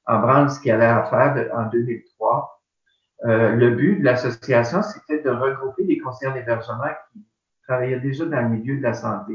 en, 0.07 0.21
branle 0.21 0.51
ce 0.51 0.59
qu'elle 0.61 0.81
allait 0.81 1.09
faire 1.11 1.51
en 1.55 1.67
2003. 1.69 2.63
Euh, 3.27 3.55
le 3.57 3.71
but 3.71 3.99
de 3.99 4.05
l'association, 4.05 4.83
c'était 4.83 5.23
de 5.23 5.31
regrouper 5.31 5.85
des 5.85 5.99
conseillers 5.99 6.33
d'hébergement 6.33 6.91
qui 7.13 7.27
travaillaient 7.69 8.01
déjà 8.01 8.25
dans 8.25 8.41
le 8.41 8.49
milieu 8.49 8.79
de 8.79 8.83
la 8.83 8.95
santé, 8.95 9.35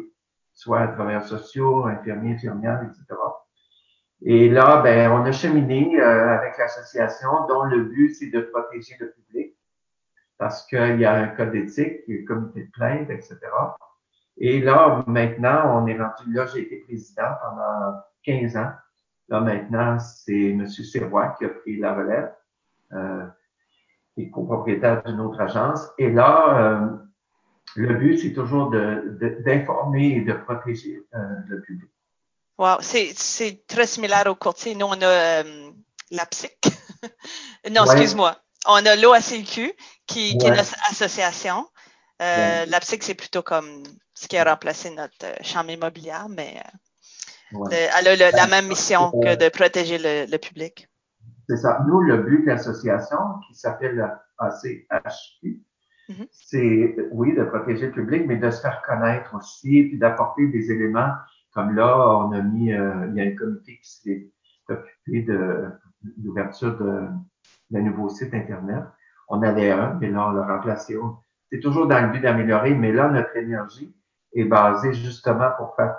soit 0.59 0.87
travailleurs 0.89 1.23
sociaux, 1.23 1.85
infirmiers, 1.85 2.33
infirmières, 2.33 2.81
etc. 2.83 3.17
Et 4.21 4.49
là, 4.49 4.81
ben, 4.81 5.09
on 5.09 5.23
a 5.23 5.31
cheminé 5.31 5.97
euh, 6.01 6.37
avec 6.37 6.57
l'association 6.57 7.29
dont 7.47 7.63
le 7.63 7.83
but, 7.83 8.13
c'est 8.13 8.29
de 8.29 8.41
protéger 8.41 8.97
le 8.99 9.11
public 9.11 9.55
parce 10.37 10.65
qu'il 10.67 10.99
y 10.99 11.05
a 11.05 11.13
un 11.13 11.27
code 11.27 11.51
d'éthique, 11.51 12.01
un 12.09 12.25
comité 12.27 12.65
de 12.65 12.71
plainte, 12.71 13.09
etc. 13.09 13.39
Et 14.37 14.59
là, 14.59 15.01
maintenant, 15.07 15.81
on 15.81 15.87
est 15.87 15.97
rendu, 15.97 16.33
là, 16.33 16.45
j'ai 16.47 16.63
été 16.63 16.81
président 16.81 17.31
pendant 17.41 17.97
15 18.23 18.57
ans. 18.57 18.71
Là, 19.29 19.39
maintenant, 19.39 19.97
c'est 19.99 20.49
M. 20.49 20.67
Serrois 20.67 21.35
qui 21.37 21.45
a 21.45 21.49
pris 21.49 21.77
la 21.77 21.93
relève, 21.93 22.33
euh, 22.91 23.25
qui 24.13 24.23
est 24.23 24.29
copropriétaire 24.29 25.03
d'une 25.03 25.21
autre 25.21 25.39
agence. 25.39 25.89
Et 25.97 26.11
là, 26.11 26.57
euh, 26.57 26.97
le 27.75 27.95
but, 27.95 28.17
c'est 28.17 28.33
toujours 28.33 28.71
d'informer 28.71 30.17
et 30.17 30.21
de 30.21 30.33
protéger 30.33 31.03
euh, 31.13 31.17
le 31.47 31.61
public. 31.61 31.89
Wow, 32.57 32.77
c'est 32.81 33.65
très 33.67 33.87
similaire 33.87 34.27
au 34.27 34.35
courtier. 34.35 34.75
Nous, 34.75 34.85
on 34.85 35.01
a 35.01 35.05
euh, 35.05 35.71
la 36.11 36.25
PSIC. 36.25 36.59
non, 37.71 37.85
excuse-moi. 37.85 38.37
On 38.67 38.85
a 38.85 38.95
l'OACQ, 38.95 39.73
qui, 40.05 40.37
qui, 40.37 40.45
est 40.45 40.49
notre 40.49 40.75
association. 40.89 41.65
Euh, 42.21 42.65
La 42.65 42.79
PSIC, 42.79 43.03
c'est 43.03 43.13
plutôt 43.13 43.41
comme 43.43 43.83
ce 44.13 44.27
qui 44.27 44.37
a 44.37 44.43
remplacé 44.43 44.89
notre 44.89 45.25
euh, 45.25 45.35
chambre 45.41 45.69
immobilière, 45.69 46.27
mais 46.29 46.61
euh, 47.53 47.87
elle 47.97 48.07
a 48.09 48.15
la 48.15 48.31
ben, 48.31 48.47
même 48.47 48.67
mission 48.67 49.11
que 49.11 49.35
de 49.35 49.49
protéger 49.49 49.97
le, 49.97 50.37
public. 50.37 50.89
C'est 51.47 51.57
ça. 51.57 51.79
Nous, 51.87 52.01
le 52.01 52.23
but 52.23 52.41
de 52.41 52.47
l'association, 52.47 53.17
qui 53.47 53.55
s'appelle 53.55 54.05
ACHQ, 54.37 55.61
mm-hmm. 56.09 56.27
c'est, 56.31 56.95
oui, 57.11 57.35
de 57.35 57.43
protéger 57.43 57.87
le 57.87 57.91
public, 57.91 58.23
mais 58.27 58.37
de 58.37 58.49
se 58.49 58.61
faire 58.61 58.81
connaître 58.81 59.33
aussi, 59.35 59.83
puis 59.83 59.97
d'apporter 59.97 60.47
des 60.47 60.71
éléments 60.71 61.11
comme 61.53 61.75
là, 61.75 61.97
on 62.19 62.31
a 62.31 62.41
mis, 62.41 62.71
euh, 62.71 63.07
il 63.09 63.15
y 63.15 63.21
a 63.21 63.23
un 63.23 63.35
comité 63.35 63.79
qui 63.81 63.89
s'est 63.89 64.29
occupé 64.69 65.23
de 65.23 65.71
l'ouverture 66.23 66.77
d'un 66.77 67.81
nouveau 67.81 68.09
site 68.09 68.33
Internet. 68.33 68.83
On 69.27 69.41
avait 69.41 69.71
un, 69.71 69.97
mais 69.99 70.09
là, 70.09 70.27
on 70.29 70.31
l'a 70.31 70.45
remplacé. 70.45 70.97
C'est 71.51 71.59
toujours 71.59 71.87
dans 71.87 72.01
le 72.01 72.11
but 72.11 72.21
d'améliorer, 72.21 72.75
mais 72.75 72.91
là, 72.91 73.09
notre 73.09 73.35
énergie 73.35 73.95
est 74.33 74.43
basée 74.43 74.93
justement 74.93 75.49
pour 75.57 75.75
faire, 75.75 75.97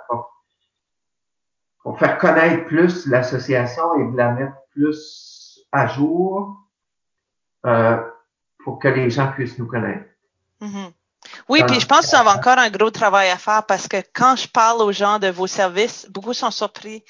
pour, 1.83 1.99
faire 1.99 2.17
connaître 2.17 2.65
plus 2.65 3.07
l'association 3.07 3.95
et 3.95 4.11
de 4.11 4.17
la 4.17 4.31
mettre 4.31 4.55
plus 4.71 5.59
à 5.71 5.87
jour 5.87 6.69
euh, 7.65 8.01
pour 8.63 8.79
que 8.79 8.87
les 8.87 9.09
gens 9.09 9.31
puissent 9.31 9.57
nous 9.57 9.67
connaître. 9.67 10.05
Mm-hmm. 10.61 10.91
Oui, 11.49 11.63
puis 11.67 11.79
je 11.79 11.85
pense 11.85 12.01
que 12.01 12.07
ça 12.07 12.23
va 12.23 12.35
encore 12.35 12.57
un 12.57 12.69
gros 12.69 12.89
travail 12.89 13.29
à 13.29 13.37
faire 13.37 13.63
parce 13.65 13.87
que 13.87 13.97
quand 14.13 14.35
je 14.35 14.47
parle 14.47 14.81
aux 14.81 14.91
gens 14.91 15.19
de 15.19 15.27
vos 15.27 15.47
services, 15.47 16.07
beaucoup 16.09 16.33
sont 16.33 16.51
surpris 16.51 17.03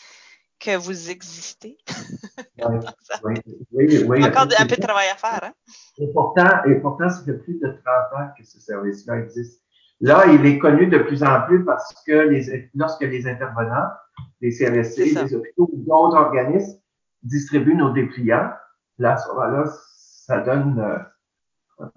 que 0.59 0.77
vous 0.77 1.09
existez. 1.09 1.77
oui, 3.23 3.35
oui, 3.71 4.03
oui, 4.07 4.25
Encore 4.25 4.47
un 4.57 4.67
peu 4.67 4.75
de 4.75 4.81
travail 4.81 5.07
à 5.11 5.15
faire. 5.15 5.43
Hein? 5.43 5.53
Et, 5.97 6.07
pourtant, 6.13 6.63
et 6.67 6.75
pourtant, 6.75 7.09
ça 7.09 7.23
fait 7.23 7.33
plus 7.33 7.55
de 7.55 7.67
30 7.67 7.77
ans 8.15 8.29
que 8.37 8.45
ce 8.45 8.59
service-là 8.59 9.19
existe. 9.19 9.61
Là, 10.01 10.25
il 10.27 10.45
est 10.45 10.57
connu 10.57 10.87
de 10.87 10.99
plus 10.99 11.23
en 11.23 11.41
plus 11.41 11.63
parce 11.63 11.93
que 12.05 12.11
les, 12.11 12.69
lorsque 12.75 13.01
les 13.01 13.27
intervenants, 13.27 13.89
les 14.39 14.51
CLSC, 14.51 14.97
les 14.97 15.35
hôpitaux 15.35 15.69
ou 15.71 15.83
d'autres 15.87 16.17
organismes 16.17 16.79
distribuent 17.23 17.75
nos 17.75 17.91
dépliants, 17.91 18.51
là, 18.97 19.13
à 19.13 19.17
ce 19.17 19.27
moment-là, 19.29 19.65
ça 20.25 20.39
donne 20.39 21.05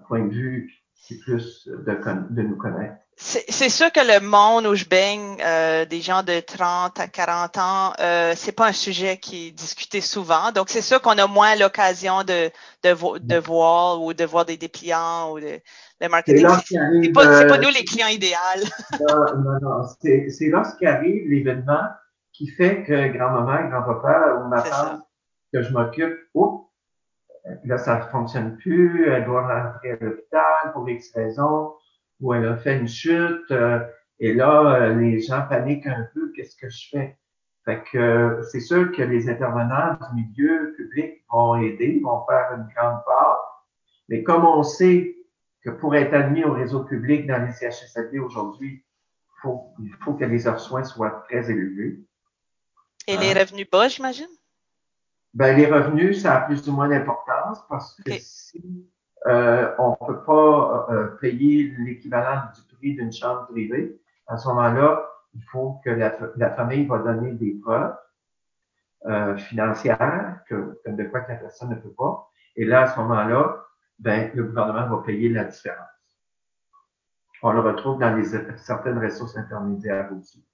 point 0.07 0.25
de 0.25 0.33
vue 0.33 0.85
c'est 1.07 1.19
plus 1.19 1.67
de, 1.67 2.41
nous 2.41 2.57
connaître. 2.57 2.95
C'est 3.17 3.69
sûr 3.69 3.91
que 3.91 3.99
le 3.99 4.25
monde 4.25 4.65
où 4.65 4.75
je 4.75 4.85
baigne, 4.85 5.37
euh, 5.39 5.85
des 5.85 6.01
gens 6.01 6.23
de 6.23 6.39
30 6.39 6.99
à 6.99 7.07
40 7.07 7.57
ans, 7.57 7.93
euh, 7.99 8.33
c'est 8.35 8.51
pas 8.51 8.67
un 8.67 8.73
sujet 8.73 9.17
qui 9.17 9.47
est 9.47 9.51
discuté 9.51 10.01
souvent. 10.01 10.51
Donc, 10.51 10.69
c'est 10.69 10.81
sûr 10.81 11.01
qu'on 11.01 11.17
a 11.17 11.27
moins 11.27 11.55
l'occasion 11.55 12.23
de, 12.23 12.49
de, 12.83 13.19
de, 13.19 13.37
voir 13.37 14.01
ou 14.01 14.13
de 14.13 14.25
voir 14.25 14.45
des 14.45 14.57
dépliants 14.57 15.31
ou 15.31 15.39
de, 15.39 15.59
le 16.01 16.09
marketing. 16.09 16.47
C'est 16.67 17.11
pas, 17.13 17.23
pas, 17.23 17.55
euh, 17.55 17.57
nous 17.57 17.69
les 17.69 17.85
clients 17.85 18.07
idéaux. 18.07 18.35
non, 18.99 19.43
non, 19.43 19.59
non. 19.61 19.83
C'est 20.01 20.49
lorsqu'arrive 20.49 21.29
l'événement 21.29 21.83
qui 22.33 22.47
fait 22.47 22.83
que 22.83 23.15
grand-maman, 23.15 23.69
grand-papa 23.69 24.41
ou 24.41 24.49
ma 24.49 24.61
femme 24.61 25.03
que 25.53 25.61
je 25.61 25.71
m'occupe, 25.71 26.17
oh, 26.33 26.64
là, 27.65 27.77
ça 27.77 27.99
ne 27.99 28.03
fonctionne 28.05 28.57
plus, 28.57 29.07
elle 29.07 29.25
doit 29.25 29.41
rentrer 29.41 29.91
à 29.91 29.97
l'hôpital 30.03 30.73
pour 30.73 30.89
X 30.89 31.13
raisons, 31.13 31.73
ou 32.19 32.33
elle 32.33 32.47
a 32.47 32.57
fait 32.57 32.77
une 32.77 32.87
chute, 32.87 33.51
euh, 33.51 33.79
et 34.19 34.33
là, 34.33 34.81
euh, 34.81 34.95
les 34.95 35.19
gens 35.19 35.45
paniquent 35.47 35.87
un 35.87 36.07
peu, 36.13 36.31
qu'est-ce 36.35 36.55
que 36.55 36.69
je 36.69 36.89
fais? 36.89 37.17
Fait 37.65 37.83
que 37.91 37.97
euh, 37.97 38.43
c'est 38.43 38.59
sûr 38.59 38.91
que 38.91 39.01
les 39.01 39.29
intervenants 39.29 39.97
du 40.13 40.21
milieu 40.21 40.73
public 40.77 41.23
vont 41.31 41.55
aider, 41.55 41.99
vont 42.03 42.25
faire 42.25 42.51
une 42.55 42.67
grande 42.75 43.03
part, 43.05 43.65
mais 44.07 44.23
comme 44.23 44.45
on 44.45 44.63
sait 44.63 45.15
que 45.63 45.71
pour 45.71 45.95
être 45.95 46.13
admis 46.13 46.43
au 46.43 46.53
réseau 46.53 46.83
public 46.83 47.25
dans 47.25 47.43
les 47.43 47.51
CHSLD 47.51 48.19
aujourd'hui, 48.19 48.85
faut, 49.41 49.73
il 49.79 49.91
faut 50.03 50.13
que 50.13 50.25
les 50.25 50.47
heures 50.47 50.59
soins 50.59 50.83
soient 50.83 51.23
très 51.27 51.49
élevés. 51.49 51.99
Et 53.07 53.17
les 53.17 53.33
revenus 53.33 53.69
bas, 53.69 53.87
j'imagine? 53.87 54.27
Ben, 55.35 55.57
les 55.57 55.65
revenus, 55.65 56.21
ça 56.21 56.37
a 56.37 56.41
plus 56.41 56.65
ou 56.69 56.71
moins 56.71 56.87
d'importance 56.87 57.59
parce 57.67 58.01
que 58.01 58.11
si 58.19 58.89
euh, 59.27 59.69
on 59.77 59.91
ne 59.91 60.07
peut 60.07 60.23
pas 60.23 60.87
euh, 60.89 61.07
payer 61.19 61.75
l'équivalent 61.79 62.43
du 62.55 62.75
prix 62.75 62.95
d'une 62.95 63.11
chambre 63.11 63.47
privée, 63.47 63.99
à 64.27 64.37
ce 64.37 64.47
moment-là, 64.47 65.05
il 65.33 65.43
faut 65.43 65.81
que 65.83 65.89
la, 65.89 66.15
la, 66.37 66.51
famille 66.51 66.85
va 66.85 66.99
donner 66.99 67.33
des 67.33 67.59
preuves 67.61 67.97
euh, 69.07 69.35
financières, 69.35 70.39
que, 70.47 70.79
de 70.87 71.03
quoi 71.03 71.19
que 71.19 71.33
la 71.33 71.37
personne 71.37 71.69
ne 71.69 71.75
peut 71.75 71.93
pas. 71.97 72.31
Et 72.55 72.63
là, 72.63 72.83
à 72.83 72.87
ce 72.87 72.97
moment-là, 73.01 73.65
ben, 73.99 74.31
le 74.33 74.43
gouvernement 74.45 74.87
va 74.87 75.03
payer 75.03 75.27
la 75.27 75.43
différence. 75.43 75.85
On 77.43 77.51
le 77.51 77.59
retrouve 77.59 77.99
dans 77.99 78.15
les, 78.15 78.23
certaines 78.57 79.03
ressources 79.03 79.35
intermédiaires 79.35 80.09
aussi. 80.17 80.45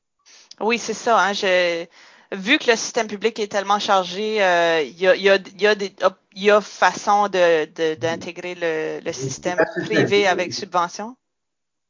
Oui, 0.59 0.79
c'est 0.79 0.93
ça. 0.93 1.23
Hein, 1.23 1.33
je, 1.33 1.85
vu 2.31 2.57
que 2.57 2.69
le 2.69 2.75
système 2.75 3.07
public 3.07 3.39
est 3.39 3.51
tellement 3.51 3.79
chargé, 3.79 4.43
euh, 4.43 4.81
il 4.81 4.99
y, 4.99 5.07
a, 5.07 5.15
y, 5.15 5.29
a, 5.29 5.37
y, 5.57 5.67
a 5.67 5.75
des, 5.75 5.93
y 6.35 6.49
a 6.49 6.61
façon 6.61 7.27
d'intégrer 7.27 8.55
de, 8.55 8.61
le, 8.61 9.05
le, 9.05 9.13
système 9.13 9.57
privé 9.83 10.27
avec 10.27 10.53
subvention? 10.53 11.15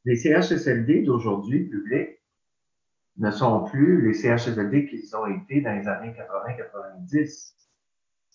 Les 0.04 0.16
CHSLD 0.16 1.02
d'aujourd'hui, 1.02 1.68
publics, 1.68 2.18
ne 3.18 3.30
sont 3.30 3.64
plus 3.64 4.02
les 4.06 4.14
CHSLD 4.14 4.86
qu'ils 4.86 5.14
ont 5.16 5.26
été 5.26 5.60
dans 5.60 5.78
les 5.78 5.86
années 5.86 6.14
80-90. 7.08 7.52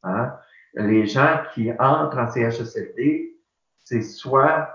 Hein? 0.03 0.33
Les 0.75 1.07
gens 1.07 1.41
qui 1.53 1.71
entrent 1.71 2.17
en 2.17 2.31
CHSLD, 2.31 3.35
c'est 3.83 4.01
soit, 4.01 4.69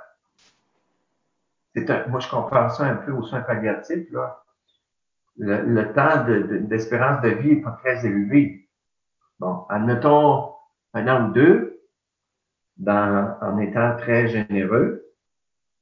c'est 1.75 1.89
un, 1.89 2.07
moi 2.09 2.21
je 2.21 2.29
compare 2.29 2.75
ça 2.75 2.85
un 2.85 2.97
peu 2.97 3.13
aux 3.13 3.23
soins 3.23 3.43
palliatifs, 3.43 4.11
là 4.11 4.42
le, 5.39 5.93
temps 5.93 6.25
d'espérance 6.69 7.23
de, 7.23 7.29
vie 7.31 7.57
n'est 7.57 7.63
pas 7.63 7.79
très 7.83 8.05
élevé. 8.07 8.69
Bon, 9.39 9.65
admettons 9.69 10.53
un 10.95 11.09
an 11.09 11.29
ou 11.29 11.33
deux, 11.33 11.81
dans, 12.77 13.37
en 13.41 13.59
étant 13.59 13.97
très 13.97 14.29
généreux. 14.29 15.05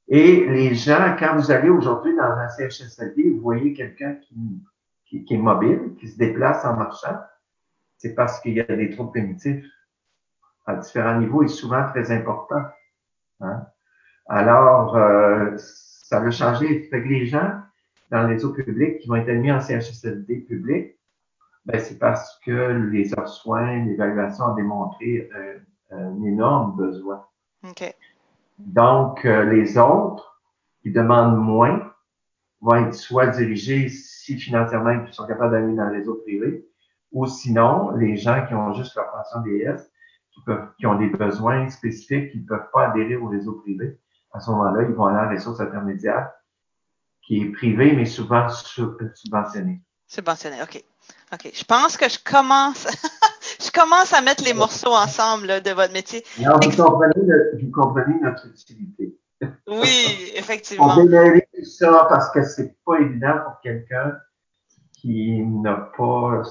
Et 0.07 0.45
les 0.47 0.75
gens, 0.75 1.15
quand 1.17 1.35
vous 1.35 1.51
allez 1.51 1.69
aujourd'hui 1.69 2.15
dans 2.15 2.23
un 2.23 2.49
CHSLD, 2.49 3.29
vous 3.29 3.41
voyez 3.41 3.73
quelqu'un 3.73 4.15
qui, 4.15 4.61
qui, 5.05 5.33
est 5.33 5.37
mobile, 5.37 5.95
qui 5.99 6.07
se 6.07 6.17
déplace 6.17 6.65
en 6.65 6.75
marchant, 6.75 7.19
c'est 7.97 8.15
parce 8.15 8.39
qu'il 8.41 8.53
y 8.53 8.61
a 8.61 8.63
des 8.63 8.89
troubles 8.89 9.11
primitifs 9.11 9.65
à 10.65 10.75
différents 10.75 11.19
niveaux 11.19 11.43
et 11.43 11.47
souvent 11.47 11.87
très 11.89 12.11
importants. 12.11 12.65
Hein. 13.41 13.65
Alors, 14.27 14.95
euh, 14.95 15.55
ça 15.57 16.19
va 16.19 16.31
changer. 16.31 16.87
Fait 16.89 17.03
que 17.03 17.07
les 17.07 17.25
gens, 17.25 17.61
dans 18.11 18.27
les 18.27 18.33
réseau 18.33 18.51
public 18.53 18.99
qui 18.99 19.07
vont 19.07 19.15
être 19.15 19.29
admis 19.29 19.51
en 19.51 19.61
CHSLD 19.61 20.41
public, 20.41 20.97
ben, 21.65 21.79
c'est 21.79 21.97
parce 21.97 22.39
que 22.45 22.89
les 22.91 23.17
heures 23.17 23.27
soins, 23.27 23.85
l'évaluation 23.85 24.45
a 24.45 24.55
démontré 24.55 25.29
euh, 25.35 25.59
un 25.91 26.23
énorme 26.23 26.75
besoin. 26.75 27.23
Donc, 28.57 29.25
euh, 29.25 29.45
les 29.45 29.77
autres 29.77 30.41
qui 30.81 30.91
demandent 30.91 31.37
moins 31.37 31.91
vont 32.61 32.75
être 32.75 32.93
soit 32.93 33.27
dirigés, 33.27 33.89
si 33.89 34.37
financièrement 34.37 34.91
ils 35.07 35.13
sont 35.13 35.25
capables 35.25 35.51
d'aller 35.51 35.75
dans 35.75 35.85
le 35.85 35.97
réseau 35.97 36.15
privé, 36.15 36.67
ou 37.11 37.25
sinon, 37.25 37.91
les 37.91 38.17
gens 38.17 38.45
qui 38.47 38.53
ont 38.53 38.73
juste 38.73 38.95
leur 38.95 39.11
pension 39.11 39.41
DS, 39.41 39.89
qui, 40.31 40.41
peuvent, 40.45 40.69
qui 40.77 40.85
ont 40.85 40.95
des 40.95 41.09
besoins 41.09 41.69
spécifiques, 41.69 42.31
qui 42.31 42.39
ne 42.39 42.45
peuvent 42.45 42.69
pas 42.73 42.89
adhérer 42.89 43.15
au 43.15 43.27
réseau 43.27 43.53
privé, 43.53 43.97
à 44.33 44.39
ce 44.39 44.49
moment-là, 44.51 44.83
ils 44.83 44.95
vont 44.95 45.05
aller 45.05 45.27
en 45.27 45.29
ressources 45.29 45.59
intermédiaires 45.59 46.31
qui 47.31 47.43
est 47.43 47.51
privé, 47.51 47.93
mais 47.95 48.05
souvent 48.05 48.49
subventionné. 48.49 49.81
Subventionné, 50.05 50.61
OK. 50.61 50.83
OK. 51.31 51.49
Je 51.53 51.63
pense 51.63 51.95
que 51.95 52.09
je 52.09 52.19
commence, 52.21 52.85
je 53.65 53.71
commence 53.71 54.11
à 54.11 54.19
mettre 54.19 54.43
les 54.43 54.53
morceaux 54.53 54.93
ensemble 54.93 55.61
de 55.61 55.71
votre 55.71 55.93
métier. 55.93 56.25
Alors, 56.43 56.59
vous 56.61 56.75
comprenez, 56.75 57.13
vous 57.57 57.71
comprenez 57.71 58.19
notre 58.19 58.47
utilité. 58.47 59.17
Oui, 59.65 60.31
effectivement. 60.35 60.93
On 60.97 61.07
tout 61.07 61.63
ça 61.63 62.05
parce 62.09 62.31
que 62.31 62.43
c'est 62.43 62.75
pas 62.85 62.99
évident 62.99 63.39
pour 63.45 63.61
quelqu'un 63.61 64.17
qui 64.91 65.41
n'a 65.41 65.89
pas 65.97 66.43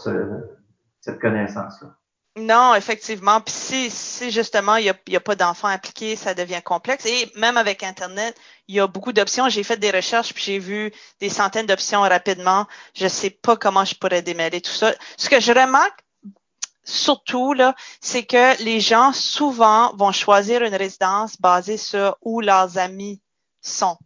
cette 1.02 1.20
connaissance-là. 1.20 1.94
Non, 2.40 2.74
effectivement. 2.74 3.40
Puis 3.40 3.54
si, 3.54 3.90
si 3.90 4.30
justement 4.30 4.76
il 4.76 4.84
n'y 4.84 5.16
a, 5.16 5.18
a, 5.18 5.20
pas 5.20 5.34
d'enfants 5.34 5.68
impliqués, 5.68 6.16
ça 6.16 6.34
devient 6.34 6.62
complexe. 6.64 7.04
Et 7.06 7.30
même 7.36 7.56
avec 7.56 7.82
Internet, 7.82 8.36
il 8.68 8.76
y 8.76 8.80
a 8.80 8.86
beaucoup 8.86 9.12
d'options. 9.12 9.48
J'ai 9.48 9.62
fait 9.62 9.76
des 9.76 9.90
recherches 9.90 10.32
puis 10.32 10.42
j'ai 10.42 10.58
vu 10.58 10.92
des 11.20 11.28
centaines 11.28 11.66
d'options 11.66 12.00
rapidement. 12.00 12.66
Je 12.94 13.08
sais 13.08 13.30
pas 13.30 13.56
comment 13.56 13.84
je 13.84 13.94
pourrais 13.94 14.22
démêler 14.22 14.60
tout 14.60 14.72
ça. 14.72 14.92
Ce 15.16 15.28
que 15.28 15.40
je 15.40 15.52
remarque 15.52 16.00
surtout, 16.84 17.52
là, 17.52 17.74
c'est 18.00 18.24
que 18.24 18.62
les 18.62 18.80
gens 18.80 19.12
souvent 19.12 19.94
vont 19.96 20.12
choisir 20.12 20.62
une 20.62 20.74
résidence 20.74 21.40
basée 21.40 21.76
sur 21.76 22.16
où 22.22 22.40
leurs 22.40 22.78
amis 22.78 23.20
sont. 23.60 23.98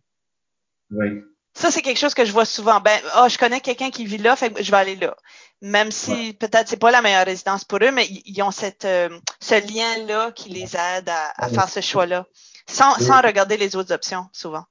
Oui. 0.91 1.23
Ça, 1.55 1.71
c'est 1.71 1.83
quelque 1.83 1.99
chose 1.99 2.15
que 2.15 2.25
je 2.25 2.33
vois 2.33 2.45
souvent. 2.45 2.81
Ben, 2.81 2.99
oh, 3.19 3.27
je 3.29 3.39
connais 3.39 3.61
quelqu'un 3.61 3.91
qui 3.91 4.05
vit 4.05 4.19
là, 4.19 4.35
fait 4.35 4.51
que 4.51 4.63
je 4.63 4.71
vais 4.71 4.77
aller 4.77 4.97
là. 4.97 5.17
Même 5.63 5.93
si 5.93 6.35
peut-être 6.35 6.69
c'est 6.69 6.81
pas 6.81 6.91
la 6.91 7.01
meilleure 7.01 7.25
résidence 7.25 7.65
pour 7.65 7.79
eux, 7.81 7.93
mais 7.93 8.07
ils 8.09 8.43
ont 8.43 8.51
cette, 8.51 8.85
euh, 8.85 9.09
ce 9.41 9.55
lien-là 9.55 10.33
qui 10.33 10.51
les 10.51 10.75
aide 10.75 11.09
à, 11.09 11.49
faire 11.49 11.69
ce 11.69 11.81
choix-là, 11.81 12.27
sans, 12.67 12.93
sans 12.95 13.21
regarder 13.23 13.57
les 13.57 13.77
autres 13.77 13.95
options, 13.95 14.27
souvent. 14.33 14.65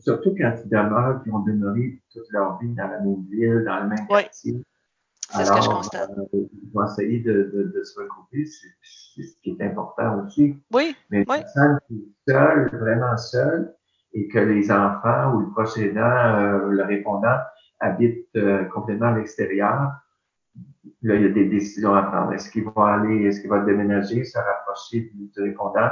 Surtout 0.00 0.34
quand 0.36 0.54
ils 0.64 0.68
demeurent, 0.68 1.22
ils 1.24 1.32
ont 1.32 1.40
demeuré 1.40 2.02
toute 2.12 2.30
leur 2.30 2.58
vie 2.58 2.74
dans 2.74 2.88
la 2.88 3.00
même 3.00 3.24
ville, 3.30 3.64
dans 3.64 3.80
le 3.80 3.88
même 3.88 4.06
quartier. 4.08 4.56
C'est 5.30 5.44
ce 5.44 5.52
que 5.52 5.62
je 5.62 5.68
constate. 5.68 6.10
Euh, 6.10 6.24
ils 6.34 6.70
vont 6.72 6.84
essayer 6.84 7.20
de, 7.20 7.50
de, 7.54 7.72
de 7.74 7.84
se 7.84 8.00
regrouper, 8.00 8.44
c'est 8.46 9.22
ce 9.22 9.40
qui 9.42 9.50
est 9.50 9.62
important 9.62 10.24
aussi. 10.24 10.56
Oui. 10.72 10.96
Mais 11.10 11.24
oui. 11.28 11.36
une 11.36 11.42
personne 11.42 11.78
qui 11.86 11.94
est 11.94 12.32
seule, 12.32 12.70
vraiment 12.72 13.16
seule, 13.16 13.74
et 14.18 14.28
que 14.28 14.38
les 14.38 14.70
enfants 14.70 15.34
ou 15.34 15.40
le 15.40 15.50
proche 15.50 15.78
aidant, 15.78 16.00
euh, 16.02 16.68
le 16.70 16.82
répondant, 16.84 17.38
habitent 17.80 18.26
euh, 18.36 18.64
complètement 18.64 19.08
à 19.08 19.18
l'extérieur, 19.18 19.92
là, 21.02 21.14
il 21.14 21.22
y 21.22 21.26
a 21.26 21.28
des 21.28 21.46
décisions 21.46 21.94
à 21.94 22.02
prendre. 22.02 22.32
Est-ce 22.32 22.50
qu'il 22.50 22.64
va 22.64 22.94
aller, 22.94 23.24
est-ce 23.26 23.40
qu'il 23.40 23.50
va 23.50 23.60
déménager, 23.60 24.24
se 24.24 24.38
rapprocher 24.38 25.12
du, 25.14 25.30
répondant, 25.40 25.90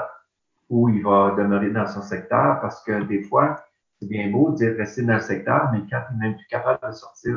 ou 0.68 0.88
il 0.88 1.02
va 1.02 1.34
demeurer 1.36 1.70
dans 1.70 1.86
son 1.86 2.02
secteur? 2.02 2.60
Parce 2.60 2.82
que 2.82 3.04
des 3.04 3.22
fois, 3.22 3.56
c'est 4.00 4.08
bien 4.08 4.30
beau 4.30 4.50
de 4.50 4.56
dire 4.56 4.74
rester 4.76 5.02
dans 5.02 5.14
le 5.14 5.20
secteur, 5.20 5.70
mais 5.72 5.82
quand 5.88 6.02
il 6.10 6.18
n'est 6.18 6.28
même 6.28 6.36
plus 6.36 6.46
capable 6.48 6.80
de 6.86 6.92
sortir 6.92 7.36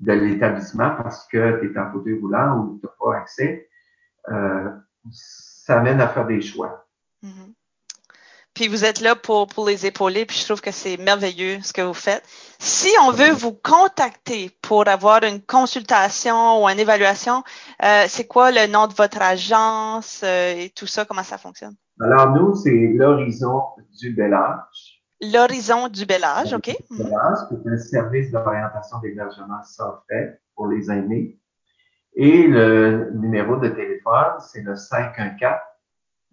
de 0.00 0.12
l'établissement 0.12 0.90
parce 0.90 1.26
que 1.26 1.60
tu 1.60 1.72
es 1.72 1.78
en 1.78 1.90
fauteuil 1.90 2.20
roulant 2.20 2.58
ou 2.58 2.78
tu 2.78 2.86
n'as 2.86 2.92
pas 3.00 3.18
accès, 3.18 3.68
euh, 4.28 4.70
ça 5.10 5.80
amène 5.80 6.00
à 6.00 6.08
faire 6.08 6.26
des 6.26 6.40
choix. 6.40 6.86
Mm-hmm. 7.24 7.54
Puis 8.58 8.66
vous 8.66 8.84
êtes 8.84 9.00
là 9.00 9.14
pour, 9.14 9.46
pour 9.46 9.68
les 9.68 9.86
épauler, 9.86 10.26
puis 10.26 10.36
je 10.36 10.44
trouve 10.44 10.60
que 10.60 10.72
c'est 10.72 10.96
merveilleux 10.96 11.60
ce 11.62 11.72
que 11.72 11.80
vous 11.80 11.94
faites. 11.94 12.24
Si 12.58 12.88
on 13.04 13.12
veut 13.12 13.30
vous 13.30 13.52
contacter 13.52 14.50
pour 14.62 14.88
avoir 14.88 15.22
une 15.22 15.40
consultation 15.40 16.60
ou 16.60 16.68
une 16.68 16.80
évaluation, 16.80 17.44
euh, 17.84 18.06
c'est 18.08 18.26
quoi 18.26 18.50
le 18.50 18.66
nom 18.66 18.88
de 18.88 18.94
votre 18.94 19.22
agence 19.22 20.22
euh, 20.24 20.56
et 20.56 20.70
tout 20.70 20.88
ça, 20.88 21.04
comment 21.04 21.22
ça 21.22 21.38
fonctionne? 21.38 21.76
Alors 22.00 22.32
nous, 22.32 22.56
c'est 22.56 22.94
l'horizon 22.96 23.62
du 23.96 24.12
bel 24.12 24.34
âge. 24.34 25.04
L'horizon 25.20 25.86
du 25.86 26.04
bel 26.04 26.24
âge, 26.24 26.52
OK. 26.52 26.76
Bel 26.90 27.14
âge, 27.14 27.38
c'est 27.48 27.70
un 27.70 27.78
service 27.78 28.32
d'orientation 28.32 28.98
d'hébergement 28.98 29.62
sans 29.62 30.00
frais 30.08 30.40
pour 30.56 30.66
les 30.66 30.90
aînés. 30.90 31.38
Et 32.16 32.48
le 32.48 33.12
numéro 33.14 33.54
de 33.54 33.68
téléphone, 33.68 34.34
c'est 34.40 34.62
le 34.62 34.74
514 34.74 35.60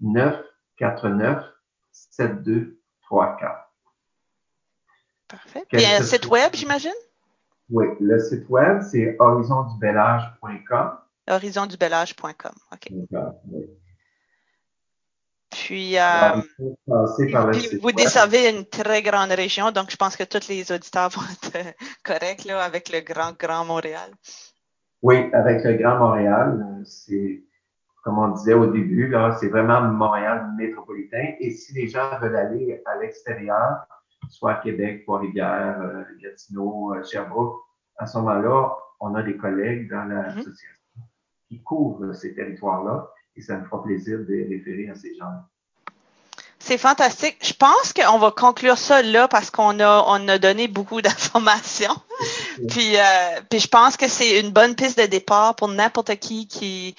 949 0.01 1.51
7234. 2.11 3.71
Parfait. 5.27 5.65
Puis 5.71 5.85
un 5.85 6.01
site 6.01 6.27
web, 6.27 6.53
j'imagine? 6.53 6.91
Oui, 7.69 7.85
le 7.99 8.19
site 8.19 8.47
web, 8.49 8.81
c'est 8.81 9.15
horizondubelage.com. 9.19 10.97
Horizondubelage.com, 11.27 12.53
OK. 12.71 12.87
Oui. 13.47 13.65
Puis, 15.49 15.97
euh, 15.97 16.41
puis 17.53 17.79
vous 17.81 17.91
desservez 17.93 18.49
une 18.49 18.65
très 18.65 19.01
grande 19.01 19.31
région, 19.31 19.71
donc 19.71 19.89
je 19.89 19.95
pense 19.95 20.17
que 20.17 20.23
tous 20.23 20.49
les 20.49 20.71
auditeurs 20.71 21.09
vont 21.09 21.21
être 21.31 21.55
euh, 21.55 21.71
corrects 22.03 22.43
là, 22.45 22.61
avec 22.61 22.91
le 22.91 22.99
Grand 22.99 23.31
Grand 23.37 23.63
Montréal. 23.63 24.11
Oui, 25.01 25.29
avec 25.33 25.63
le 25.63 25.73
Grand 25.75 25.97
Montréal, 25.97 26.59
euh, 26.61 26.83
c'est 26.83 27.43
comme 28.05 28.19
on 28.19 28.27
disait 28.29 28.53
au 28.53 28.67
début, 28.67 29.07
là, 29.07 29.35
c'est 29.39 29.47
vraiment 29.47 29.81
Montréal 29.81 30.51
métropolitain. 30.55 31.33
Et 31.39 31.49
si 31.49 31.73
les 31.73 31.87
gens 31.87 32.19
veulent 32.21 32.35
aller 32.35 32.79
à 32.85 32.97
l'extérieur, 32.97 33.87
soit 34.29 34.51
à 34.51 34.55
Québec, 34.61 35.01
Trois-Rivières, 35.03 35.81
euh, 35.81 36.03
Gatineau, 36.21 36.93
Sherbrooke, 37.03 37.63
à 37.97 38.05
ce 38.05 38.19
moment-là, 38.19 38.75
on 38.99 39.15
a 39.15 39.23
des 39.23 39.35
collègues 39.37 39.89
dans 39.89 40.05
l'association 40.05 40.69
mm 40.95 41.01
-hmm. 41.01 41.47
qui 41.47 41.63
couvrent 41.63 42.13
ces 42.13 42.35
territoires-là 42.35 43.09
et 43.35 43.41
ça 43.41 43.57
me 43.57 43.65
fera 43.65 43.81
plaisir 43.81 44.19
de 44.19 44.35
référer 44.53 44.87
à 44.89 44.95
ces 44.95 45.15
gens. 45.15 45.35
C'est 46.59 46.77
fantastique. 46.77 47.37
Je 47.41 47.53
pense 47.53 47.91
qu'on 47.91 48.19
va 48.19 48.31
conclure 48.31 48.77
ça 48.77 49.01
là 49.01 49.27
parce 49.27 49.49
qu'on 49.49 49.79
a, 49.79 50.03
on 50.07 50.27
a 50.27 50.37
donné 50.37 50.67
beaucoup 50.67 51.01
d'informations. 51.05 51.97
puis, 52.69 52.97
euh, 52.97 53.41
puis 53.49 53.59
je 53.59 53.67
pense 53.67 53.97
que 53.97 54.07
c'est 54.07 54.39
une 54.41 54.51
bonne 54.51 54.75
piste 54.75 54.99
de 54.99 55.07
départ 55.07 55.55
pour 55.55 55.69
n'importe 55.69 56.15
qui 56.17 56.47
qui 56.47 56.95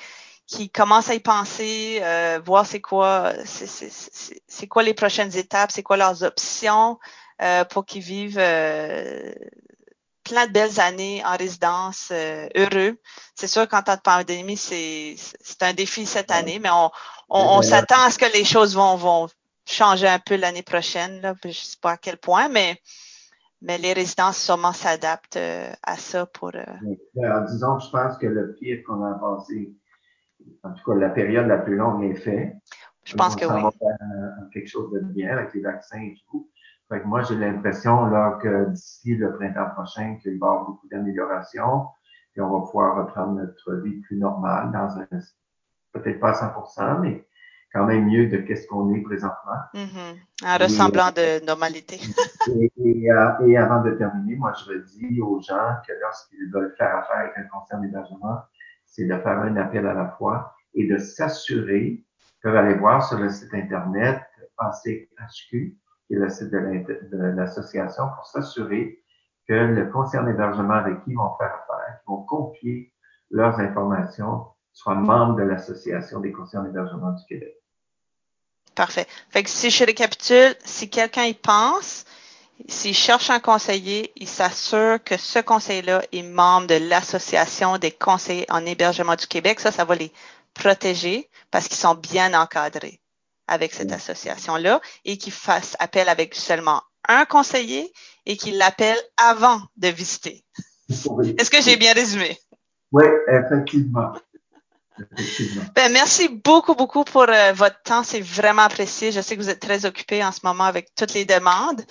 qui 0.47 0.71
commence 0.71 1.11
à 1.11 1.15
y 1.15 1.21
penser, 1.21 1.99
euh, 2.03 2.41
voir 2.45 2.67
c'est 2.67 2.81
quoi, 2.81 3.33
c'est 3.45 4.67
quoi 4.69 4.83
les 4.83 4.95
prochaines 4.95 5.37
étapes, 5.37 5.73
c'est 5.73 5.83
quoi 5.83 5.97
leurs 5.97 6.23
options 6.23 6.99
euh, 7.43 7.65
pour 7.65 7.85
qu'ils 7.85 8.03
vivent 8.03 8.39
euh, 8.39 9.33
plein 10.27 10.47
de 10.47 10.53
belles 10.53 10.81
années 10.81 11.23
en 11.25 11.37
résidence, 11.37 12.09
euh, 12.13 12.49
heureux. 12.55 12.99
C'est 13.35 13.47
sûr 13.47 13.69
qu'en 13.69 13.83
temps 13.83 13.97
de 13.97 14.01
pandémie, 14.01 14.57
c'est 14.57 15.17
un 15.61 15.73
défi 15.73 16.07
cette 16.07 16.31
année, 16.31 16.59
mais 16.59 16.71
on, 16.71 16.91
on, 17.31 17.63
s'attend 17.63 18.01
à 18.01 18.11
ce 18.11 18.19
que 18.19 18.33
les 18.33 18.45
choses 18.45 18.75
vont, 18.75 18.97
vont 18.97 19.29
changer 19.65 20.09
un 20.09 20.19
peu 20.19 20.37
l'année 20.37 20.63
prochaine. 20.63 21.21
Là. 21.21 21.35
Je 21.43 21.49
ne 21.49 21.53
sais 21.53 21.77
pas 21.81 21.93
à 21.93 21.97
quel 21.97 22.19
point, 22.19 22.49
mais, 22.49 22.81
mais 23.63 23.79
les 23.79 23.93
résidences 23.93 24.39
sûrement 24.39 24.73
s'adaptent 24.73 25.37
euh, 25.37 25.73
à 25.83 25.97
ça 25.97 26.27
pour. 26.27 26.51
Euh... 26.55 27.23
Alors, 27.23 27.45
disons 27.49 27.77
que 27.77 27.85
je 27.85 27.91
pense 27.91 28.19
que 28.19 28.27
le 28.27 28.55
pire 28.55 28.79
qu'on 28.87 29.03
a 29.05 29.15
passé, 29.15 29.73
en 30.63 30.73
tout 30.73 30.91
cas 30.91 30.99
la 30.99 31.11
période 31.11 31.47
la 31.47 31.59
plus 31.59 31.77
longue 31.77 32.05
est 32.05 32.15
faite. 32.15 32.55
Je 33.05 33.15
pense 33.15 33.37
que 33.37 33.45
oui. 33.45 33.63
Va 33.63 33.71
faire 33.71 34.49
quelque 34.53 34.69
chose 34.69 34.93
de 34.93 35.01
bien 35.01 35.31
avec 35.31 35.55
les 35.55 35.61
vaccins 35.61 36.01
et 36.01 36.17
tout. 36.29 36.51
Fait 36.89 37.01
que 37.01 37.07
moi, 37.07 37.23
j'ai 37.23 37.37
l'impression 37.37 38.07
là, 38.07 38.39
que 38.41 38.71
d'ici 38.71 39.17
le 39.17 39.33
printemps 39.35 39.71
prochain, 39.71 40.17
qu'il 40.23 40.39
va 40.39 40.47
y 40.47 40.51
avoir 40.51 40.67
beaucoup 40.67 40.89
d'améliorations, 40.89 41.87
et 42.37 42.41
on 42.41 42.51
va 42.51 42.65
pouvoir 42.65 42.97
reprendre 42.97 43.33
notre 43.33 43.75
vie 43.83 44.01
plus 44.01 44.17
normale 44.17 44.71
dans 44.73 44.99
un 44.99 45.07
peut-être 45.93 46.21
pas 46.21 46.31
à 46.31 46.53
100% 46.55 47.01
mais 47.01 47.27
quand 47.73 47.85
même 47.85 48.07
mieux 48.07 48.29
de 48.29 48.39
qu'est-ce 48.39 48.67
qu'on 48.67 48.95
est 48.95 49.01
présentement. 49.03 49.61
Mm-hmm. 49.75 50.47
En 50.47 50.59
ressemblant 50.59 51.11
de 51.11 51.45
normalité. 51.45 51.97
et, 52.49 52.73
et, 52.77 53.11
euh, 53.11 53.47
et, 53.47 53.57
avant 53.57 53.83
de 53.83 53.91
terminer, 53.93 54.37
moi, 54.37 54.53
je 54.67 54.75
dis 54.75 55.21
aux 55.21 55.41
gens 55.41 55.75
que 55.87 55.93
lorsqu'ils 56.01 56.51
veulent 56.53 56.75
faire 56.79 56.97
affaire 56.97 57.19
avec 57.19 57.33
un 57.37 57.45
concert 57.45 57.79
d'hébergement, 57.81 58.39
c'est 58.87 59.05
de 59.05 59.19
faire 59.19 59.39
un 59.39 59.57
appel 59.57 59.87
à 59.87 59.95
la 59.95 60.09
fois 60.19 60.55
et 60.75 60.87
de 60.87 60.99
s'assurer, 60.99 62.03
peuvent 62.43 62.57
aller 62.57 62.75
voir 62.75 63.07
sur 63.07 63.19
le 63.19 63.29
site 63.29 63.53
Internet 63.53 64.21
ACHQ, 64.59 65.77
qui 66.07 66.15
est 66.15 66.19
le 66.19 66.29
site 66.29 66.51
de 66.51 67.35
l'association, 67.37 68.05
pour 68.15 68.27
s'assurer 68.27 69.03
que 69.49 69.55
le 69.55 69.91
conseiller 69.91 70.25
d'hébergement 70.25 70.75
avec 70.75 71.03
qui 71.05 71.11
ils 71.11 71.17
vont 71.17 71.37
faire 71.37 71.55
affaire, 71.55 72.01
qui 72.01 72.07
vont 72.07 72.23
confier 72.23 72.93
leurs 73.31 73.59
informations, 73.59 74.47
soit 74.73 74.95
membre 74.95 75.37
de 75.37 75.43
l'Association 75.43 76.21
des 76.21 76.33
conseillers 76.33 76.65
d'hébergement 76.65 77.13
du 77.13 77.25
Québec. 77.25 77.57
Parfait. 78.75 79.07
Fait 79.31 79.43
que 79.43 79.49
si 79.49 79.71
je 79.71 79.85
récapitule, 79.85 80.55
si 80.65 80.91
quelqu'un 80.91 81.25
y 81.25 81.35
pense, 81.35 82.05
s'il 82.69 82.95
cherche 82.95 83.31
un 83.31 83.41
conseiller, 83.41 84.13
il 84.17 84.29
s'assure 84.29 85.03
que 85.05 85.17
ce 85.17 85.39
conseiller-là 85.39 86.03
est 86.13 86.23
membre 86.23 86.67
de 86.69 86.89
l'Association 86.89 87.79
des 87.79 87.91
conseillers 87.91 88.47
en 88.49 88.65
hébergement 88.65 89.15
du 89.15 89.27
Québec. 89.27 89.61
Ça, 89.61 89.71
ça 89.71 89.85
va 89.85 89.95
les 89.95 90.13
protéger 90.55 91.29
parce 91.51 91.69
qu'ils 91.69 91.77
sont 91.77 91.95
bien 91.95 92.35
encadrés 92.35 93.01
avec 93.47 93.75
cette 93.75 93.93
association-là 93.93 94.81
et 95.05 95.19
qui 95.19 95.31
fasse 95.31 95.77
appel 95.79 96.09
avec 96.09 96.35
seulement 96.35 96.83
un 97.09 97.25
conseiller 97.25 97.93
et 98.25 98.37
qu'il 98.37 98.59
l'appelle 98.59 98.99
avant 99.17 99.63
de 99.77 99.89
visiter. 99.89 100.45
Est-ce 100.89 101.51
que 101.51 101.63
j'ai 101.63 101.77
bien 101.77 101.93
résumé? 101.93 102.39
Oui, 102.91 103.05
effectivement. 103.29 104.13
Ben, 105.75 105.93
merci 105.93 106.29
beaucoup, 106.29 106.75
beaucoup 106.75 107.05
pour 107.05 107.29
euh, 107.29 107.53
votre 107.53 107.83
temps. 107.83 108.03
C'est 108.03 108.21
vraiment 108.21 108.63
apprécié. 108.63 109.13
Je 109.13 109.21
sais 109.21 109.37
que 109.37 109.43
vous 109.43 109.51
êtes 109.51 109.61
très 109.61 109.85
occupé 109.85 110.25
en 110.25 110.33
ce 110.33 110.41
moment 110.43 110.65
avec 110.65 110.95
toutes 110.95 111.13
les 111.13 111.27
demandes, 111.27 111.83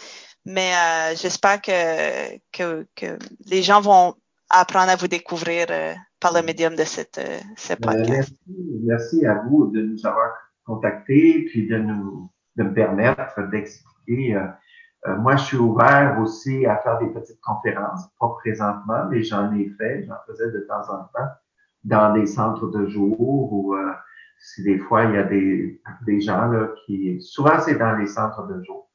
mais 0.46 0.72
euh, 0.74 1.16
j'espère 1.16 1.62
que, 1.62 2.38
que, 2.52 2.88
que, 2.96 3.18
les 3.48 3.64
gens 3.64 3.82
vont 3.82 4.16
apprendre 4.50 4.92
à 4.92 4.96
vous 4.96 5.08
découvrir 5.08 5.68
euh, 5.70 5.94
par 6.20 6.34
le 6.34 6.42
médium 6.42 6.76
de 6.76 6.84
cette, 6.84 7.20
ce 7.58 7.74
ben, 7.74 7.92
podcast. 7.92 8.10
merci, 8.10 8.80
merci 8.84 9.26
à 9.26 9.42
vous 9.48 9.72
de 9.72 9.82
nous 9.82 10.06
avoir 10.06 10.32
contacter, 10.66 11.46
puis 11.50 11.68
de 11.68 11.78
nous 11.78 12.32
de 12.56 12.64
me 12.64 12.74
permettre 12.74 13.50
d'expliquer 13.50 14.36
euh, 14.36 14.48
Euh, 15.08 15.18
moi, 15.18 15.36
je 15.36 15.44
suis 15.44 15.58
ouvert 15.58 16.18
aussi 16.20 16.66
à 16.66 16.78
faire 16.78 16.98
des 17.00 17.08
petites 17.08 17.40
conférences, 17.42 18.08
pas 18.20 18.30
présentement, 18.40 19.06
mais 19.10 19.22
j'en 19.22 19.54
ai 19.54 19.70
fait, 19.78 20.04
j'en 20.06 20.16
faisais 20.28 20.52
de 20.52 20.60
temps 20.62 20.82
en 20.90 21.04
temps 21.14 21.30
dans 21.84 22.14
des 22.14 22.26
centres 22.26 22.68
de 22.68 22.88
jour 22.88 23.54
ou 23.54 23.76
euh, 23.76 23.94
si 24.40 24.64
des 24.64 24.80
fois 24.80 25.04
il 25.04 25.14
y 25.14 25.18
a 25.18 25.24
des, 25.24 25.82
des 26.08 26.22
gens 26.22 26.48
là, 26.48 26.70
qui... 26.86 27.22
Souvent, 27.22 27.60
c'est 27.60 27.76
dans 27.76 27.96
les 27.96 28.08
centres 28.08 28.48
de 28.48 28.64
jour. 28.64 28.90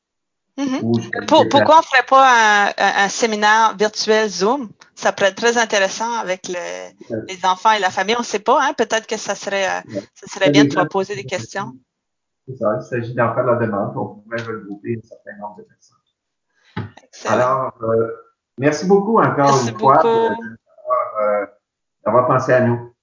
Mm-hmm. 0.58 1.26
pourquoi 1.26 1.76
on 1.76 1.78
ne 1.78 1.84
ferait 1.84 2.06
pas 2.08 2.68
un, 2.68 3.04
un, 3.04 3.08
séminaire 3.08 3.74
virtuel 3.78 4.28
Zoom? 4.28 4.68
Ça 4.94 5.12
pourrait 5.12 5.30
être 5.30 5.36
très 5.36 5.56
intéressant 5.56 6.12
avec 6.14 6.48
le, 6.48 7.24
les 7.28 7.44
enfants 7.44 7.72
et 7.72 7.78
la 7.78 7.90
famille. 7.90 8.16
On 8.16 8.20
ne 8.20 8.24
sait 8.24 8.40
pas, 8.40 8.62
hein? 8.62 8.74
Peut-être 8.76 9.06
que 9.06 9.16
ça 9.16 9.34
serait, 9.34 9.66
euh, 9.66 10.00
ça 10.14 10.26
serait 10.26 10.50
bien 10.50 10.64
de 10.64 10.68
pouvoir 10.68 10.88
poser 10.88 11.14
des 11.14 11.24
questions. 11.24 11.72
C'est 12.46 12.56
ça. 12.56 12.78
Il 12.78 12.84
s'agit 12.84 13.14
d'en 13.14 13.34
faire 13.34 13.44
la 13.44 13.54
demande. 13.54 13.96
On 13.96 14.16
pourrait 14.16 14.42
regrouper 14.42 14.98
un 15.02 15.08
certain 15.08 15.38
nombre 15.40 15.56
de 15.56 15.62
personnes. 15.62 15.96
Alors, 17.26 17.72
euh, 17.82 18.08
merci 18.58 18.86
beaucoup 18.86 19.18
encore 19.18 19.66
une 19.66 19.78
fois 19.78 20.04
euh, 20.04 21.46
d'avoir 22.04 22.26
pensé 22.26 22.52
à 22.52 22.60
nous. 22.60 22.94